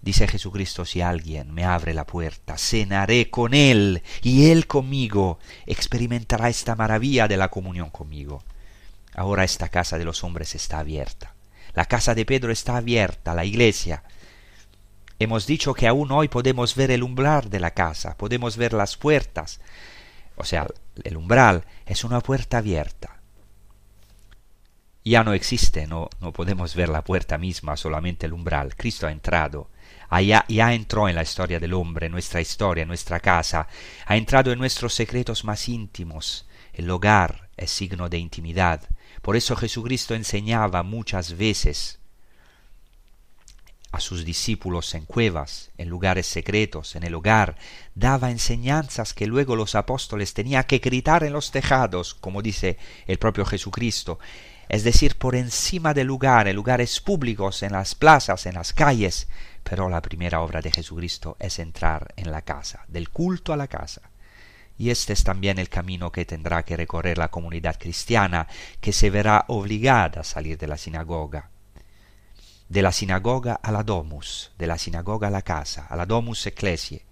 Dice 0.03 0.27
Jesucristo, 0.27 0.87
si 0.87 1.03
alguien 1.03 1.53
me 1.53 1.65
abre 1.65 1.93
la 1.93 2.07
puerta, 2.07 2.57
cenaré 2.57 3.29
con 3.29 3.53
él 3.53 4.03
y 4.23 4.51
él 4.51 4.67
conmigo, 4.67 5.39
experimentará 5.67 6.49
esta 6.49 6.75
maravilla 6.75 7.29
de 7.29 7.37
la 7.37 7.49
comunión 7.49 7.91
conmigo. 7.91 8.43
Ahora 9.15 9.45
esta 9.45 9.69
casa 9.69 9.99
de 9.99 10.05
los 10.05 10.25
hombres 10.25 10.55
está 10.55 10.79
abierta. 10.79 11.35
La 11.75 11.85
casa 11.85 12.15
de 12.15 12.25
Pedro 12.25 12.51
está 12.51 12.79
abierta, 12.79 13.35
la 13.35 13.45
iglesia. 13.45 14.03
Hemos 15.19 15.47
dicho 15.47 15.75
que 15.75 15.87
aún 15.87 16.11
hoy 16.13 16.29
podemos 16.29 16.75
ver 16.75 16.91
el 16.91 17.03
umbral 17.03 17.51
de 17.51 17.61
la 17.61 17.73
casa, 17.73 18.17
podemos 18.17 18.57
ver 18.57 18.73
las 18.73 18.97
puertas. 18.97 19.61
O 20.37 20.45
sea, 20.45 20.67
el 21.05 21.19
umbral 21.19 21.65
es 21.85 22.05
una 22.05 22.21
puerta 22.21 22.59
abierta. 22.59 23.21
Ya 25.05 25.25
no 25.25 25.35
existe, 25.35 25.87
no, 25.87 26.09
no 26.21 26.33
podemos 26.33 26.75
ver 26.75 26.89
la 26.89 27.05
puerta 27.05 27.37
misma, 27.37 27.77
solamente 27.77 28.25
el 28.25 28.33
umbral. 28.33 28.75
Cristo 28.77 29.07
ha 29.07 29.13
entrado 29.13 29.69
Allá, 30.11 30.45
ya 30.49 30.75
entró 30.75 31.09
en 31.09 31.15
la 31.15 31.23
historia 31.23 31.61
del 31.61 31.73
hombre, 31.73 32.09
nuestra 32.09 32.41
historia, 32.41 32.85
nuestra 32.85 33.21
casa, 33.21 33.69
ha 34.05 34.17
entrado 34.17 34.51
en 34.51 34.59
nuestros 34.59 34.93
secretos 34.93 35.45
más 35.45 35.69
íntimos. 35.69 36.49
El 36.73 36.91
hogar 36.91 37.49
es 37.57 37.71
signo 37.71 38.09
de 38.09 38.19
intimidad. 38.19 38.83
Por 39.23 39.37
eso 39.37 39.55
Jesucristo 39.55 40.15
enseñaba 40.15 40.83
muchas 40.83 41.37
veces 41.37 42.00
a 43.93 44.01
sus 44.01 44.25
discípulos 44.25 44.95
en 44.95 45.05
cuevas, 45.05 45.71
en 45.77 45.89
lugares 45.89 46.27
secretos, 46.27 46.95
en 46.95 47.03
el 47.03 47.15
hogar, 47.15 47.57
daba 47.95 48.31
enseñanzas 48.31 49.15
que 49.15 49.27
luego 49.27 49.57
los 49.57 49.75
apóstoles 49.75 50.33
tenían 50.33 50.65
que 50.65 50.79
gritar 50.79 51.25
en 51.25 51.33
los 51.33 51.51
tejados, 51.51 52.15
como 52.15 52.43
dice 52.43 52.79
el 53.07 53.19
propio 53.19 53.45
Jesucristo, 53.45 54.19
es 54.69 54.85
decir, 54.85 55.19
por 55.19 55.35
encima 55.35 55.95
del 55.95 56.07
lugar, 56.07 56.47
en 56.47 56.55
lugares 56.55 57.01
públicos, 57.01 57.65
en 57.65 57.73
las 57.73 57.97
plazas, 57.97 58.47
en 58.47 58.55
las 58.55 58.73
calles, 58.73 59.27
pero 59.65 59.89
la 59.89 60.01
primera 60.01 60.41
obra 60.43 60.63
de 60.63 60.71
Jesucristo 60.71 61.37
es 61.41 61.59
entrar 61.59 62.15
en 62.17 62.31
la 62.31 62.43
casa, 62.43 62.85
del 62.87 63.11
culto 63.11 63.53
a 63.53 63.57
la 63.57 63.67
casa. 63.67 64.03
Y 64.79 64.91
este 64.91 65.13
es 65.13 65.25
también 65.25 65.59
el 65.59 65.69
camino 65.69 66.13
que 66.13 66.25
tendrá 66.25 66.65
que 66.65 66.77
recorrer 66.77 67.19
la 67.19 67.33
comunidad 67.33 67.79
cristiana, 67.81 68.47
que 68.81 68.93
se 68.93 69.11
verá 69.11 69.45
obligada 69.49 70.21
a 70.21 70.25
salir 70.25 70.57
de 70.57 70.69
la 70.69 70.79
sinagoga. 70.79 71.51
De 72.71 72.83
la 72.83 72.93
sinagoga 72.93 73.55
a 73.55 73.73
la 73.73 73.83
domus, 73.83 74.53
de 74.57 74.69
la 74.69 74.79
sinagoga 74.79 75.27
a 75.27 75.31
la 75.31 75.43
casa, 75.43 75.89
a 75.89 75.97
la 75.97 76.07
domus 76.07 76.47
ecclesiae. 76.47 77.05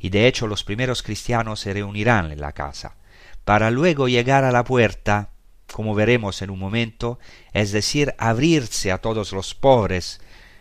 Y 0.00 0.10
de 0.10 0.26
hecho 0.26 0.48
los 0.48 0.64
primeros 0.64 1.04
cristianos 1.04 1.60
se 1.60 1.72
reunirán 1.72 2.32
en 2.32 2.40
la 2.40 2.50
casa, 2.50 2.96
para 3.44 3.70
luego 3.70 4.08
llegar 4.08 4.42
a 4.42 4.50
la 4.50 4.64
puerta, 4.64 5.30
como 5.72 5.94
veremos 5.94 6.42
en 6.42 6.50
un 6.50 6.58
momento, 6.58 7.20
es 7.52 7.70
decir, 7.70 8.16
abrirse 8.18 8.90
a 8.90 8.98
todos 8.98 9.32
los 9.32 9.54
pobres, 9.54 10.20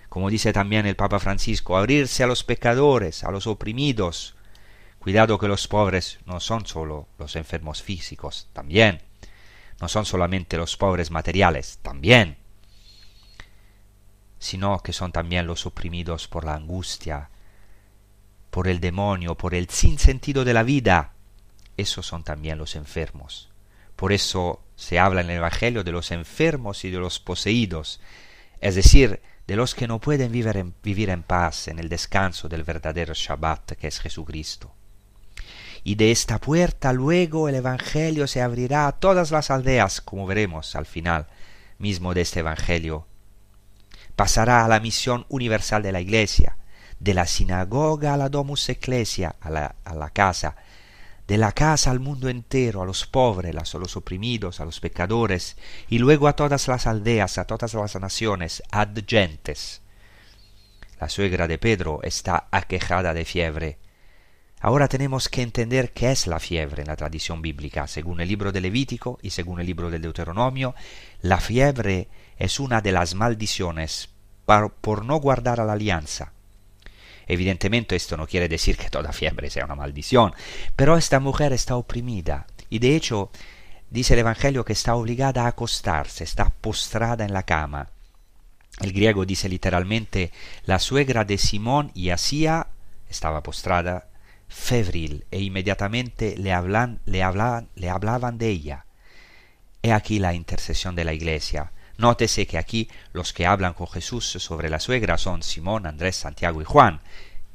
como 0.10 0.30
dice 0.30 0.54
también 0.54 0.86
el 0.86 0.96
Papa 0.96 1.18
Francisco, 1.18 1.76
abrirse 1.76 2.24
a 2.24 2.28
los 2.28 2.44
pecadores, 2.44 3.24
a 3.24 3.32
los 3.32 3.48
oprimidos. 3.48 4.36
Cuidado 5.00 5.40
que 5.40 5.48
los 5.48 5.68
pobres 5.68 6.20
no 6.28 6.40
son 6.40 6.68
solo 6.68 7.08
los 7.18 7.36
enfermos 7.36 7.82
físicos, 7.82 8.48
también. 8.54 9.02
No 9.82 9.88
son 9.88 10.06
solamente 10.06 10.56
los 10.56 10.78
pobres 10.78 11.10
materiales, 11.10 11.80
también. 11.82 12.45
Sino 14.46 14.78
que 14.78 14.94
son 14.94 15.12
también 15.12 15.48
los 15.48 15.66
oprimidos 15.66 16.28
por 16.28 16.46
la 16.46 16.54
angustia, 16.54 17.32
por 18.52 18.68
el 18.68 18.80
demonio, 18.80 19.34
por 19.34 19.56
el 19.56 19.70
sinsentido 19.70 20.46
de 20.46 20.54
la 20.54 20.62
vida. 20.62 21.14
Esos 21.78 22.06
son 22.06 22.24
también 22.24 22.60
los 22.60 22.76
enfermos. 22.76 23.50
Por 23.96 24.14
eso 24.14 24.62
se 24.76 25.00
habla 25.00 25.22
en 25.22 25.32
el 25.32 25.38
Evangelio 25.38 25.84
de 25.84 25.92
los 25.92 26.12
enfermos 26.12 26.86
y 26.86 26.92
de 26.92 27.00
los 27.00 27.20
poseídos, 27.20 28.00
es 28.62 28.76
decir, 28.76 29.24
de 29.48 29.56
los 29.56 29.74
que 29.74 29.88
no 29.88 29.98
pueden 30.00 30.32
vivir 30.32 30.58
en, 30.58 30.76
vivir 30.84 31.10
en 31.10 31.24
paz 31.24 31.68
en 31.68 31.80
el 31.80 31.90
descanso 31.90 32.48
del 32.48 32.64
verdadero 32.64 33.16
Shabbat 33.16 33.72
que 33.72 33.88
es 33.88 34.00
Jesucristo. 34.00 34.76
Y 35.84 35.96
de 35.96 36.12
esta 36.12 36.40
puerta 36.40 36.94
luego 36.94 37.50
el 37.50 37.56
Evangelio 37.56 38.28
se 38.28 38.44
abrirá 38.44 38.86
a 38.86 38.92
todas 38.92 39.32
las 39.32 39.50
aldeas, 39.50 40.02
como 40.02 40.28
veremos 40.28 40.76
al 40.76 40.86
final 40.86 41.26
mismo 41.80 42.14
de 42.14 42.22
este 42.22 42.42
Evangelio. 42.42 43.08
Pasará 44.16 44.64
a 44.64 44.68
la 44.68 44.80
misión 44.80 45.26
universal 45.30 45.84
de 45.84 45.92
la 45.92 46.02
Iglesia, 46.02 46.58
de 47.00 47.14
la 47.14 47.28
sinagoga 47.28 48.14
a 48.14 48.18
la 48.18 48.30
domus 48.30 48.70
ecclesia, 48.70 49.36
a 49.42 49.50
la, 49.50 50.10
casa, 50.12 50.56
de 51.28 51.38
la 51.38 51.52
casa 51.52 51.92
al 51.92 52.00
mundo 52.00 52.30
entero, 52.30 52.82
a 52.82 52.86
los 52.86 53.06
pobres, 53.06 53.56
a 53.76 53.78
los 53.78 53.98
oprimidos, 53.98 54.60
a 54.60 54.66
los 54.66 54.80
pecadores, 54.80 55.58
y 55.90 56.00
luego 56.00 56.28
a 56.28 56.36
todas 56.36 56.68
las 56.68 56.88
aldeas, 56.88 57.38
a 57.38 57.46
todas 57.46 57.74
las 57.74 57.96
naciones, 58.00 58.64
ad 58.72 58.98
gentes. 59.06 59.82
La 61.00 61.10
suegra 61.10 61.48
de 61.48 61.58
Pedro 61.58 62.00
está 62.04 62.48
aquejada 62.52 63.14
de 63.14 63.26
fiebre. 63.26 63.78
Ahora 64.62 64.88
tenemos 64.88 65.30
que 65.30 65.42
entender 65.42 65.92
qué 65.92 66.12
es 66.12 66.26
la 66.26 66.40
fiebre 66.40 66.82
en 66.82 66.88
la 66.88 66.96
tradición 66.96 67.42
bíblica. 67.42 67.86
Según 67.88 68.22
el 68.22 68.30
libro 68.30 68.52
de 68.52 68.62
Levítico 68.62 69.20
y 69.22 69.32
según 69.32 69.60
el 69.60 69.68
libro 69.68 69.92
del 69.92 70.02
Deuteronomio, 70.02 70.74
la 71.22 71.40
fiebre 71.40 72.08
es 72.38 72.60
una 72.60 72.82
de 72.82 72.92
las 72.92 73.16
maldiciones 73.16 74.10
por, 74.46 75.06
no 75.06 75.18
guardar 75.18 75.60
a 75.60 75.66
la 75.66 75.74
alianza. 75.74 76.32
Evidentemente 77.28 77.96
esto 77.96 78.18
no 78.18 78.28
quiere 78.28 78.48
decir 78.48 78.78
que 78.78 78.90
toda 78.90 79.12
fiebre 79.12 79.50
sea 79.50 79.66
una 79.66 79.76
maldición, 79.76 80.34
pero 80.76 80.96
esta 80.98 81.20
mujer 81.20 81.54
está 81.54 81.76
oprimida 81.76 82.46
y 82.70 82.80
de 82.80 82.96
hecho 82.96 83.32
dice 83.90 84.14
el 84.14 84.20
Evangelio 84.20 84.64
que 84.64 84.74
está 84.74 84.96
obligada 84.96 85.46
a 85.46 85.48
acostarse, 85.48 86.24
está 86.24 86.50
postrada 86.50 87.26
en 87.26 87.34
la 87.34 87.44
cama. 87.44 87.90
El 88.82 88.92
griego 88.92 89.26
dice 89.26 89.50
literalmente 89.50 90.32
la 90.66 90.78
suegra 90.80 91.26
de 91.26 91.38
Simón 91.38 91.92
y 91.96 92.10
Asía 92.10 92.68
estaba 93.10 93.42
postrada, 93.42 94.08
febril, 94.48 95.26
e 95.32 95.42
inmediatamente 95.42 96.36
le, 96.38 96.54
hablan, 96.54 97.00
le, 97.06 97.24
hablaban, 97.24 97.70
le 97.76 97.90
hablaban 97.90 98.38
de 98.38 98.50
ella. 98.50 98.86
He 99.82 99.94
aquí 99.94 100.20
la 100.20 100.34
intercesión 100.34 100.96
de 100.96 101.06
la 101.06 101.14
iglesia. 101.14 101.72
Nótese 101.98 102.46
que 102.46 102.58
aquí 102.58 102.90
los 103.14 103.32
que 103.32 103.46
hablan 103.46 103.74
con 103.74 103.88
Jesús 103.88 104.26
sobre 104.26 104.70
la 104.70 104.80
suegra 104.80 105.18
son 105.18 105.44
Simón, 105.44 105.86
Andrés, 105.86 106.18
Santiago 106.18 106.62
y 106.62 106.66
Juan. 106.66 107.02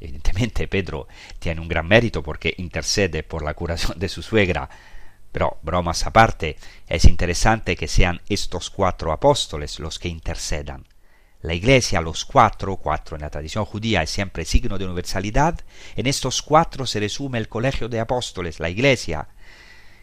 Evidentemente 0.01 0.67
Pedro 0.67 1.09
tiene 1.39 1.61
un 1.61 1.69
gran 1.69 1.87
mérito 1.87 2.23
porque 2.23 2.55
intercede 2.57 3.23
por 3.23 3.43
la 3.43 3.55
curación 3.55 3.99
de 3.99 4.09
su 4.09 4.23
suegra. 4.23 4.69
Pero, 5.31 5.59
bromas 5.63 6.07
aparte, 6.07 6.57
es 6.89 7.05
interesante 7.05 7.77
que 7.77 7.87
sean 7.87 8.21
estos 8.29 8.71
cuatro 8.71 9.13
apóstoles 9.13 9.79
los 9.79 9.99
que 9.99 10.09
intercedan. 10.09 10.87
La 11.43 11.55
iglesia, 11.55 12.01
los 12.01 12.25
cuatro, 12.25 12.77
cuatro 12.77 13.17
en 13.17 13.23
la 13.23 13.31
tradición 13.31 13.65
judía 13.65 14.03
es 14.03 14.11
siempre 14.11 14.45
signo 14.45 14.77
de 14.77 14.85
universalidad, 14.85 15.61
en 15.97 16.07
estos 16.07 16.43
cuatro 16.43 16.87
se 16.87 17.01
resume 17.01 17.39
el 17.39 17.49
colegio 17.49 17.89
de 17.89 18.01
apóstoles, 18.01 18.61
la 18.61 18.69
iglesia, 18.69 19.29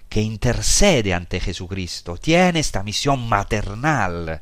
que 0.10 0.22
intercede 0.22 1.14
ante 1.14 1.40
Jesucristo, 1.40 2.18
tiene 2.18 2.60
esta 2.60 2.84
misión 2.84 3.28
maternal. 3.28 4.42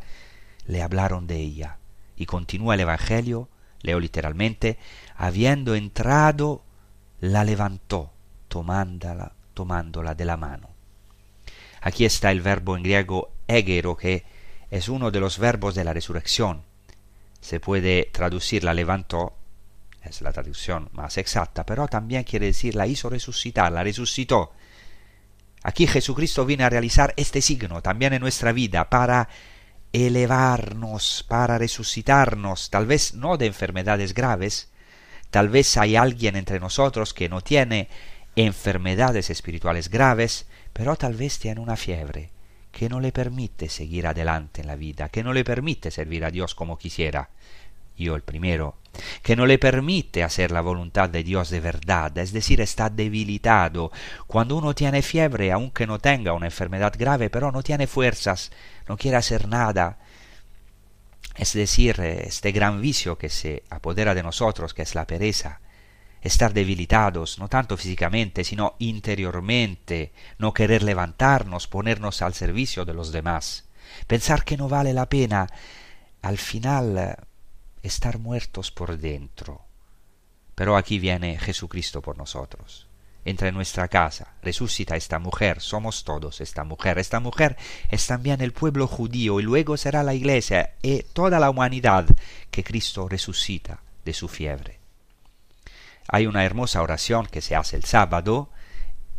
Le 0.68 0.82
hablaron 0.82 1.28
de 1.28 1.38
ella. 1.38 1.78
Y 2.16 2.26
continúa 2.26 2.76
el 2.76 2.82
Evangelio, 2.82 3.50
leo 3.82 4.00
literalmente, 4.00 4.78
habiendo 5.16 5.76
entrado, 5.76 6.64
la 7.20 7.44
levantó, 7.44 8.12
tomándola, 8.48 9.34
tomándola 9.54 10.16
de 10.16 10.26
la 10.26 10.38
mano. 10.38 10.70
Aquí 11.82 12.06
está 12.06 12.32
el 12.32 12.42
verbo 12.42 12.78
en 12.78 12.84
griego 12.84 13.32
egero, 13.48 13.96
que 13.96 14.26
es 14.72 14.90
uno 14.90 15.12
de 15.12 15.20
los 15.20 15.38
verbos 15.40 15.76
de 15.76 15.84
la 15.84 15.94
resurrección. 15.94 16.64
Se 17.42 17.60
puede 17.60 18.10
traducir 18.12 18.64
la 18.64 18.74
levantó, 18.74 19.34
es 20.02 20.22
la 20.22 20.32
traducción 20.32 20.90
más 20.94 21.18
exacta, 21.18 21.66
pero 21.66 21.88
también 21.88 22.24
quiere 22.24 22.48
decir 22.48 22.76
la 22.76 22.88
hizo 22.88 23.10
resucitar, 23.10 23.72
la 23.72 23.84
resucitó. 23.84 24.54
Aquí 25.68 25.88
Jesucristo 25.88 26.46
viene 26.46 26.64
a 26.64 26.70
realizar 26.70 27.16
este 27.18 27.42
signo 27.42 27.82
también 27.82 28.14
en 28.14 28.22
nuestra 28.22 28.52
vida 28.52 28.88
para 28.88 29.30
elevarnos, 29.94 31.26
para 31.28 31.58
resucitarnos, 31.58 32.70
tal 32.70 32.86
vez 32.86 33.16
no 33.16 33.38
de 33.38 33.48
enfermedades 33.48 34.14
graves, 34.14 34.70
tal 35.32 35.50
vez 35.50 35.76
hay 35.78 35.96
alguien 35.96 36.36
entre 36.36 36.60
nosotros 36.60 37.16
que 37.16 37.30
no 37.30 37.42
tiene 37.42 37.90
enfermedades 38.36 39.32
espirituales 39.32 39.90
graves, 39.90 40.46
pero 40.72 40.96
tal 40.98 41.16
vez 41.16 41.40
tiene 41.40 41.62
una 41.62 41.78
fiebre 41.78 42.30
que 42.72 42.88
no 42.88 43.00
le 43.00 43.12
permite 43.12 43.68
seguir 43.68 44.06
adelante 44.06 44.62
en 44.62 44.68
la 44.68 44.76
vida, 44.76 45.10
que 45.10 45.24
no 45.24 45.34
le 45.34 45.44
permite 45.44 45.90
servir 45.90 46.26
a 46.26 46.30
Dios 46.30 46.54
como 46.54 46.78
quisiera. 46.78 47.32
Yo 47.98 48.16
el 48.16 48.22
primero, 48.22 48.76
que 49.22 49.36
no 49.36 49.46
le 49.46 49.58
permite 49.58 50.24
hacer 50.24 50.52
la 50.52 50.62
voluntad 50.62 51.10
de 51.10 51.24
Dios 51.24 51.50
de 51.50 51.60
verdad, 51.60 52.18
es 52.18 52.32
decir, 52.32 52.62
está 52.62 52.90
debilitado. 52.90 53.92
Cuando 54.28 54.56
uno 54.56 54.74
tiene 54.74 55.02
fiebre, 55.02 55.52
aunque 55.52 55.88
no 55.88 56.00
tenga 56.00 56.34
una 56.34 56.48
enfermedad 56.48 56.94
grave, 56.98 57.30
pero 57.30 57.52
no 57.52 57.64
tiene 57.64 57.88
fuerzas, 57.88 58.52
no 58.88 58.98
quiere 58.98 59.18
hacer 59.18 59.48
nada, 59.48 59.98
es 61.36 61.54
decir, 61.54 62.00
este 62.00 62.52
gran 62.52 62.82
vicio 62.82 63.18
que 63.18 63.30
se 63.30 63.64
apodera 63.70 64.16
de 64.16 64.24
nosotros, 64.24 64.74
que 64.74 64.84
es 64.84 64.96
la 64.96 65.06
pereza, 65.06 65.60
estar 66.22 66.54
debilitados, 66.54 67.40
no 67.40 67.50
tanto 67.50 67.78
físicamente, 67.78 68.44
sino 68.44 68.76
interiormente, 68.80 70.14
no 70.40 70.54
querer 70.54 70.82
levantarnos, 70.82 71.68
ponernos 71.68 72.22
al 72.22 72.34
servicio 72.34 72.86
de 72.86 72.94
los 72.94 73.12
demás, 73.12 73.66
pensar 74.08 74.44
que 74.44 74.58
no 74.58 74.70
vale 74.70 74.94
la 74.94 75.08
pena, 75.08 75.48
al 76.22 76.38
final 76.38 77.18
estar 77.88 78.20
muertos 78.20 78.72
por 78.72 78.98
dentro. 78.98 79.62
Pero 80.56 80.78
aquí 80.78 81.00
viene 81.00 81.38
Jesucristo 81.38 82.02
por 82.02 82.18
nosotros. 82.18 82.88
Entra 83.26 83.48
en 83.48 83.56
nuestra 83.56 83.88
casa, 83.88 84.36
resucita 84.44 84.96
esta 84.96 85.18
mujer, 85.18 85.60
somos 85.60 86.04
todos 86.04 86.42
esta 86.42 86.64
mujer. 86.64 87.00
Esta 87.00 87.20
mujer 87.20 87.58
es 87.90 88.06
también 88.06 88.40
el 88.42 88.54
pueblo 88.54 88.88
judío 88.88 89.40
y 89.40 89.44
luego 89.44 89.78
será 89.78 90.04
la 90.04 90.14
iglesia 90.14 90.76
y 90.84 91.02
toda 91.02 91.40
la 91.40 91.50
humanidad 91.50 92.06
que 92.52 92.64
Cristo 92.64 93.10
resucita 93.10 93.82
de 94.06 94.14
su 94.14 94.28
fiebre. 94.28 94.80
Hay 96.08 96.28
una 96.28 96.46
hermosa 96.46 96.84
oración 96.84 97.26
que 97.26 97.42
se 97.42 97.56
hace 97.56 97.76
el 97.76 97.84
sábado, 97.84 98.52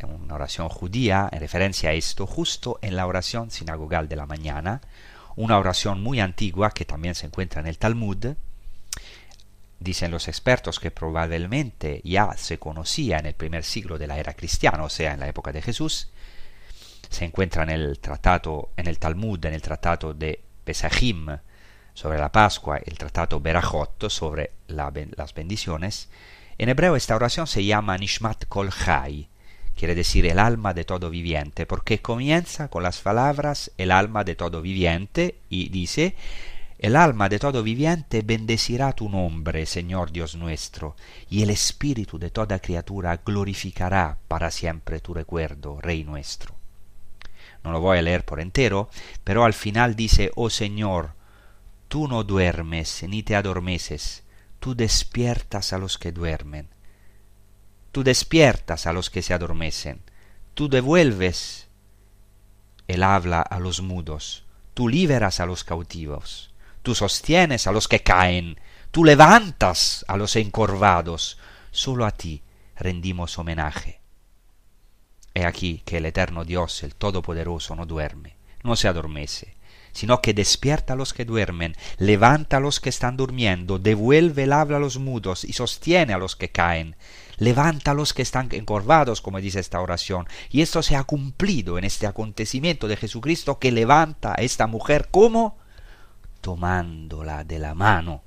una 0.04 0.34
oración 0.34 0.68
judía 0.68 1.28
en 1.32 1.40
referencia 1.40 1.90
a 1.90 1.92
esto, 1.94 2.26
justo 2.26 2.78
en 2.82 2.94
la 2.94 3.06
oración 3.06 3.50
sinagogal 3.50 4.08
de 4.08 4.16
la 4.16 4.26
mañana, 4.26 4.82
una 5.34 5.58
oración 5.58 6.00
muy 6.00 6.20
antigua 6.20 6.70
que 6.70 6.84
también 6.84 7.16
se 7.16 7.26
encuentra 7.26 7.60
en 7.60 7.66
el 7.66 7.78
Talmud, 7.78 8.36
Dicen 9.78 10.10
los 10.10 10.28
expertos 10.28 10.80
que 10.80 10.90
probablemente 10.90 12.00
ya 12.02 12.34
se 12.36 12.58
conocía 12.58 13.18
en 13.18 13.26
el 13.26 13.34
primer 13.34 13.62
siglo 13.64 13.98
de 13.98 14.06
la 14.06 14.18
era 14.18 14.34
cristiana, 14.34 14.82
o 14.82 14.88
sea, 14.88 15.12
en 15.12 15.20
la 15.20 15.28
época 15.28 15.52
de 15.52 15.62
Jesús. 15.62 16.10
Se 17.10 17.24
encuentra 17.24 17.62
en 17.62 17.70
el 17.70 17.98
tratado, 17.98 18.70
en 18.76 18.86
el 18.86 18.98
Talmud, 18.98 19.44
en 19.44 19.54
el 19.54 19.62
tratado 19.62 20.14
de 20.14 20.40
Pesachim 20.64 21.28
sobre 21.94 22.18
la 22.18 22.32
Pascua, 22.32 22.78
el 22.84 22.98
tratado 22.98 23.40
Berachot 23.40 24.08
sobre 24.10 24.52
la, 24.66 24.92
las 25.16 25.34
bendiciones. 25.34 26.08
En 26.58 26.68
hebreo 26.68 26.96
esta 26.96 27.14
oración 27.14 27.46
se 27.46 27.64
llama 27.64 27.96
Nishmat 27.98 28.46
Kol 28.46 28.70
Chai, 28.70 29.28
quiere 29.76 29.94
decir 29.94 30.26
el 30.26 30.38
alma 30.38 30.74
de 30.74 30.84
todo 30.84 31.10
viviente, 31.10 31.66
porque 31.66 32.00
comienza 32.00 32.68
con 32.68 32.82
las 32.82 33.00
palabras 33.00 33.70
el 33.76 33.92
alma 33.92 34.24
de 34.24 34.34
todo 34.34 34.62
viviente 34.62 35.36
y 35.48 35.68
dice 35.68 36.16
El 36.78 36.94
alma 36.94 37.30
de 37.30 37.38
todo 37.38 37.62
viviente 37.62 38.20
bendecirá 38.22 38.92
tu 38.92 39.08
nombre, 39.08 39.64
Señor 39.64 40.12
Dios 40.12 40.36
nuestro, 40.36 40.94
y 41.30 41.42
el 41.42 41.48
espíritu 41.48 42.18
de 42.18 42.30
toda 42.30 42.58
criatura 42.58 43.22
glorificará 43.24 44.18
para 44.28 44.50
siempre 44.50 45.00
tu 45.00 45.14
recuerdo, 45.14 45.80
Rey 45.80 46.04
nuestro. 46.04 46.54
No 47.64 47.72
lo 47.72 47.80
voy 47.80 47.98
a 47.98 48.02
leer 48.02 48.26
por 48.26 48.40
entero, 48.40 48.90
pero 49.24 49.44
al 49.44 49.54
final 49.54 49.96
dice, 49.96 50.30
oh 50.34 50.50
Señor, 50.50 51.14
tú 51.88 52.08
no 52.08 52.24
duermes 52.24 53.02
ni 53.08 53.22
te 53.22 53.36
adormeces, 53.36 54.22
tú 54.60 54.74
despiertas 54.74 55.72
a 55.72 55.78
los 55.78 55.96
que 55.96 56.12
duermen, 56.12 56.68
tú 57.90 58.04
despiertas 58.04 58.86
a 58.86 58.92
los 58.92 59.08
que 59.08 59.22
se 59.22 59.32
adormecen, 59.32 60.02
tú 60.52 60.68
devuelves 60.68 61.68
el 62.86 63.02
habla 63.02 63.40
a 63.40 63.58
los 63.60 63.80
mudos, 63.80 64.44
tú 64.74 64.88
liberas 64.88 65.40
a 65.40 65.46
los 65.46 65.64
cautivos, 65.64 66.52
tú 66.86 66.94
sostienes 66.94 67.66
a 67.66 67.72
los 67.72 67.88
que 67.88 68.04
caen, 68.04 68.60
tú 68.92 69.02
levantas 69.02 70.04
a 70.06 70.16
los 70.16 70.36
encorvados, 70.36 71.36
solo 71.72 72.06
a 72.06 72.12
ti 72.12 72.44
rendimos 72.76 73.40
homenaje. 73.40 73.98
He 75.34 75.44
aquí 75.44 75.82
que 75.84 75.96
el 75.96 76.06
eterno 76.06 76.44
Dios, 76.44 76.84
el 76.84 76.94
Todopoderoso, 76.94 77.74
no 77.74 77.86
duerme, 77.86 78.36
no 78.62 78.76
se 78.76 78.86
adormece, 78.86 79.56
sino 79.90 80.22
que 80.22 80.32
despierta 80.32 80.92
a 80.92 80.96
los 80.96 81.12
que 81.12 81.24
duermen, 81.24 81.74
levanta 81.98 82.58
a 82.58 82.60
los 82.60 82.78
que 82.78 82.90
están 82.90 83.16
durmiendo, 83.16 83.80
devuelve 83.80 84.44
el 84.44 84.52
habla 84.52 84.76
a 84.76 84.80
los 84.80 85.00
mudos 85.00 85.42
y 85.42 85.54
sostiene 85.54 86.12
a 86.12 86.18
los 86.18 86.36
que 86.36 86.50
caen, 86.50 86.94
levanta 87.36 87.90
a 87.90 87.94
los 87.94 88.14
que 88.14 88.22
están 88.22 88.46
encorvados, 88.52 89.20
como 89.22 89.40
dice 89.40 89.58
esta 89.58 89.80
oración. 89.80 90.28
Y 90.50 90.62
esto 90.62 90.84
se 90.84 90.94
ha 90.94 91.02
cumplido 91.02 91.78
en 91.78 91.84
este 91.84 92.06
acontecimiento 92.06 92.86
de 92.86 92.96
Jesucristo 92.96 93.58
que 93.58 93.72
levanta 93.72 94.34
a 94.38 94.42
esta 94.42 94.68
mujer 94.68 95.08
como 95.10 95.65
tomándola 96.46 97.42
de 97.42 97.58
la 97.58 97.74
mano. 97.74 98.22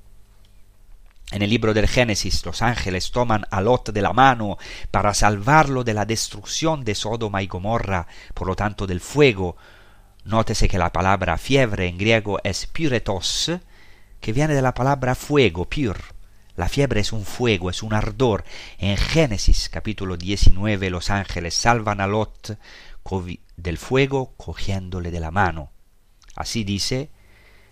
En 1.32 1.42
el 1.42 1.50
libro 1.50 1.74
del 1.74 1.88
Génesis 1.88 2.46
los 2.46 2.62
ángeles 2.62 3.12
toman 3.12 3.46
a 3.50 3.62
Lot 3.62 3.94
de 3.94 4.02
la 4.02 4.12
mano 4.12 4.58
para 4.92 5.14
salvarlo 5.14 5.86
de 5.86 5.94
la 5.94 6.06
destrucción 6.06 6.84
de 6.84 6.96
Sodoma 6.96 7.42
y 7.42 7.48
Gomorra, 7.48 8.08
por 8.34 8.46
lo 8.46 8.58
tanto 8.58 8.86
del 8.86 9.00
fuego. 9.00 9.56
Nótese 10.26 10.68
que 10.68 10.78
la 10.78 10.92
palabra 10.92 11.38
fiebre 11.38 11.88
en 11.88 11.98
griego 11.98 12.42
es 12.44 12.66
pyretos, 12.66 13.54
que 14.20 14.34
viene 14.34 14.54
de 14.54 14.64
la 14.64 14.74
palabra 14.74 15.16
fuego, 15.16 15.64
pyr. 15.64 15.96
La 16.58 16.68
fiebre 16.68 17.00
es 17.00 17.14
un 17.14 17.24
fuego, 17.24 17.70
es 17.70 17.84
un 17.84 17.94
ardor. 17.94 18.44
En 18.80 18.98
Génesis 18.98 19.70
capítulo 19.70 20.18
19 20.18 20.90
los 20.90 21.10
ángeles 21.10 21.54
salvan 21.54 22.02
a 22.02 22.08
Lot 22.08 22.58
del 23.56 23.78
fuego 23.78 24.34
cogiéndole 24.36 25.10
de 25.10 25.22
la 25.22 25.32
mano. 25.32 25.72
Así 26.36 26.66
dice, 26.66 27.12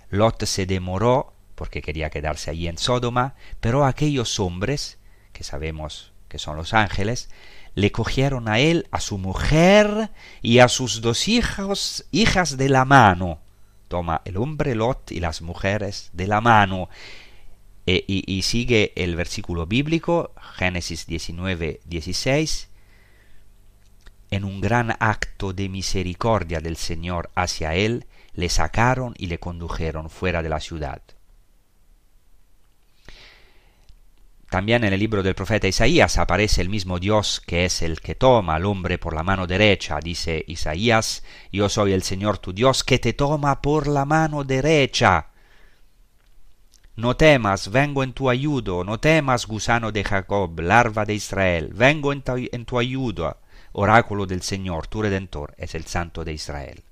Lot 0.09 0.45
se 0.45 0.65
demoró 0.65 1.33
porque 1.57 1.81
quería 1.81 2.11
quedarse 2.11 2.51
allí 2.51 2.67
en 2.67 2.77
Sodoma, 2.77 3.33
pero 3.59 3.83
aquellos 3.83 4.39
hombres, 4.39 4.99
que 5.33 5.43
sabemos 5.43 6.13
que 6.27 6.37
son 6.37 6.55
los 6.55 6.73
ángeles, 6.73 7.29
le 7.73 7.91
cogieron 7.91 8.47
a 8.47 8.59
él, 8.59 8.87
a 8.91 8.99
su 8.99 9.17
mujer 9.17 10.11
y 10.41 10.59
a 10.59 10.67
sus 10.67 11.01
dos 11.01 11.27
hijos, 11.27 12.05
hijas 12.11 12.57
de 12.57 12.69
la 12.69 12.85
mano. 12.85 13.39
Toma 13.87 14.21
el 14.25 14.37
hombre 14.37 14.75
Lot 14.75 15.11
y 15.11 15.19
las 15.19 15.41
mujeres 15.41 16.11
de 16.13 16.27
la 16.27 16.41
mano. 16.41 16.89
E, 17.87 18.03
y, 18.07 18.23
y, 18.31 18.41
sigue 18.43 18.93
el 18.95 19.15
versículo 19.15 19.65
bíblico, 19.65 20.33
Génesis 20.57 21.07
19, 21.07 21.79
16. 21.85 22.69
En 24.29 24.43
un 24.43 24.59
gran 24.61 24.95
acto 24.99 25.53
de 25.53 25.69
misericordia 25.69 26.59
del 26.59 26.77
Señor 26.77 27.31
hacia 27.33 27.75
él, 27.75 28.05
le 28.37 28.49
sacaron 28.49 29.15
y 29.17 29.25
le 29.27 29.39
condujeron 29.39 30.11
fuera 30.11 30.43
de 30.43 30.49
la 30.49 30.59
ciudad. 30.59 31.01
También 34.47 34.83
en 34.83 34.93
el 34.93 34.99
libro 34.99 35.23
del 35.23 35.33
profeta 35.33 35.67
Isaías 35.67 36.19
aparece 36.19 36.61
el 36.61 36.69
mismo 36.69 36.99
Dios 36.99 37.41
que 37.45 37.65
es 37.65 37.81
el 37.81 37.99
que 37.99 38.13
toma 38.13 38.55
al 38.55 38.65
hombre 38.65 38.99
por 38.99 39.15
la 39.15 39.23
mano 39.23 39.47
derecha. 39.47 39.99
Dice 40.01 40.45
Isaías, 40.47 41.23
yo 41.51 41.67
soy 41.67 41.93
el 41.93 42.03
Señor 42.03 42.37
tu 42.37 42.53
Dios 42.53 42.83
que 42.83 42.99
te 42.99 43.13
toma 43.13 43.59
por 43.59 43.87
la 43.87 44.05
mano 44.05 44.43
derecha. 44.43 45.31
No 46.95 47.17
temas, 47.17 47.71
vengo 47.71 48.03
en 48.03 48.13
tu 48.13 48.29
ayudo, 48.29 48.83
no 48.83 48.99
temas, 48.99 49.47
gusano 49.47 49.91
de 49.91 50.03
Jacob, 50.03 50.59
larva 50.59 51.05
de 51.05 51.15
Israel, 51.15 51.71
vengo 51.73 52.13
en 52.13 52.21
tu, 52.21 52.35
en 52.51 52.65
tu 52.65 52.77
ayuda, 52.77 53.37
oráculo 53.71 54.27
del 54.27 54.43
Señor, 54.43 54.87
tu 54.87 55.01
redentor, 55.01 55.55
es 55.57 55.75
el 55.75 55.85
Santo 55.85 56.23
de 56.23 56.33
Israel. 56.33 56.86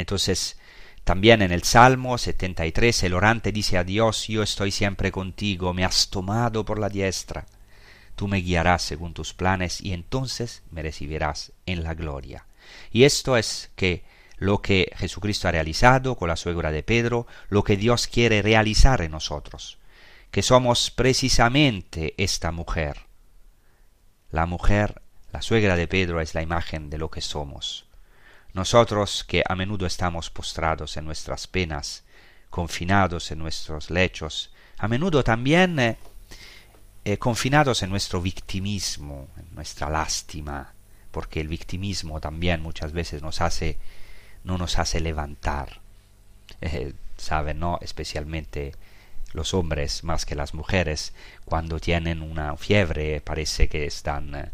Entonces, 0.00 0.58
también 1.04 1.42
en 1.42 1.52
el 1.52 1.62
Salmo 1.64 2.18
73 2.18 3.02
el 3.04 3.14
orante 3.14 3.52
dice 3.52 3.78
a 3.78 3.84
Dios, 3.84 4.28
yo 4.28 4.42
estoy 4.42 4.70
siempre 4.70 5.10
contigo, 5.10 5.72
me 5.72 5.84
has 5.84 6.10
tomado 6.10 6.64
por 6.64 6.78
la 6.78 6.88
diestra, 6.88 7.46
tú 8.16 8.28
me 8.28 8.38
guiarás 8.38 8.82
según 8.82 9.14
tus 9.14 9.32
planes 9.32 9.80
y 9.80 9.92
entonces 9.92 10.62
me 10.70 10.82
recibirás 10.82 11.52
en 11.66 11.82
la 11.82 11.94
gloria. 11.94 12.46
Y 12.92 13.04
esto 13.04 13.36
es 13.36 13.70
que 13.76 14.04
lo 14.36 14.62
que 14.62 14.92
Jesucristo 14.96 15.48
ha 15.48 15.52
realizado 15.52 16.16
con 16.16 16.28
la 16.28 16.36
suegra 16.36 16.70
de 16.70 16.82
Pedro, 16.82 17.26
lo 17.48 17.64
que 17.64 17.76
Dios 17.76 18.06
quiere 18.06 18.42
realizar 18.42 19.02
en 19.02 19.12
nosotros, 19.12 19.78
que 20.30 20.42
somos 20.42 20.90
precisamente 20.90 22.14
esta 22.16 22.52
mujer. 22.52 23.06
La 24.30 24.46
mujer, 24.46 25.02
la 25.32 25.42
suegra 25.42 25.76
de 25.76 25.88
Pedro 25.88 26.20
es 26.20 26.34
la 26.34 26.42
imagen 26.42 26.88
de 26.88 26.98
lo 26.98 27.10
que 27.10 27.20
somos. 27.20 27.89
Nosotros 28.54 29.24
que 29.24 29.42
a 29.46 29.54
menudo 29.54 29.86
estamos 29.86 30.30
postrados 30.30 30.96
en 30.96 31.04
nuestras 31.04 31.46
penas, 31.46 32.02
confinados 32.50 33.30
en 33.30 33.38
nuestros 33.38 33.90
lechos, 33.90 34.50
a 34.78 34.88
menudo 34.88 35.22
también 35.22 35.78
eh, 35.78 35.98
eh, 37.04 37.18
confinados 37.18 37.82
en 37.82 37.90
nuestro 37.90 38.20
victimismo, 38.20 39.28
en 39.36 39.54
nuestra 39.54 39.88
lástima, 39.88 40.72
porque 41.10 41.40
el 41.40 41.48
victimismo 41.48 42.20
también 42.20 42.62
muchas 42.62 42.92
veces 42.92 43.22
nos 43.22 43.40
hace, 43.40 43.78
no 44.44 44.58
nos 44.58 44.78
hace 44.78 45.00
levantar. 45.00 45.80
Eh, 46.60 46.92
Saben, 47.20 47.60
¿no? 47.60 47.78
Especialmente 47.82 48.72
los 49.34 49.52
hombres 49.52 50.04
más 50.04 50.24
que 50.24 50.34
las 50.34 50.54
mujeres, 50.54 51.12
cuando 51.44 51.78
tienen 51.78 52.22
una 52.22 52.56
fiebre 52.56 53.20
parece 53.20 53.68
que 53.68 53.84
están 53.84 54.50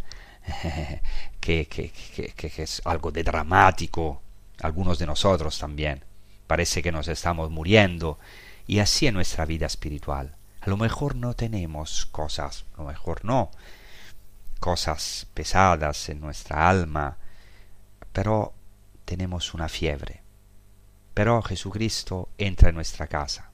que, 1.40 1.92
es 2.56 2.82
algo 2.84 3.10
de 3.10 3.22
dramático, 3.22 4.22
algunos 4.60 4.98
de 4.98 5.06
nosotros 5.06 5.58
también. 5.58 6.04
Parece 6.46 6.82
que 6.82 6.92
nos 6.92 7.08
estamos 7.08 7.50
muriendo 7.50 8.18
y 8.66 8.78
así 8.78 9.06
en 9.06 9.14
nuestra 9.14 9.44
vida 9.44 9.66
espiritual. 9.66 10.36
A 10.60 10.70
lo 10.70 10.76
mejor 10.76 11.16
no 11.16 11.34
tenemos 11.34 12.06
cosas, 12.06 12.64
a 12.74 12.82
lo 12.82 12.88
mejor 12.88 13.24
no, 13.24 13.50
cosas 14.60 15.26
pesadas 15.34 16.08
en 16.08 16.20
nuestra 16.20 16.68
alma, 16.68 17.18
pero 18.12 18.52
tenemos 19.04 19.54
una 19.54 19.68
fiebre. 19.68 20.22
Pero 21.14 21.40
Jesucristo 21.42 22.28
entra 22.36 22.68
en 22.68 22.74
nuestra 22.74 23.06
casa, 23.06 23.50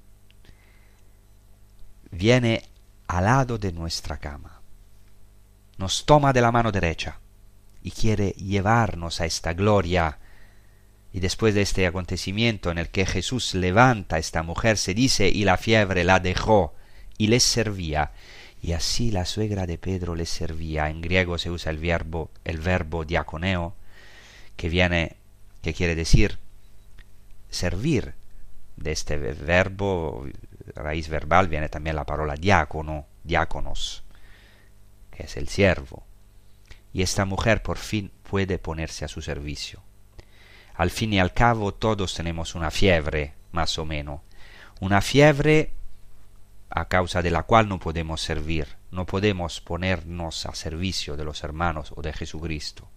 viene 2.11 2.68
al 3.07 3.24
lado 3.24 3.59
de 3.59 3.72
nuestra 3.72 4.18
cama 4.18 4.51
nos 5.83 6.05
toma 6.05 6.33
de 6.33 6.41
la 6.41 6.53
mano 6.53 6.70
derecha 6.70 7.18
y 7.83 7.91
quiere 7.91 8.30
llevarnos 8.30 9.20
a 9.20 9.26
esta 9.26 9.53
gloria. 9.53 10.18
Y 11.12 11.18
después 11.18 11.57
de 11.57 11.62
este 11.62 11.89
acontecimiento 11.89 12.70
en 12.70 12.78
el 12.78 12.89
que 12.89 13.05
Jesús 13.05 13.53
levanta 13.55 14.14
a 14.14 14.18
esta 14.20 14.45
mujer, 14.45 14.78
se 14.78 14.95
dice, 14.95 15.28
y 15.28 15.45
la 15.45 15.57
fiebre 15.57 16.05
la 16.05 16.20
dejó 16.20 16.72
y 17.18 17.26
les 17.26 17.43
servía. 17.43 18.12
Y 18.62 18.74
así 18.74 19.11
la 19.11 19.24
suegra 19.24 19.66
de 19.66 19.76
Pedro 19.76 20.14
les 20.14 20.30
servía. 20.30 20.89
En 20.89 21.01
griego 21.01 21.37
se 21.37 21.51
usa 21.51 21.72
el 21.72 21.78
verbo, 21.78 22.30
el 22.45 22.59
verbo 22.59 23.05
diaconeo, 23.05 23.74
que 24.57 24.68
viene, 24.68 25.16
que 25.62 25.74
quiere 25.74 25.97
decir 25.97 26.39
servir. 27.51 28.14
De 28.76 28.93
este 28.93 29.16
verbo, 29.16 30.26
raíz 30.76 31.09
verbal, 31.09 31.49
viene 31.49 31.68
también 31.68 31.97
la 31.97 32.07
palabra 32.07 32.37
diácono, 32.37 33.07
diáconos 33.24 34.01
que 35.16 35.24
es 35.24 35.36
el 35.36 35.48
siervo, 35.48 36.04
y 36.92 37.02
esta 37.02 37.24
mujer 37.24 37.62
por 37.62 37.78
fin 37.78 38.10
puede 38.28 38.58
ponerse 38.58 39.04
a 39.04 39.08
su 39.08 39.22
servicio. 39.22 39.82
Al 40.74 40.90
fin 40.90 41.12
y 41.12 41.20
al 41.20 41.32
cabo 41.32 41.72
todos 41.72 42.14
tenemos 42.14 42.54
una 42.54 42.70
fiebre, 42.70 43.34
más 43.52 43.78
o 43.78 43.84
menos, 43.84 44.20
una 44.80 45.00
fiebre 45.00 45.72
a 46.70 46.88
causa 46.88 47.22
de 47.22 47.30
la 47.30 47.42
cual 47.42 47.68
no 47.68 47.78
podemos 47.78 48.22
servir, 48.22 48.66
no 48.90 49.06
podemos 49.06 49.60
ponernos 49.60 50.46
a 50.46 50.54
servicio 50.54 51.16
de 51.16 51.24
los 51.24 51.44
hermanos 51.44 51.92
o 51.94 52.02
de 52.02 52.12
Jesucristo. 52.12 52.88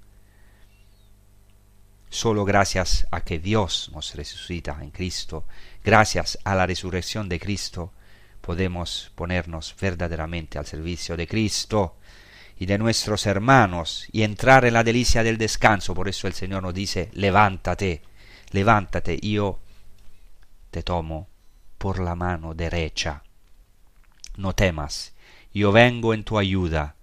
Solo 2.09 2.45
gracias 2.45 3.07
a 3.11 3.21
que 3.21 3.39
Dios 3.39 3.91
nos 3.93 4.15
resucita 4.15 4.77
en 4.81 4.91
Cristo, 4.91 5.45
gracias 5.83 6.39
a 6.45 6.55
la 6.55 6.65
resurrección 6.65 7.27
de 7.27 7.39
Cristo, 7.39 7.91
podemos 8.39 9.11
ponernos 9.15 9.75
verdaderamente 9.79 10.57
al 10.57 10.65
servicio 10.65 11.17
de 11.17 11.27
Cristo 11.27 11.97
y 12.57 12.65
de 12.65 12.77
nuestros 12.77 13.25
hermanos 13.25 14.07
y 14.11 14.23
entrar 14.23 14.65
en 14.65 14.73
la 14.73 14.83
delicia 14.83 15.23
del 15.23 15.37
descanso. 15.37 15.93
Por 15.93 16.07
eso 16.07 16.27
el 16.27 16.33
Señor 16.33 16.63
nos 16.63 16.73
dice, 16.73 17.09
levántate, 17.13 18.01
levántate, 18.51 19.19
yo 19.19 19.59
te 20.71 20.83
tomo 20.83 21.27
por 21.77 21.99
la 21.99 22.15
mano 22.15 22.53
derecha. 22.53 23.23
No 24.37 24.53
temas, 24.53 25.13
yo 25.53 25.71
vengo 25.71 26.13
en 26.13 26.23
tu 26.23 26.37
ayuda, 26.37 26.95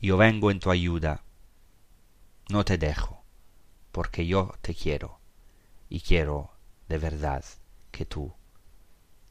yo 0.00 0.16
vengo 0.16 0.50
en 0.50 0.60
tu 0.60 0.70
ayuda. 0.70 1.22
No 2.48 2.64
te 2.64 2.78
dejo, 2.78 3.22
porque 3.92 4.26
yo 4.26 4.54
te 4.62 4.74
quiero 4.74 5.20
y 5.88 6.00
quiero 6.00 6.50
de 6.88 6.98
verdad 6.98 7.44
que 7.90 8.04
tú 8.04 8.32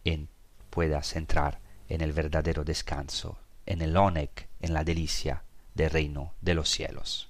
en- 0.05 0.29
puedas 0.69 1.15
entrar 1.15 1.59
en 1.89 2.01
el 2.01 2.13
verdadero 2.13 2.63
descanso, 2.63 3.37
en 3.65 3.81
el 3.81 3.95
onec, 3.97 4.47
en 4.61 4.73
la 4.73 4.83
delicia 4.83 5.43
del 5.73 5.89
reino 5.89 6.33
de 6.41 6.53
los 6.53 6.69
cielos. 6.69 7.29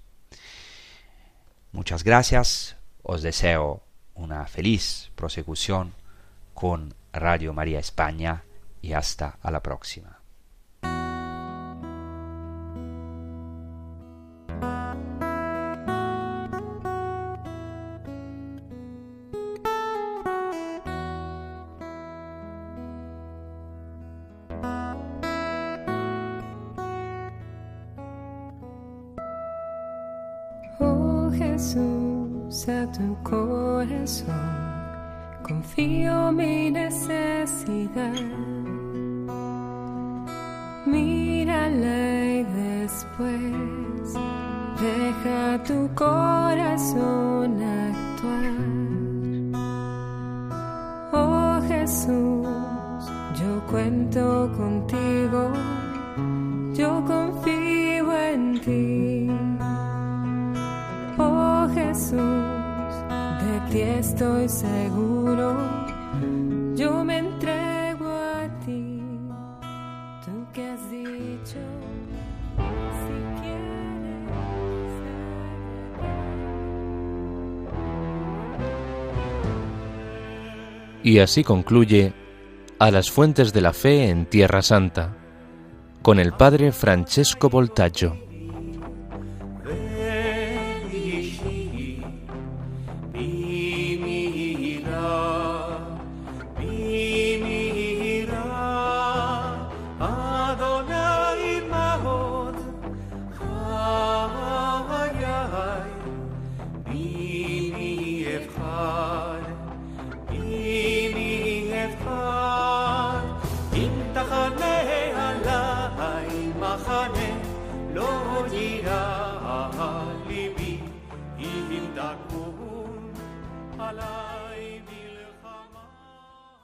Muchas 1.71 2.03
gracias, 2.03 2.75
os 3.03 3.21
deseo 3.21 3.83
una 4.13 4.45
feliz 4.45 5.11
prosecución 5.15 5.93
con 6.53 6.93
Radio 7.13 7.53
María 7.53 7.79
España 7.79 8.43
y 8.81 8.93
hasta 8.93 9.37
a 9.41 9.51
la 9.51 9.63
próxima. 9.63 10.20
Jesús, 31.61 32.67
a 32.69 32.91
tu 32.91 33.15
corazón 33.21 34.25
confío 35.43 36.31
mi 36.31 36.71
necesidad. 36.71 38.15
Mírala 40.87 42.25
y 42.25 42.43
después 42.45 44.15
deja 44.81 45.61
tu 45.63 45.87
corazón 45.93 47.61
actuar. 47.61 48.57
Oh 51.13 51.61
Jesús, 51.67 52.47
yo 53.39 53.61
cuento 53.69 54.40
estoy 64.21 64.49
seguro, 64.49 65.57
yo 66.75 67.03
me 67.03 67.17
entrego 67.17 68.05
a 68.07 68.47
ti. 68.63 69.01
Tú 70.23 70.45
que 70.53 70.63
has 70.63 70.91
dicho, 70.91 71.57
si 73.01 73.41
quieres. 73.41 73.81
Y 81.03 81.17
así 81.17 81.43
concluye 81.43 82.13
A 82.77 82.91
las 82.91 83.09
fuentes 83.09 83.53
de 83.53 83.61
la 83.61 83.73
fe 83.73 84.09
en 84.09 84.27
Tierra 84.27 84.61
Santa, 84.61 85.17
con 86.03 86.19
el 86.19 86.33
padre 86.33 86.71
Francesco 86.71 87.49
Voltaggio. 87.49 88.30